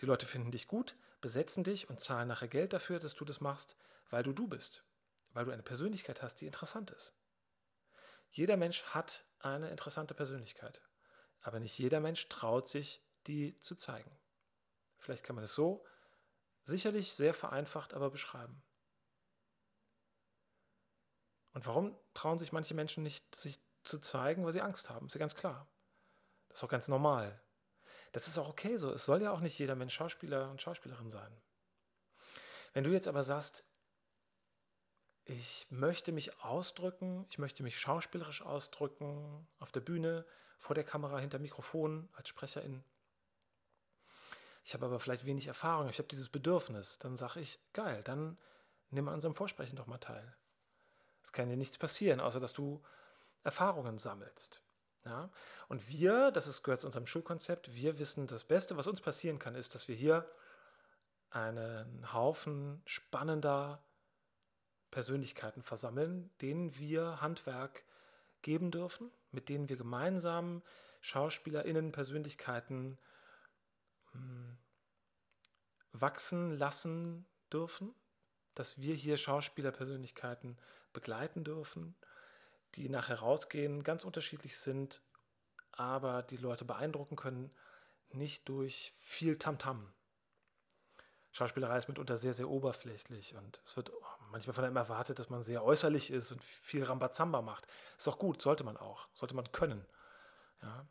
Die 0.00 0.06
Leute 0.06 0.26
finden 0.26 0.50
dich 0.50 0.68
gut, 0.68 0.96
besetzen 1.20 1.64
dich 1.64 1.88
und 1.88 2.00
zahlen 2.00 2.28
nachher 2.28 2.48
Geld 2.48 2.72
dafür, 2.72 2.98
dass 2.98 3.14
du 3.14 3.24
das 3.24 3.40
machst, 3.40 3.76
weil 4.10 4.22
du 4.22 4.32
du 4.32 4.48
bist. 4.48 4.84
Weil 5.32 5.46
du 5.46 5.50
eine 5.50 5.62
Persönlichkeit 5.62 6.22
hast, 6.22 6.40
die 6.40 6.46
interessant 6.46 6.90
ist. 6.90 7.14
Jeder 8.32 8.56
Mensch 8.56 8.82
hat 8.84 9.24
eine 9.38 9.70
interessante 9.70 10.14
Persönlichkeit. 10.14 10.82
Aber 11.40 11.60
nicht 11.60 11.78
jeder 11.78 12.00
Mensch 12.00 12.28
traut 12.28 12.68
sich, 12.68 13.02
die 13.26 13.58
zu 13.60 13.76
zeigen. 13.76 14.10
Vielleicht 14.98 15.24
kann 15.24 15.36
man 15.36 15.44
es 15.44 15.54
so 15.54 15.84
sicherlich 16.64 17.14
sehr 17.14 17.34
vereinfacht 17.34 17.94
aber 17.94 18.10
beschreiben. 18.10 18.62
Und 21.52 21.66
warum 21.66 21.98
trauen 22.14 22.38
sich 22.38 22.52
manche 22.52 22.74
Menschen 22.74 23.02
nicht, 23.02 23.34
sich 23.34 23.60
zu 23.84 23.98
zeigen, 23.98 24.44
weil 24.44 24.52
sie 24.52 24.62
Angst 24.62 24.88
haben? 24.88 25.06
Ist 25.06 25.14
ja 25.14 25.18
ganz 25.18 25.34
klar. 25.34 25.68
Das 26.48 26.58
ist 26.58 26.64
auch 26.64 26.68
ganz 26.68 26.88
normal. 26.88 27.42
Das 28.12 28.28
ist 28.28 28.38
auch 28.38 28.48
okay 28.48 28.76
so. 28.76 28.92
Es 28.92 29.04
soll 29.04 29.22
ja 29.22 29.32
auch 29.32 29.40
nicht 29.40 29.58
jeder 29.58 29.74
Mensch 29.74 29.94
Schauspieler 29.94 30.50
und 30.50 30.62
Schauspielerin 30.62 31.10
sein. 31.10 31.42
Wenn 32.72 32.84
du 32.84 32.90
jetzt 32.90 33.08
aber 33.08 33.22
sagst, 33.22 33.66
ich 35.24 35.66
möchte 35.70 36.12
mich 36.12 36.42
ausdrücken, 36.42 37.26
ich 37.30 37.38
möchte 37.38 37.62
mich 37.62 37.78
schauspielerisch 37.78 38.42
ausdrücken, 38.42 39.46
auf 39.60 39.72
der 39.72 39.80
Bühne, 39.80 40.24
vor 40.58 40.74
der 40.74 40.84
Kamera, 40.84 41.18
hinter 41.18 41.38
Mikrofon, 41.38 42.08
als 42.14 42.28
Sprecherin. 42.28 42.82
Ich 44.64 44.74
habe 44.74 44.86
aber 44.86 45.00
vielleicht 45.00 45.24
wenig 45.24 45.46
Erfahrung, 45.46 45.88
ich 45.88 45.98
habe 45.98 46.08
dieses 46.08 46.28
Bedürfnis. 46.28 46.98
Dann 46.98 47.16
sage 47.16 47.40
ich, 47.40 47.58
geil, 47.72 48.02
dann 48.04 48.38
nimm 48.90 49.08
an 49.08 49.14
unserem 49.14 49.34
Vorsprechen 49.34 49.76
doch 49.76 49.86
mal 49.86 49.98
teil. 49.98 50.36
Es 51.22 51.32
kann 51.32 51.48
dir 51.48 51.56
nichts 51.56 51.78
passieren, 51.78 52.20
außer 52.20 52.40
dass 52.40 52.52
du 52.52 52.82
Erfahrungen 53.44 53.98
sammelst. 53.98 54.62
Ja? 55.04 55.30
Und 55.68 55.88
wir, 55.88 56.30
das 56.30 56.46
ist, 56.46 56.62
gehört 56.62 56.80
zu 56.80 56.86
unserem 56.86 57.06
Schulkonzept, 57.06 57.74
wir 57.74 57.98
wissen, 57.98 58.26
das 58.26 58.44
Beste, 58.44 58.76
was 58.76 58.86
uns 58.86 59.00
passieren 59.00 59.38
kann, 59.38 59.54
ist, 59.54 59.74
dass 59.74 59.88
wir 59.88 59.96
hier 59.96 60.28
einen 61.30 62.12
Haufen 62.12 62.82
spannender 62.84 63.82
Persönlichkeiten 64.92 65.64
versammeln, 65.64 66.30
denen 66.40 66.78
wir 66.78 67.20
Handwerk 67.20 67.82
geben 68.42 68.70
dürfen, 68.70 69.10
mit 69.32 69.48
denen 69.48 69.68
wir 69.68 69.76
gemeinsam 69.76 70.62
SchauspielerInnen, 71.00 71.90
Persönlichkeiten 71.90 72.98
hm, 74.12 74.56
wachsen 75.92 76.56
lassen 76.56 77.26
dürfen, 77.52 77.92
dass 78.54 78.80
wir 78.80 78.94
hier 78.94 79.16
Schauspielerpersönlichkeiten 79.16 80.58
begleiten 80.92 81.42
dürfen, 81.42 81.96
die 82.74 82.88
nachher 82.88 83.18
rausgehen, 83.18 83.82
ganz 83.82 84.04
unterschiedlich 84.04 84.58
sind, 84.58 85.02
aber 85.72 86.22
die 86.22 86.36
Leute 86.36 86.64
beeindrucken 86.64 87.16
können, 87.16 87.50
nicht 88.10 88.48
durch 88.48 88.92
viel 88.96 89.38
Tamtam. 89.38 89.86
-Tam. 89.86 89.92
Schauspielerei 91.32 91.78
ist 91.78 91.88
mitunter 91.88 92.18
sehr, 92.18 92.34
sehr 92.34 92.48
oberflächlich 92.48 93.34
und 93.36 93.62
es 93.64 93.74
wird 93.76 93.90
manchmal 94.32 94.54
von 94.54 94.64
einem 94.64 94.76
erwartet, 94.76 95.18
dass 95.18 95.30
man 95.30 95.42
sehr 95.42 95.64
äußerlich 95.64 96.10
ist 96.10 96.32
und 96.32 96.42
viel 96.42 96.84
Rambazamba 96.84 97.42
macht. 97.42 97.66
Ist 97.96 98.08
auch 98.08 98.18
gut, 98.18 98.42
sollte 98.42 98.64
man 98.64 98.76
auch, 98.76 99.08
sollte 99.14 99.36
man 99.36 99.50
können. 99.52 99.86
Ja. 100.62 100.86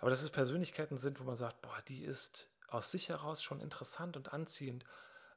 Aber 0.00 0.10
dass 0.10 0.22
es 0.22 0.30
Persönlichkeiten 0.30 0.96
sind, 0.96 1.20
wo 1.20 1.24
man 1.24 1.36
sagt, 1.36 1.62
boah, 1.62 1.82
die 1.88 2.04
ist 2.04 2.50
aus 2.68 2.90
sich 2.90 3.08
heraus 3.08 3.42
schon 3.42 3.60
interessant 3.60 4.16
und 4.16 4.32
anziehend, 4.32 4.84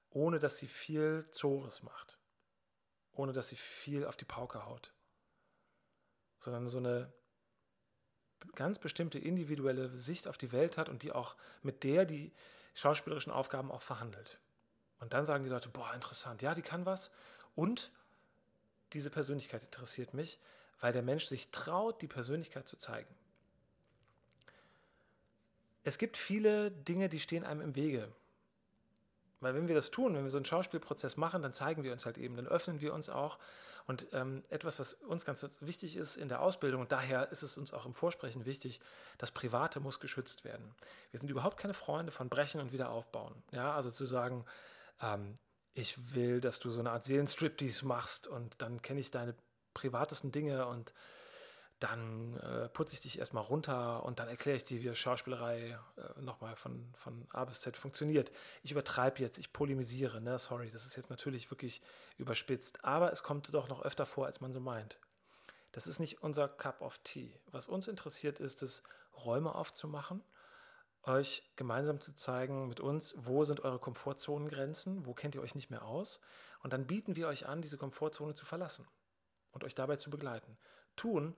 ohne 0.09 0.39
dass 0.39 0.57
sie 0.57 0.67
viel 0.67 1.27
Zores 1.31 1.83
macht, 1.83 2.19
ohne 3.11 3.33
dass 3.33 3.47
sie 3.47 3.57
viel 3.57 4.05
auf 4.05 4.15
die 4.15 4.25
Pauke 4.25 4.65
haut 4.65 4.93
sondern 6.45 6.67
so 6.67 6.77
eine 6.77 7.11
ganz 8.53 8.79
bestimmte 8.79 9.19
individuelle 9.19 9.89
Sicht 9.97 10.27
auf 10.27 10.37
die 10.37 10.51
Welt 10.51 10.77
hat 10.77 10.87
und 10.87 11.03
die 11.03 11.11
auch 11.11 11.35
mit 11.61 11.83
der 11.83 12.05
die 12.05 12.31
schauspielerischen 12.73 13.33
Aufgaben 13.33 13.71
auch 13.71 13.81
verhandelt. 13.81 14.39
Und 14.99 15.13
dann 15.13 15.25
sagen 15.25 15.43
die 15.43 15.49
Leute, 15.49 15.69
boah, 15.69 15.93
interessant, 15.93 16.41
ja, 16.41 16.53
die 16.53 16.61
kann 16.61 16.85
was 16.85 17.11
und 17.55 17.91
diese 18.93 19.09
Persönlichkeit 19.09 19.63
interessiert 19.63 20.13
mich, 20.13 20.39
weil 20.79 20.93
der 20.93 21.01
Mensch 21.01 21.25
sich 21.25 21.51
traut, 21.51 22.01
die 22.01 22.07
Persönlichkeit 22.07 22.67
zu 22.67 22.77
zeigen. 22.77 23.13
Es 25.83 25.97
gibt 25.97 26.17
viele 26.17 26.71
Dinge, 26.71 27.09
die 27.09 27.19
stehen 27.19 27.43
einem 27.43 27.61
im 27.61 27.75
Wege. 27.75 28.11
Weil 29.39 29.53
wenn 29.53 29.67
wir 29.67 29.75
das 29.75 29.91
tun, 29.91 30.15
wenn 30.15 30.23
wir 30.23 30.31
so 30.31 30.37
einen 30.37 30.45
Schauspielprozess 30.45 31.17
machen, 31.17 31.43
dann 31.43 31.53
zeigen 31.53 31.83
wir 31.83 31.91
uns 31.91 32.05
halt 32.05 32.17
eben, 32.17 32.35
dann 32.35 32.47
öffnen 32.47 32.81
wir 32.81 32.93
uns 32.93 33.09
auch. 33.09 33.37
Und 33.85 34.07
ähm, 34.13 34.43
etwas, 34.49 34.79
was 34.79 34.93
uns 34.93 35.25
ganz 35.25 35.45
wichtig 35.59 35.95
ist 35.95 36.15
in 36.15 36.27
der 36.27 36.41
Ausbildung, 36.41 36.81
und 36.81 36.91
daher 36.91 37.31
ist 37.31 37.43
es 37.43 37.57
uns 37.57 37.71
auch 37.71 37.85
im 37.85 37.93
Vorsprechen 37.93 38.45
wichtig, 38.45 38.81
das 39.19 39.29
Private 39.29 39.79
muss 39.79 39.99
geschützt 39.99 40.43
werden. 40.43 40.73
Wir 41.11 41.19
sind 41.19 41.29
überhaupt 41.29 41.57
keine 41.57 41.75
Freunde 41.75 42.11
von 42.11 42.29
Brechen 42.29 42.61
und 42.61 42.71
Wiederaufbauen. 42.71 43.35
Ja, 43.51 43.75
also 43.75 43.91
zu 43.91 44.05
sagen, 44.05 44.45
ähm, 45.01 45.37
ich 45.75 46.15
will, 46.15 46.41
dass 46.41 46.59
du 46.59 46.71
so 46.71 46.79
eine 46.79 46.91
Art 46.91 47.03
Seelenstriptease 47.03 47.85
machst 47.85 48.27
und 48.27 48.55
dann 48.61 48.81
kenne 48.81 49.01
ich 49.01 49.11
deine 49.11 49.35
privatesten 49.73 50.31
Dinge 50.31 50.65
und 50.67 50.93
dann 51.79 52.37
äh, 52.37 52.69
putze 52.69 52.93
ich 52.93 53.01
dich 53.01 53.19
erstmal 53.19 53.43
runter 53.43 54.03
und 54.05 54.19
dann 54.19 54.29
erkläre 54.29 54.55
ich 54.55 54.63
dir, 54.63 54.81
wie 54.81 54.95
Schauspielerei 54.95 55.77
äh, 55.97 56.21
nochmal 56.21 56.55
von, 56.55 56.93
von 56.95 57.27
A 57.31 57.43
bis 57.43 57.59
Z 57.59 57.75
funktioniert. 57.75 58.31
Ich 58.63 58.71
übertreibe 58.71 59.19
jetzt, 59.19 59.37
ich 59.37 59.51
polemisiere, 59.51 60.21
ne? 60.21 60.39
sorry, 60.39 60.71
das 60.71 60.85
ist 60.85 60.95
jetzt 60.95 61.09
natürlich 61.09 61.51
wirklich 61.51 61.81
überspitzt, 62.17 62.85
aber 62.85 63.11
es 63.11 63.23
kommt 63.23 63.53
doch 63.53 63.67
noch 63.67 63.81
öfter 63.81 64.05
vor, 64.05 64.25
als 64.25 64.39
man 64.39 64.53
so 64.53 64.61
meint. 64.61 64.97
Das 65.73 65.87
ist 65.87 65.99
nicht 65.99 66.23
unser 66.23 66.47
Cup 66.47 66.81
of 66.81 66.99
Tea. 66.99 67.37
Was 67.51 67.67
uns 67.67 67.89
interessiert, 67.89 68.39
ist 68.39 68.63
es, 68.63 68.81
Räume 69.25 69.53
aufzumachen, 69.53 70.23
euch 71.07 71.49
gemeinsam 71.55 71.99
zu 72.01 72.15
zeigen 72.15 72.67
mit 72.67 72.79
uns, 72.79 73.15
wo 73.17 73.43
sind 73.43 73.61
eure 73.61 73.79
Komfortzonengrenzen, 73.79 75.05
wo 75.05 75.13
kennt 75.13 75.35
ihr 75.35 75.41
euch 75.41 75.55
nicht 75.55 75.69
mehr 75.69 75.85
aus 75.85 76.19
und 76.61 76.73
dann 76.73 76.87
bieten 76.87 77.15
wir 77.15 77.27
euch 77.27 77.47
an, 77.47 77.61
diese 77.61 77.77
Komfortzone 77.77 78.33
zu 78.33 78.45
verlassen 78.45 78.87
und 79.51 79.63
euch 79.63 79.75
dabei 79.75 79.95
zu 79.97 80.09
begleiten. 80.09 80.57
Tun 80.95 81.35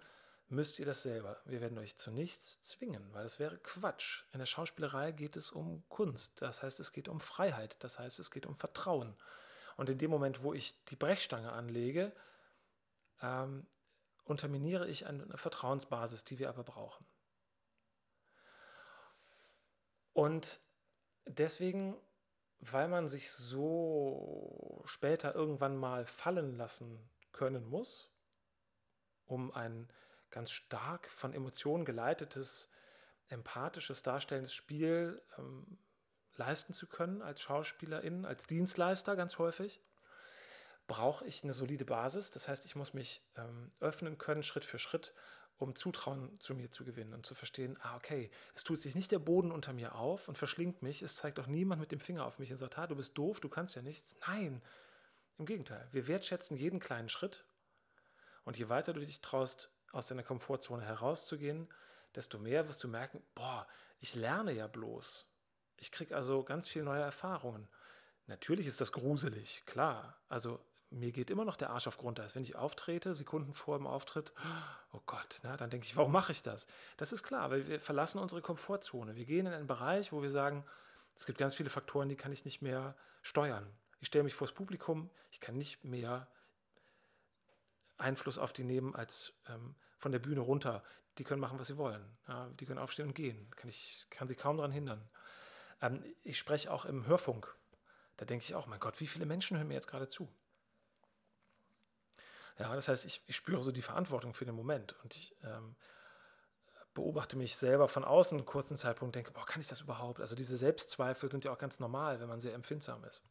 müsst 0.49 0.80
ihr 0.80 0.86
das 0.86 1.03
selber. 1.03 1.41
Wir 1.45 1.61
werden 1.61 1.78
euch 1.78 1.97
zu 1.97 2.11
nichts 2.11 2.61
zwingen, 2.61 3.13
weil 3.13 3.24
das 3.24 3.39
wäre 3.39 3.57
Quatsch. 3.57 4.24
In 4.32 4.39
der 4.39 4.45
Schauspielerei 4.45 5.11
geht 5.11 5.36
es 5.36 5.51
um 5.51 5.84
Kunst, 5.89 6.41
das 6.41 6.63
heißt, 6.63 6.80
es 6.80 6.91
geht 6.91 7.09
um 7.09 7.20
Freiheit, 7.20 7.84
das 7.84 7.99
heißt, 7.99 8.20
es 8.20 8.32
geht 8.32 8.45
um 8.45 8.55
Vertrauen. 8.55 9.15
Und 9.76 9.89
in 9.89 9.97
dem 9.97 10.09
Moment, 10.09 10.43
wo 10.43 10.53
ich 10.53 10.84
die 10.86 10.95
Brechstange 10.95 11.51
anlege, 11.51 12.13
ähm, 13.22 13.68
unterminiere 14.24 14.88
ich 14.88 15.05
eine 15.05 15.38
Vertrauensbasis, 15.38 16.24
die 16.24 16.39
wir 16.39 16.49
aber 16.49 16.63
brauchen. 16.63 17.05
Und 20.18 20.61
deswegen, 21.28 21.95
weil 22.57 22.88
man 22.88 23.07
sich 23.07 23.30
so 23.30 24.82
später 24.84 25.36
irgendwann 25.36 25.78
mal 25.78 26.07
fallen 26.07 26.55
lassen 26.55 27.07
können 27.34 27.68
muss, 27.68 28.09
um 29.26 29.51
ein 29.53 29.93
ganz 30.32 30.49
stark 30.49 31.07
von 31.07 31.34
Emotionen 31.34 31.86
geleitetes, 31.86 32.72
empathisches, 33.28 34.01
darstellendes 34.01 34.55
Spiel 34.55 35.22
ähm, 35.38 35.78
leisten 36.34 36.74
zu 36.74 36.88
können 36.88 37.22
als 37.22 37.41
Schauspielerin, 37.41 38.26
als 38.26 38.47
Dienstleister 38.47 39.15
ganz 39.15 39.38
häufig, 39.38 39.84
brauche 40.88 41.28
ich 41.28 41.43
eine 41.43 41.53
solide 41.53 41.86
Basis. 41.86 42.32
Das 42.32 42.47
heißt, 42.47 42.65
ich 42.65 42.76
muss 42.76 42.95
mich 42.95 43.22
ähm, 43.36 43.72
öffnen 43.80 44.18
können, 44.18 44.41
Schritt 44.41 44.65
für 44.65 44.80
Schritt, 44.80 45.13
um 45.58 45.76
Zutrauen 45.76 46.39
zu 46.39 46.53
mir 46.53 46.70
zu 46.70 46.86
gewinnen 46.86 47.14
und 47.14 47.26
zu 47.26 47.36
verstehen, 47.36 47.78
ah, 47.82 47.95
okay, 47.95 48.30
es 48.53 48.64
tut 48.64 48.80
sich 48.80 48.95
nicht 48.95 49.12
der 49.12 49.20
Boden 49.20 49.51
unter 49.51 49.74
mir 49.74 49.95
auf 49.95 50.28
und 50.28 50.38
verschlingt 50.38 50.82
mich, 50.82 51.01
es 51.01 51.16
zeigt 51.16 51.39
auch 51.39 51.47
niemand 51.47 51.82
mit 51.82 51.91
dem 51.91 51.99
Finger 51.99 52.26
auf 52.26 52.39
mich 52.39 52.51
und 52.51 52.58
sagt, 52.58 52.78
ah, 52.78 52.88
du 52.88 52.95
bist 52.95 53.18
doof, 53.18 53.39
du 53.39 53.49
kannst 53.49 53.76
ja 53.76 53.82
nichts. 53.82 54.16
Nein, 54.28 54.62
im 55.38 55.45
Gegenteil, 55.45 55.88
wir 55.91 56.08
wertschätzen 56.08 56.58
jeden 56.58 56.80
kleinen 56.80 57.10
Schritt 57.10 57.45
und 58.43 58.58
je 58.58 58.70
weiter 58.70 58.93
du 58.93 58.99
dich 58.99 59.22
traust, 59.22 59.72
aus 59.91 60.08
deiner 60.08 60.24
Komfortzone 60.24 60.84
herauszugehen, 60.84 61.68
desto 62.14 62.38
mehr 62.38 62.68
wirst 62.68 62.84
du 62.84 62.88
merken, 62.88 63.24
boah, 63.36 63.68
ich 63.99 64.16
lerne 64.16 64.51
ja 64.51 64.68
bloß. 64.68 65.26
Ich 65.78 65.91
kriege 65.91 66.16
also 66.16 66.43
ganz 66.43 66.68
viele 66.68 66.86
neue 66.86 67.01
Erfahrungen. 67.01 67.68
Natürlich 68.26 68.68
ist 68.68 68.82
das 68.82 68.91
gruselig, 68.91 69.64
klar. 69.66 70.20
Also 70.28 70.60
mir 70.89 71.11
geht 71.11 71.29
immer 71.29 71.45
noch 71.45 71.57
der 71.57 71.69
Arsch 71.69 71.88
auf 71.88 71.97
Grundeis. 71.97 72.35
Wenn 72.35 72.43
ich 72.43 72.55
auftrete, 72.55 73.13
Sekunden 73.15 73.53
vor 73.53 73.77
dem 73.77 73.88
Auftritt, 73.88 74.33
oh 74.93 75.01
Gott, 75.05 75.39
na, 75.43 75.57
dann 75.57 75.69
denke 75.69 75.85
ich, 75.85 75.97
warum 75.97 76.11
mache 76.11 76.31
ich 76.31 76.43
das? 76.43 76.67
Das 76.95 77.11
ist 77.11 77.23
klar, 77.23 77.49
weil 77.49 77.67
wir 77.67 77.79
verlassen 77.79 78.19
unsere 78.19 78.41
Komfortzone. 78.41 79.15
Wir 79.15 79.25
gehen 79.25 79.45
in 79.45 79.53
einen 79.53 79.67
Bereich, 79.67 80.11
wo 80.11 80.21
wir 80.21 80.29
sagen, 80.29 80.65
es 81.15 81.25
gibt 81.25 81.38
ganz 81.38 81.55
viele 81.55 81.69
Faktoren, 81.69 82.09
die 82.09 82.15
kann 82.15 82.31
ich 82.31 82.45
nicht 82.45 82.61
mehr 82.61 82.95
steuern. 83.21 83.67
Ich 83.99 84.07
stelle 84.07 84.23
mich 84.23 84.35
vors 84.35 84.51
Publikum, 84.51 85.09
ich 85.31 85.39
kann 85.39 85.57
nicht 85.57 85.83
mehr 85.83 86.27
Einfluss 87.97 88.38
auf 88.38 88.53
die 88.53 88.63
nehmen 88.63 88.95
als 88.95 89.33
ähm, 89.49 89.75
von 89.97 90.11
der 90.11 90.19
Bühne 90.19 90.41
runter. 90.41 90.83
Die 91.17 91.23
können 91.23 91.41
machen, 91.41 91.57
was 91.57 91.67
sie 91.67 91.77
wollen. 91.77 92.05
Ja, 92.27 92.47
die 92.59 92.65
können 92.65 92.79
aufstehen 92.79 93.07
und 93.07 93.15
gehen. 93.15 93.49
Kann 93.55 93.69
ich 93.69 94.05
kann 94.11 94.27
sie 94.27 94.35
kaum 94.35 94.57
daran 94.57 94.71
hindern. 94.71 95.09
Ähm, 95.81 96.03
ich 96.23 96.38
spreche 96.38 96.71
auch 96.71 96.85
im 96.85 97.07
Hörfunk. 97.07 97.55
Da 98.17 98.25
denke 98.25 98.43
ich 98.45 98.55
auch, 98.55 98.67
mein 98.67 98.79
Gott, 98.79 98.99
wie 98.99 99.07
viele 99.07 99.25
Menschen 99.25 99.57
hören 99.57 99.67
mir 99.67 99.73
jetzt 99.73 99.88
gerade 99.88 100.07
zu? 100.07 100.29
Ja, 102.60 102.74
das 102.74 102.88
heißt, 102.88 103.05
ich, 103.05 103.22
ich 103.28 103.36
spüre 103.36 103.62
so 103.62 103.72
die 103.72 103.82
Verantwortung 103.82 104.34
für 104.34 104.45
den 104.45 104.55
Moment 104.55 104.95
und 105.03 105.16
ich 105.16 105.36
ähm, 105.43 105.76
beobachte 106.93 107.38
mich 107.38 107.55
selber 107.55 107.88
von 107.88 108.03
außen 108.03 108.38
einen 108.38 108.47
kurzen 108.47 108.78
Zeitpunkt, 108.78 109.16
denke, 109.16 109.32
boah, 109.32 109.45
kann 109.45 109.62
ich 109.62 109.68
das 109.68 109.82
überhaupt? 109.82 110.20
Also 110.20 110.36
diese 110.36 110.58
Selbstzweifel 110.58 111.32
sind 111.32 111.45
ja 111.45 111.51
auch 111.51 111.60
ganz 111.60 111.80
normal, 111.80 112.20
wenn 112.20 112.28
man 112.28 112.39
sehr 112.39 112.55
empfindsam 112.55 113.03
ist. 113.03 113.22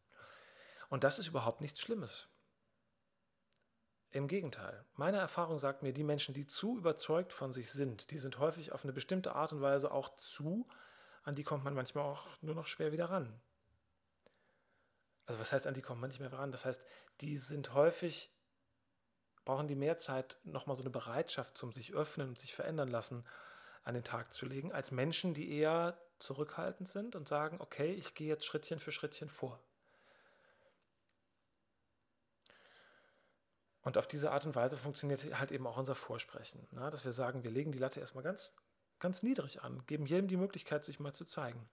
Und 0.88 1.02
das 1.02 1.18
ist 1.18 1.26
überhaupt 1.26 1.60
nichts 1.60 1.80
Schlimmes. 1.80 2.28
Im 4.10 4.28
Gegenteil, 4.28 4.84
meine 4.94 5.18
Erfahrung 5.18 5.58
sagt 5.58 5.82
mir, 5.82 5.92
die 5.92 6.04
Menschen, 6.04 6.32
die 6.32 6.46
zu 6.46 6.78
überzeugt 6.78 7.32
von 7.32 7.52
sich 7.52 7.72
sind, 7.72 8.12
die 8.12 8.18
sind 8.18 8.38
häufig 8.38 8.70
auf 8.70 8.84
eine 8.84 8.92
bestimmte 8.92 9.34
Art 9.34 9.52
und 9.52 9.60
Weise 9.60 9.90
auch 9.90 10.16
zu, 10.16 10.68
an 11.24 11.34
die 11.34 11.42
kommt 11.42 11.64
man 11.64 11.74
manchmal 11.74 12.04
auch 12.04 12.40
nur 12.40 12.54
noch 12.54 12.68
schwer 12.68 12.92
wieder 12.92 13.10
ran. 13.10 13.40
Also 15.26 15.40
was 15.40 15.52
heißt, 15.52 15.66
an 15.66 15.74
die 15.74 15.82
kommt 15.82 16.00
man 16.00 16.08
nicht 16.08 16.20
mehr 16.20 16.32
ran? 16.32 16.52
Das 16.52 16.64
heißt, 16.64 16.86
die 17.20 17.36
sind 17.36 17.74
häufig 17.74 18.32
brauchen 19.46 19.68
die 19.68 19.76
mehr 19.76 19.96
Zeit, 19.96 20.36
nochmal 20.44 20.76
so 20.76 20.82
eine 20.82 20.90
Bereitschaft 20.90 21.56
zum 21.56 21.72
sich 21.72 21.94
öffnen 21.94 22.28
und 22.28 22.38
sich 22.38 22.54
verändern 22.54 22.88
lassen 22.88 23.24
an 23.84 23.94
den 23.94 24.04
Tag 24.04 24.32
zu 24.32 24.44
legen, 24.44 24.72
als 24.72 24.90
Menschen, 24.90 25.32
die 25.32 25.50
eher 25.56 25.96
zurückhaltend 26.18 26.88
sind 26.88 27.14
und 27.14 27.28
sagen, 27.28 27.56
okay, 27.60 27.92
ich 27.94 28.14
gehe 28.14 28.28
jetzt 28.28 28.44
Schrittchen 28.44 28.80
für 28.80 28.92
Schrittchen 28.92 29.28
vor. 29.28 29.60
Und 33.82 33.96
auf 33.96 34.08
diese 34.08 34.32
Art 34.32 34.44
und 34.44 34.56
Weise 34.56 34.76
funktioniert 34.76 35.38
halt 35.38 35.52
eben 35.52 35.66
auch 35.66 35.76
unser 35.76 35.94
Vorsprechen, 35.94 36.66
ne? 36.72 36.90
dass 36.90 37.04
wir 37.04 37.12
sagen, 37.12 37.44
wir 37.44 37.52
legen 37.52 37.70
die 37.70 37.78
Latte 37.78 38.00
erstmal 38.00 38.24
ganz, 38.24 38.52
ganz 38.98 39.22
niedrig 39.22 39.62
an, 39.62 39.86
geben 39.86 40.06
jedem 40.06 40.26
die 40.26 40.36
Möglichkeit, 40.36 40.84
sich 40.84 40.98
mal 40.98 41.14
zu 41.14 41.24
zeigen. 41.24 41.68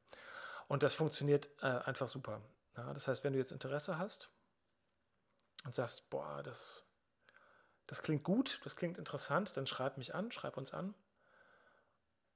Und 0.68 0.84
das 0.84 0.94
funktioniert 0.94 1.50
äh, 1.62 1.66
einfach 1.66 2.08
super. 2.08 2.40
Ne? 2.78 2.92
Das 2.94 3.08
heißt, 3.08 3.24
wenn 3.24 3.34
du 3.34 3.40
jetzt 3.40 3.52
Interesse 3.52 3.98
hast 3.98 4.30
und 5.66 5.74
sagst, 5.74 6.08
boah, 6.12 6.44
das 6.44 6.86
das 7.88 8.02
klingt 8.02 8.24
gut, 8.24 8.60
das 8.64 8.76
klingt 8.76 8.98
interessant, 8.98 9.56
dann 9.58 9.68
schreib 9.68 9.98
mich 9.98 10.16
an, 10.16 10.32
schreib 10.32 10.58
uns 10.58 10.74
an 10.74 10.94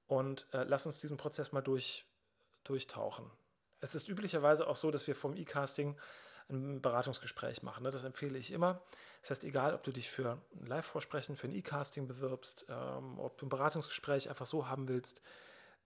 und 0.07 0.47
äh, 0.53 0.63
lass 0.63 0.85
uns 0.85 0.99
diesen 0.99 1.17
Prozess 1.17 1.51
mal 1.51 1.61
durch, 1.61 2.05
durchtauchen. 2.63 3.29
Es 3.79 3.95
ist 3.95 4.09
üblicherweise 4.09 4.67
auch 4.67 4.75
so, 4.75 4.91
dass 4.91 5.07
wir 5.07 5.15
vom 5.15 5.35
E-Casting 5.35 5.97
ein 6.49 6.81
Beratungsgespräch 6.81 7.61
machen. 7.61 7.83
Ne? 7.83 7.91
Das 7.91 8.03
empfehle 8.03 8.37
ich 8.37 8.51
immer. 8.51 8.81
Das 9.21 9.31
heißt, 9.31 9.43
egal, 9.43 9.73
ob 9.73 9.83
du 9.83 9.91
dich 9.91 10.09
für 10.09 10.41
ein 10.55 10.65
Live-Vorsprechen, 10.65 11.35
für 11.35 11.47
ein 11.47 11.53
E-Casting 11.53 12.07
bewirbst, 12.07 12.65
ähm, 12.69 13.19
ob 13.19 13.37
du 13.37 13.45
ein 13.45 13.49
Beratungsgespräch 13.49 14.29
einfach 14.29 14.45
so 14.45 14.67
haben 14.67 14.87
willst, 14.87 15.21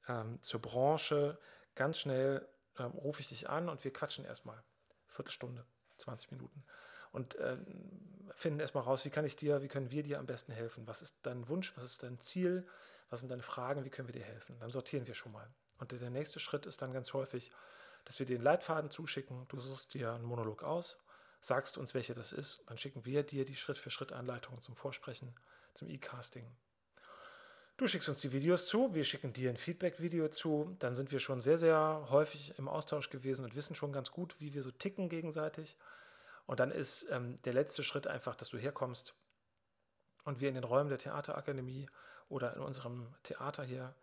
ähm, 0.07 0.41
zur 0.41 0.61
Branche, 0.61 1.39
ganz 1.75 1.99
schnell 1.99 2.47
ähm, 2.77 2.91
rufe 2.91 3.21
ich 3.21 3.29
dich 3.29 3.49
an 3.49 3.69
und 3.69 3.83
wir 3.83 3.91
quatschen 3.91 4.23
erstmal. 4.23 4.63
Viertelstunde, 5.07 5.65
20 5.97 6.31
Minuten 6.31 6.63
und 7.11 7.35
äh, 7.35 7.57
finden 8.35 8.59
erstmal 8.59 8.83
raus, 8.83 9.05
wie 9.05 9.09
kann 9.09 9.25
ich 9.25 9.35
dir, 9.35 9.61
wie 9.61 9.67
können 9.67 9.91
wir 9.91 10.03
dir 10.03 10.19
am 10.19 10.25
besten 10.25 10.51
helfen? 10.51 10.87
Was 10.87 11.01
ist 11.01 11.17
dein 11.23 11.47
Wunsch, 11.47 11.75
was 11.75 11.85
ist 11.85 12.03
dein 12.03 12.19
Ziel, 12.19 12.65
was 13.09 13.19
sind 13.19 13.29
deine 13.29 13.43
Fragen, 13.43 13.83
wie 13.85 13.89
können 13.89 14.07
wir 14.07 14.13
dir 14.13 14.23
helfen? 14.23 14.57
Dann 14.59 14.71
sortieren 14.71 15.07
wir 15.07 15.15
schon 15.15 15.31
mal. 15.31 15.47
Und 15.79 15.91
der 15.91 16.09
nächste 16.09 16.39
Schritt 16.39 16.65
ist 16.65 16.81
dann 16.81 16.93
ganz 16.93 17.13
häufig, 17.13 17.51
dass 18.05 18.19
wir 18.19 18.25
dir 18.25 18.37
den 18.37 18.43
Leitfaden 18.43 18.89
zuschicken, 18.89 19.45
du 19.47 19.59
suchst 19.59 19.93
dir 19.93 20.13
einen 20.13 20.25
Monolog 20.25 20.63
aus, 20.63 20.97
sagst 21.41 21.77
uns, 21.77 21.93
welcher 21.93 22.13
das 22.13 22.33
ist, 22.33 22.63
dann 22.67 22.77
schicken 22.77 23.05
wir 23.05 23.23
dir 23.23 23.45
die 23.45 23.55
Schritt-für-Schritt-Anleitung 23.55 24.61
zum 24.61 24.75
Vorsprechen, 24.75 25.35
zum 25.73 25.89
E-Casting. 25.89 26.45
Du 27.77 27.87
schickst 27.87 28.09
uns 28.09 28.21
die 28.21 28.31
Videos 28.31 28.67
zu, 28.67 28.93
wir 28.93 29.03
schicken 29.03 29.33
dir 29.33 29.49
ein 29.49 29.57
Feedback-Video 29.57 30.27
zu, 30.27 30.75
dann 30.77 30.93
sind 30.93 31.11
wir 31.11 31.19
schon 31.19 31.41
sehr, 31.41 31.57
sehr 31.57 32.07
häufig 32.09 32.53
im 32.59 32.67
Austausch 32.67 33.09
gewesen 33.09 33.43
und 33.43 33.55
wissen 33.55 33.75
schon 33.75 33.91
ganz 33.91 34.11
gut, 34.11 34.39
wie 34.39 34.53
wir 34.53 34.61
so 34.61 34.69
ticken 34.69 35.09
gegenseitig. 35.09 35.77
Und 36.45 36.59
dann 36.59 36.71
ist 36.71 37.07
ähm, 37.09 37.41
der 37.43 37.53
letzte 37.53 37.83
Schritt 37.83 38.07
einfach, 38.07 38.35
dass 38.35 38.49
du 38.49 38.57
herkommst 38.57 39.15
und 40.23 40.39
wir 40.39 40.49
in 40.49 40.55
den 40.55 40.63
Räumen 40.63 40.89
der 40.89 40.97
Theaterakademie 40.97 41.89
oder 42.27 42.55
in 42.55 42.61
unserem 42.61 43.13
Theater 43.23 43.63
hier 43.63 43.95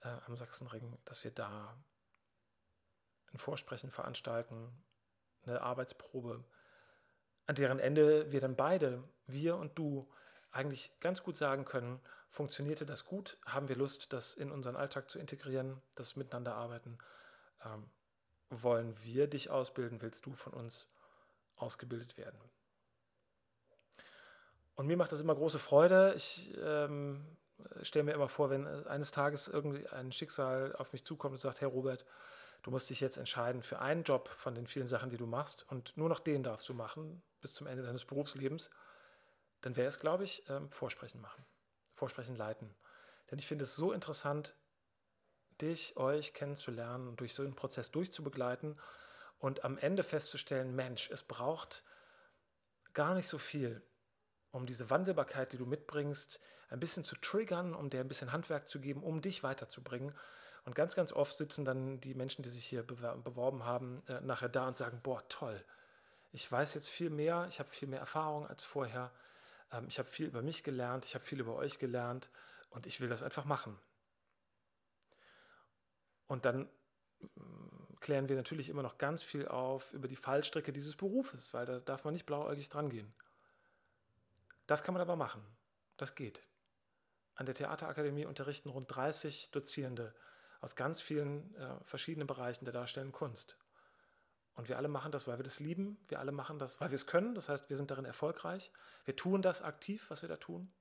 äh, 0.00 0.08
am 0.26 0.36
Sachsenring, 0.36 0.98
dass 1.04 1.24
wir 1.24 1.30
da 1.30 1.76
ein 3.32 3.38
Vorsprechen 3.38 3.90
veranstalten, 3.90 4.84
eine 5.42 5.60
Arbeitsprobe, 5.60 6.44
an 7.46 7.54
deren 7.54 7.78
Ende 7.78 8.30
wir 8.30 8.40
dann 8.40 8.56
beide, 8.56 9.02
wir 9.26 9.56
und 9.56 9.78
du, 9.78 10.10
eigentlich 10.52 10.98
ganz 11.00 11.22
gut 11.22 11.36
sagen 11.36 11.64
können, 11.64 12.00
funktionierte 12.28 12.86
das 12.86 13.04
gut, 13.04 13.38
haben 13.44 13.68
wir 13.68 13.76
Lust, 13.76 14.12
das 14.12 14.34
in 14.34 14.50
unseren 14.50 14.76
Alltag 14.76 15.08
zu 15.10 15.18
integrieren, 15.18 15.80
das 15.94 16.16
Miteinander 16.16 16.54
arbeiten, 16.54 16.98
ähm, 17.64 17.90
wollen 18.50 19.00
wir 19.02 19.28
dich 19.28 19.50
ausbilden, 19.50 20.02
willst 20.02 20.26
du 20.26 20.34
von 20.34 20.52
uns 20.52 20.88
ausgebildet 21.60 22.16
werden. 22.16 22.38
Und 24.74 24.86
mir 24.86 24.96
macht 24.96 25.12
das 25.12 25.20
immer 25.20 25.34
große 25.34 25.58
Freude. 25.58 26.14
Ich 26.16 26.54
ähm, 26.62 27.36
stelle 27.82 28.04
mir 28.04 28.12
immer 28.12 28.28
vor, 28.28 28.50
wenn 28.50 28.66
eines 28.86 29.10
Tages 29.10 29.48
irgendwie 29.48 29.86
ein 29.88 30.12
Schicksal 30.12 30.74
auf 30.76 30.92
mich 30.92 31.04
zukommt 31.04 31.32
und 31.32 31.38
sagt, 31.38 31.60
Herr 31.60 31.68
Robert, 31.68 32.04
du 32.62 32.70
musst 32.70 32.90
dich 32.90 33.00
jetzt 33.00 33.16
entscheiden 33.16 33.62
für 33.62 33.80
einen 33.80 34.04
Job 34.04 34.28
von 34.28 34.54
den 34.54 34.66
vielen 34.66 34.86
Sachen, 34.86 35.10
die 35.10 35.16
du 35.16 35.26
machst 35.26 35.66
und 35.68 35.96
nur 35.96 36.08
noch 36.08 36.20
den 36.20 36.42
darfst 36.42 36.68
du 36.68 36.74
machen 36.74 37.22
bis 37.40 37.54
zum 37.54 37.66
Ende 37.66 37.82
deines 37.82 38.04
Berufslebens, 38.04 38.70
dann 39.62 39.76
wäre 39.76 39.88
es, 39.88 39.98
glaube 39.98 40.24
ich, 40.24 40.48
ähm, 40.48 40.70
Vorsprechen 40.70 41.20
machen, 41.20 41.44
Vorsprechen 41.94 42.36
leiten. 42.36 42.74
Denn 43.30 43.38
ich 43.38 43.46
finde 43.46 43.64
es 43.64 43.76
so 43.76 43.92
interessant, 43.92 44.54
dich, 45.60 45.96
euch 45.96 46.32
kennenzulernen 46.32 47.08
und 47.08 47.20
durch 47.20 47.34
so 47.34 47.42
einen 47.42 47.54
Prozess 47.54 47.90
durchzubegleiten 47.90 48.78
und 49.40 49.64
am 49.64 49.78
Ende 49.78 50.02
festzustellen, 50.02 50.76
Mensch, 50.76 51.10
es 51.10 51.22
braucht 51.22 51.82
gar 52.92 53.14
nicht 53.14 53.26
so 53.26 53.38
viel, 53.38 53.82
um 54.52 54.66
diese 54.66 54.90
Wandelbarkeit, 54.90 55.52
die 55.52 55.58
du 55.58 55.66
mitbringst, 55.66 56.40
ein 56.68 56.78
bisschen 56.78 57.02
zu 57.02 57.16
triggern, 57.16 57.74
um 57.74 57.90
dir 57.90 58.00
ein 58.00 58.08
bisschen 58.08 58.32
Handwerk 58.32 58.68
zu 58.68 58.80
geben, 58.80 59.02
um 59.02 59.22
dich 59.22 59.42
weiterzubringen. 59.42 60.14
Und 60.64 60.74
ganz, 60.74 60.94
ganz 60.94 61.12
oft 61.12 61.34
sitzen 61.34 61.64
dann 61.64 62.00
die 62.00 62.14
Menschen, 62.14 62.42
die 62.42 62.50
sich 62.50 62.64
hier 62.64 62.82
beworben 62.82 63.64
haben, 63.64 64.02
äh, 64.06 64.20
nachher 64.20 64.50
da 64.50 64.68
und 64.68 64.76
sagen, 64.76 65.00
boah, 65.02 65.26
toll, 65.28 65.64
ich 66.32 66.50
weiß 66.50 66.74
jetzt 66.74 66.88
viel 66.88 67.10
mehr, 67.10 67.46
ich 67.48 67.58
habe 67.58 67.68
viel 67.68 67.88
mehr 67.88 68.00
Erfahrung 68.00 68.46
als 68.46 68.62
vorher, 68.62 69.10
ähm, 69.72 69.86
ich 69.88 69.98
habe 69.98 70.08
viel 70.08 70.26
über 70.26 70.42
mich 70.42 70.62
gelernt, 70.62 71.06
ich 71.06 71.14
habe 71.14 71.24
viel 71.24 71.40
über 71.40 71.56
euch 71.56 71.78
gelernt 71.78 72.30
und 72.68 72.86
ich 72.86 73.00
will 73.00 73.08
das 73.08 73.22
einfach 73.22 73.46
machen. 73.46 73.78
Und 76.26 76.44
dann 76.44 76.68
klären 78.00 78.28
wir 78.28 78.36
natürlich 78.36 78.68
immer 78.68 78.82
noch 78.82 78.98
ganz 78.98 79.22
viel 79.22 79.46
auf 79.46 79.92
über 79.92 80.08
die 80.08 80.16
Fallstricke 80.16 80.72
dieses 80.72 80.96
Berufes, 80.96 81.54
weil 81.54 81.66
da 81.66 81.80
darf 81.80 82.04
man 82.04 82.14
nicht 82.14 82.26
blauäugig 82.26 82.68
dran 82.68 82.88
gehen. 82.88 83.12
Das 84.66 84.82
kann 84.82 84.94
man 84.94 85.02
aber 85.02 85.16
machen. 85.16 85.42
Das 85.96 86.14
geht. 86.14 86.46
An 87.34 87.46
der 87.46 87.54
Theaterakademie 87.54 88.26
unterrichten 88.26 88.70
rund 88.70 88.94
30 88.94 89.50
Dozierende 89.50 90.14
aus 90.60 90.76
ganz 90.76 91.00
vielen 91.00 91.54
äh, 91.56 91.76
verschiedenen 91.84 92.26
Bereichen 92.26 92.64
der 92.64 92.72
darstellenden 92.74 93.12
Kunst. 93.12 93.58
Und 94.54 94.68
wir 94.68 94.76
alle 94.76 94.88
machen 94.88 95.12
das, 95.12 95.26
weil 95.26 95.38
wir 95.38 95.44
das 95.44 95.60
lieben. 95.60 95.98
Wir 96.08 96.20
alle 96.20 96.32
machen 96.32 96.58
das, 96.58 96.80
weil 96.80 96.90
wir 96.90 96.96
es 96.96 97.06
können. 97.06 97.34
Das 97.34 97.48
heißt, 97.48 97.70
wir 97.70 97.76
sind 97.76 97.90
darin 97.90 98.04
erfolgreich. 98.04 98.70
Wir 99.04 99.16
tun 99.16 99.42
das 99.42 99.62
aktiv, 99.62 100.10
was 100.10 100.22
wir 100.22 100.28
da 100.28 100.36
tun. 100.36 100.72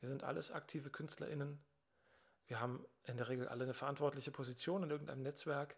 Wir 0.00 0.08
sind 0.08 0.24
alles 0.24 0.50
aktive 0.50 0.90
KünstlerInnen. 0.90 1.62
Wir 2.46 2.60
haben 2.60 2.84
in 3.04 3.16
der 3.16 3.28
Regel 3.28 3.48
alle 3.48 3.64
eine 3.64 3.74
verantwortliche 3.74 4.30
Position 4.30 4.82
in 4.82 4.90
irgendeinem 4.90 5.22
Netzwerk. 5.22 5.76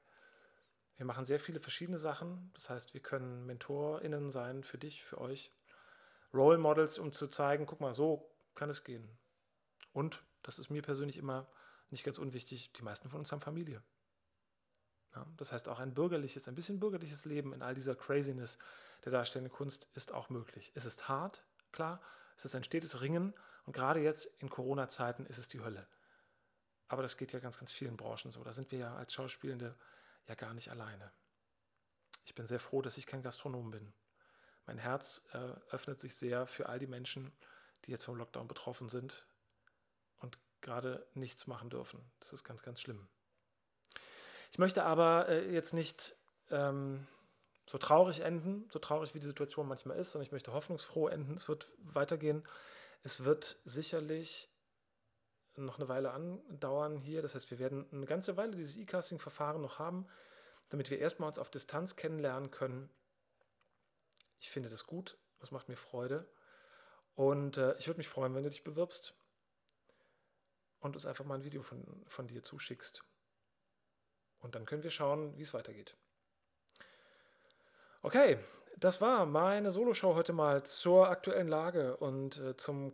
Wir 0.97 1.07
machen 1.07 1.25
sehr 1.25 1.39
viele 1.39 1.61
verschiedene 1.61 1.99
Sachen. 1.99 2.51
Das 2.55 2.71
heißt, 2.71 2.95
wir 2.95 3.01
können 3.01 3.47
MentorInnen 3.47 4.31
sein 4.31 4.65
für 4.65 4.79
dich, 4.79 5.05
für 5.05 5.21
euch. 5.21 5.53
Role 6.33 6.59
Models, 6.59 6.99
um 6.99 7.13
zu 7.13 7.29
zeigen, 7.29 7.67
guck 7.67 7.81
mal, 7.81 7.95
so 7.95 8.31
kann 8.55 8.71
es 8.71 8.85
gehen. 8.85 9.09
Und, 9.93 10.25
das 10.43 10.59
ist 10.59 10.71
mir 10.71 10.83
persönlich 10.83 11.17
immer 11.17 11.49
nicht 11.91 12.05
ganz 12.05 12.19
unwichtig, 12.19 12.73
die 12.73 12.83
meisten 12.83 13.09
von 13.09 13.21
uns 13.21 13.33
haben 13.33 13.41
Familie. 13.41 13.83
Ja, 15.15 15.27
das 15.37 15.53
heißt, 15.53 15.69
auch 15.69 15.79
ein 15.79 15.95
bürgerliches, 15.95 16.47
ein 16.49 16.55
bisschen 16.55 16.79
bürgerliches 16.79 17.25
Leben 17.25 17.53
in 17.53 17.63
all 17.63 17.75
dieser 17.75 17.95
Craziness 17.95 18.59
der 19.05 19.13
darstellenden 19.13 19.53
Kunst 19.53 19.89
ist 19.95 20.13
auch 20.13 20.29
möglich. 20.29 20.73
Es 20.75 20.85
ist 20.85 21.09
hart, 21.09 21.43
klar, 21.73 22.01
es 22.37 22.45
ist 22.45 22.55
ein 22.55 22.65
stetes 22.65 23.01
Ringen 23.01 23.33
und 23.65 23.73
gerade 23.73 24.01
jetzt 24.01 24.27
in 24.39 24.51
Corona-Zeiten 24.51 25.25
ist 25.27 25.39
es 25.39 25.49
die 25.49 25.61
Hölle. 25.61 25.87
Aber 26.89 27.03
das 27.03 27.17
geht 27.17 27.33
ja 27.33 27.41
ganz, 27.41 27.59
ganz 27.59 27.73
vielen 27.73 27.97
Branchen 27.97 28.31
so. 28.31 28.43
Da 28.45 28.53
sind 28.53 28.71
wir 28.71 28.79
ja 28.79 28.95
als 28.97 29.13
Schauspielende 29.13 29.75
ja 30.27 30.35
gar 30.35 30.55
nicht 30.55 30.71
alleine. 30.71 31.11
Ich 32.25 32.35
bin 32.35 32.47
sehr 32.47 32.61
froh, 32.61 32.83
dass 32.83 32.99
ich 32.99 33.07
kein 33.07 33.23
Gastronom 33.23 33.71
bin. 33.71 33.93
Mein 34.67 34.79
Herz 34.79 35.23
äh, 35.33 35.39
öffnet 35.71 36.01
sich 36.01 36.17
sehr 36.17 36.47
für 36.47 36.69
all 36.69 36.79
die 36.79 36.89
Menschen, 36.89 37.33
die 37.85 37.93
jetzt 37.93 38.05
vom 38.05 38.17
Lockdown 38.17 38.49
betroffen 38.49 38.89
sind 38.89 39.27
und 40.19 40.39
gerade 40.61 41.07
nichts 41.15 41.47
machen 41.47 41.71
dürfen. 41.71 42.05
Das 42.19 42.33
ist 42.33 42.43
ganz, 42.43 42.63
ganz 42.63 42.81
schlimm. 42.81 43.09
Ich 44.51 44.59
möchte 44.59 44.85
aber 44.85 45.29
äh, 45.29 45.53
jetzt 45.53 45.73
nicht 45.73 46.17
ähm, 46.51 47.07
so 47.67 47.79
traurig 47.79 48.21
enden, 48.21 48.69
so 48.73 48.79
traurig 48.79 49.15
wie 49.15 49.21
die 49.21 49.27
Situation 49.27 49.69
manchmal 49.69 49.99
ist, 49.99 50.13
sondern 50.13 50.27
ich 50.27 50.33
möchte 50.33 50.53
hoffnungsfroh 50.53 51.09
enden. 51.09 51.35
Es 51.35 51.49
wird 51.49 51.71
weitergehen. 51.79 52.43
Es 53.03 53.25
wird 53.25 53.59
sicherlich 53.65 54.49
noch 55.57 55.79
eine 55.79 55.89
Weile 55.89 56.11
andauern 56.11 56.97
hier. 56.97 57.23
Das 57.23 57.35
heißt, 57.35 57.51
wir 57.51 57.59
werden 57.59 57.87
eine 57.93 58.07
ganze 58.07 58.37
Weile 58.37 58.57
dieses 58.57 58.77
E-Casting-Verfahren 58.77 59.63
noch 59.63 59.79
haben, 59.79 60.07
damit 60.69 60.91
wir 60.91 60.99
erstmal 60.99 61.29
uns 61.29 61.39
auf 61.39 61.51
Distanz 61.51 61.97
kennenlernen 61.97 62.51
können. 62.51 62.91
Ich 64.39 64.51
finde 64.51 64.69
das 64.69 64.87
gut, 64.87 65.19
das 65.39 65.51
macht 65.51 65.69
mir 65.69 65.77
Freude. 65.77 66.29
Und 67.15 67.57
äh, 67.57 67.77
ich 67.79 67.87
würde 67.87 67.99
mich 67.99 68.09
freuen, 68.09 68.35
wenn 68.35 68.45
du 68.45 68.51
dich 68.51 68.65
bewirbst 68.65 69.15
und 70.81 70.95
uns 70.95 71.07
einfach 71.07 71.25
mal 71.25 71.37
ein 71.37 71.45
Video 71.45 71.63
von, 71.63 72.05
von 72.07 72.27
dir 72.27 72.43
zuschickst. 72.43 73.03
Und 74.41 74.55
dann 74.55 74.67
können 74.67 74.83
wir 74.83 74.91
schauen, 74.91 75.37
wie 75.39 75.43
es 75.43 75.55
weitergeht. 75.55 75.97
Okay, 78.03 78.39
das 78.77 79.01
war 79.01 79.25
meine 79.25 79.71
Solo-Show 79.71 80.15
heute 80.15 80.35
mal 80.35 80.63
zur 80.65 81.09
aktuellen 81.09 81.49
Lage 81.49 81.97
und 81.97 82.39
äh, 82.39 82.57
zum 82.57 82.93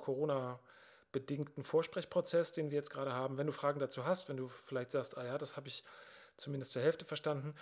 Corona-bedingten 1.12 1.64
Vorsprechprozess, 1.64 2.52
den 2.52 2.70
wir 2.70 2.76
jetzt 2.76 2.90
gerade 2.90 3.12
haben. 3.12 3.38
Wenn 3.38 3.46
du 3.46 3.52
Fragen 3.52 3.78
dazu 3.78 4.04
hast, 4.04 4.28
wenn 4.28 4.36
du 4.36 4.48
vielleicht 4.48 4.90
sagst, 4.90 5.16
ah 5.16 5.24
ja, 5.24 5.38
das 5.38 5.56
habe 5.56 5.68
ich 5.68 5.84
zumindest 6.36 6.72
zur 6.72 6.82
Hälfte 6.82 7.04
verstanden, 7.04 7.54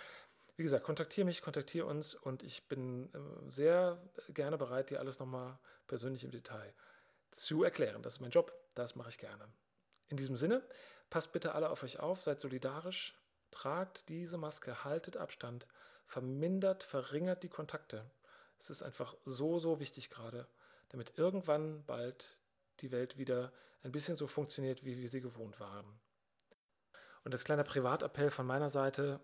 wie 0.57 0.63
gesagt, 0.63 0.85
kontaktiere 0.85 1.25
mich, 1.25 1.41
kontaktiere 1.41 1.85
uns 1.85 2.13
und 2.13 2.43
ich 2.43 2.67
bin 2.67 3.09
äh, 3.13 3.51
sehr 3.51 4.01
gerne 4.29 4.57
bereit, 4.57 4.89
dir 4.89 4.99
alles 4.99 5.19
nochmal 5.19 5.57
persönlich 5.87 6.23
im 6.23 6.31
Detail 6.31 6.73
zu 7.31 7.63
erklären. 7.63 8.01
Das 8.01 8.13
ist 8.13 8.19
mein 8.19 8.31
Job, 8.31 8.53
das 8.75 8.95
mache 8.95 9.09
ich 9.09 9.17
gerne. 9.17 9.47
In 10.09 10.17
diesem 10.17 10.35
Sinne, 10.35 10.61
passt 11.09 11.31
bitte 11.31 11.55
alle 11.55 11.69
auf 11.69 11.83
euch 11.83 11.99
auf, 11.99 12.21
seid 12.21 12.41
solidarisch, 12.41 13.17
tragt 13.49 14.09
diese 14.09 14.37
Maske, 14.37 14.83
haltet 14.83 15.17
Abstand, 15.17 15.67
vermindert, 16.05 16.83
verringert 16.83 17.43
die 17.43 17.49
Kontakte. 17.49 18.05
Es 18.59 18.69
ist 18.69 18.83
einfach 18.83 19.15
so, 19.25 19.57
so 19.57 19.79
wichtig 19.79 20.09
gerade, 20.09 20.47
damit 20.89 21.17
irgendwann 21.17 21.83
bald 21.85 22.37
die 22.81 22.91
Welt 22.91 23.17
wieder 23.17 23.51
ein 23.83 23.91
bisschen 23.91 24.15
so 24.15 24.27
funktioniert, 24.27 24.85
wie 24.85 24.97
wir 24.97 25.09
sie 25.09 25.21
gewohnt 25.21 25.59
waren. 25.59 25.85
Und 27.23 27.33
als 27.33 27.43
kleiner 27.43 27.63
Privatappell 27.63 28.29
von 28.29 28.45
meiner 28.45 28.69
Seite, 28.69 29.19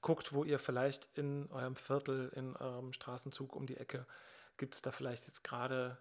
guckt, 0.00 0.32
wo 0.32 0.44
ihr 0.44 0.58
vielleicht 0.58 1.08
in 1.14 1.50
eurem 1.50 1.76
Viertel, 1.76 2.30
in 2.34 2.56
eurem 2.56 2.92
Straßenzug 2.92 3.54
um 3.54 3.66
die 3.66 3.76
Ecke, 3.76 4.06
gibt 4.56 4.74
es 4.74 4.82
da 4.82 4.92
vielleicht 4.92 5.26
jetzt 5.26 5.42
gerade 5.42 5.98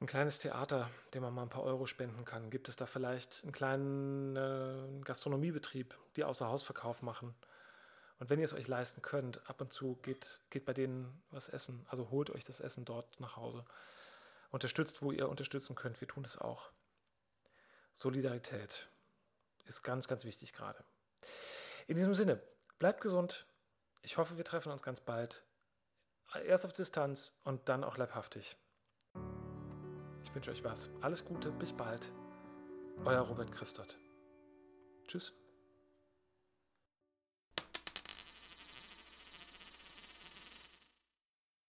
ein 0.00 0.06
kleines 0.06 0.38
Theater, 0.38 0.90
dem 1.14 1.22
man 1.22 1.32
mal 1.32 1.42
ein 1.42 1.48
paar 1.48 1.62
Euro 1.62 1.86
spenden 1.86 2.24
kann? 2.24 2.50
Gibt 2.50 2.68
es 2.68 2.76
da 2.76 2.84
vielleicht 2.84 3.42
einen 3.42 3.52
kleinen 3.52 4.36
äh, 4.36 5.00
Gastronomiebetrieb, 5.04 5.96
die 6.16 6.24
außer 6.24 6.46
Hausverkauf 6.46 7.02
machen? 7.02 7.34
Und 8.18 8.30
wenn 8.30 8.38
ihr 8.38 8.44
es 8.44 8.54
euch 8.54 8.68
leisten 8.68 9.02
könnt, 9.02 9.48
ab 9.48 9.60
und 9.60 9.72
zu 9.72 9.96
geht, 10.02 10.40
geht 10.50 10.64
bei 10.64 10.72
denen 10.72 11.22
was 11.30 11.48
essen. 11.48 11.84
Also 11.88 12.10
holt 12.10 12.30
euch 12.30 12.44
das 12.44 12.60
Essen 12.60 12.84
dort 12.84 13.20
nach 13.20 13.36
Hause. 13.36 13.64
Unterstützt, 14.50 15.02
wo 15.02 15.12
ihr 15.12 15.28
unterstützen 15.28 15.74
könnt. 15.74 16.00
Wir 16.00 16.08
tun 16.08 16.24
es 16.24 16.38
auch. 16.38 16.70
Solidarität 17.94 18.88
ist 19.64 19.82
ganz, 19.82 20.08
ganz 20.08 20.24
wichtig 20.24 20.52
gerade. 20.52 20.84
In 21.86 21.96
diesem 21.96 22.14
Sinne, 22.14 22.42
bleibt 22.78 23.00
gesund. 23.00 23.46
Ich 24.02 24.18
hoffe, 24.18 24.36
wir 24.36 24.44
treffen 24.44 24.72
uns 24.72 24.82
ganz 24.82 25.00
bald. 25.00 25.44
Erst 26.44 26.66
auf 26.66 26.72
Distanz 26.72 27.38
und 27.44 27.68
dann 27.68 27.84
auch 27.84 27.96
leibhaftig. 27.96 28.56
Ich 30.22 30.34
wünsche 30.34 30.50
euch 30.50 30.64
was. 30.64 30.90
Alles 31.00 31.24
Gute, 31.24 31.50
bis 31.50 31.72
bald. 31.72 32.12
Euer 33.04 33.20
Robert 33.20 33.52
Christot. 33.52 33.98
Tschüss. 35.06 35.34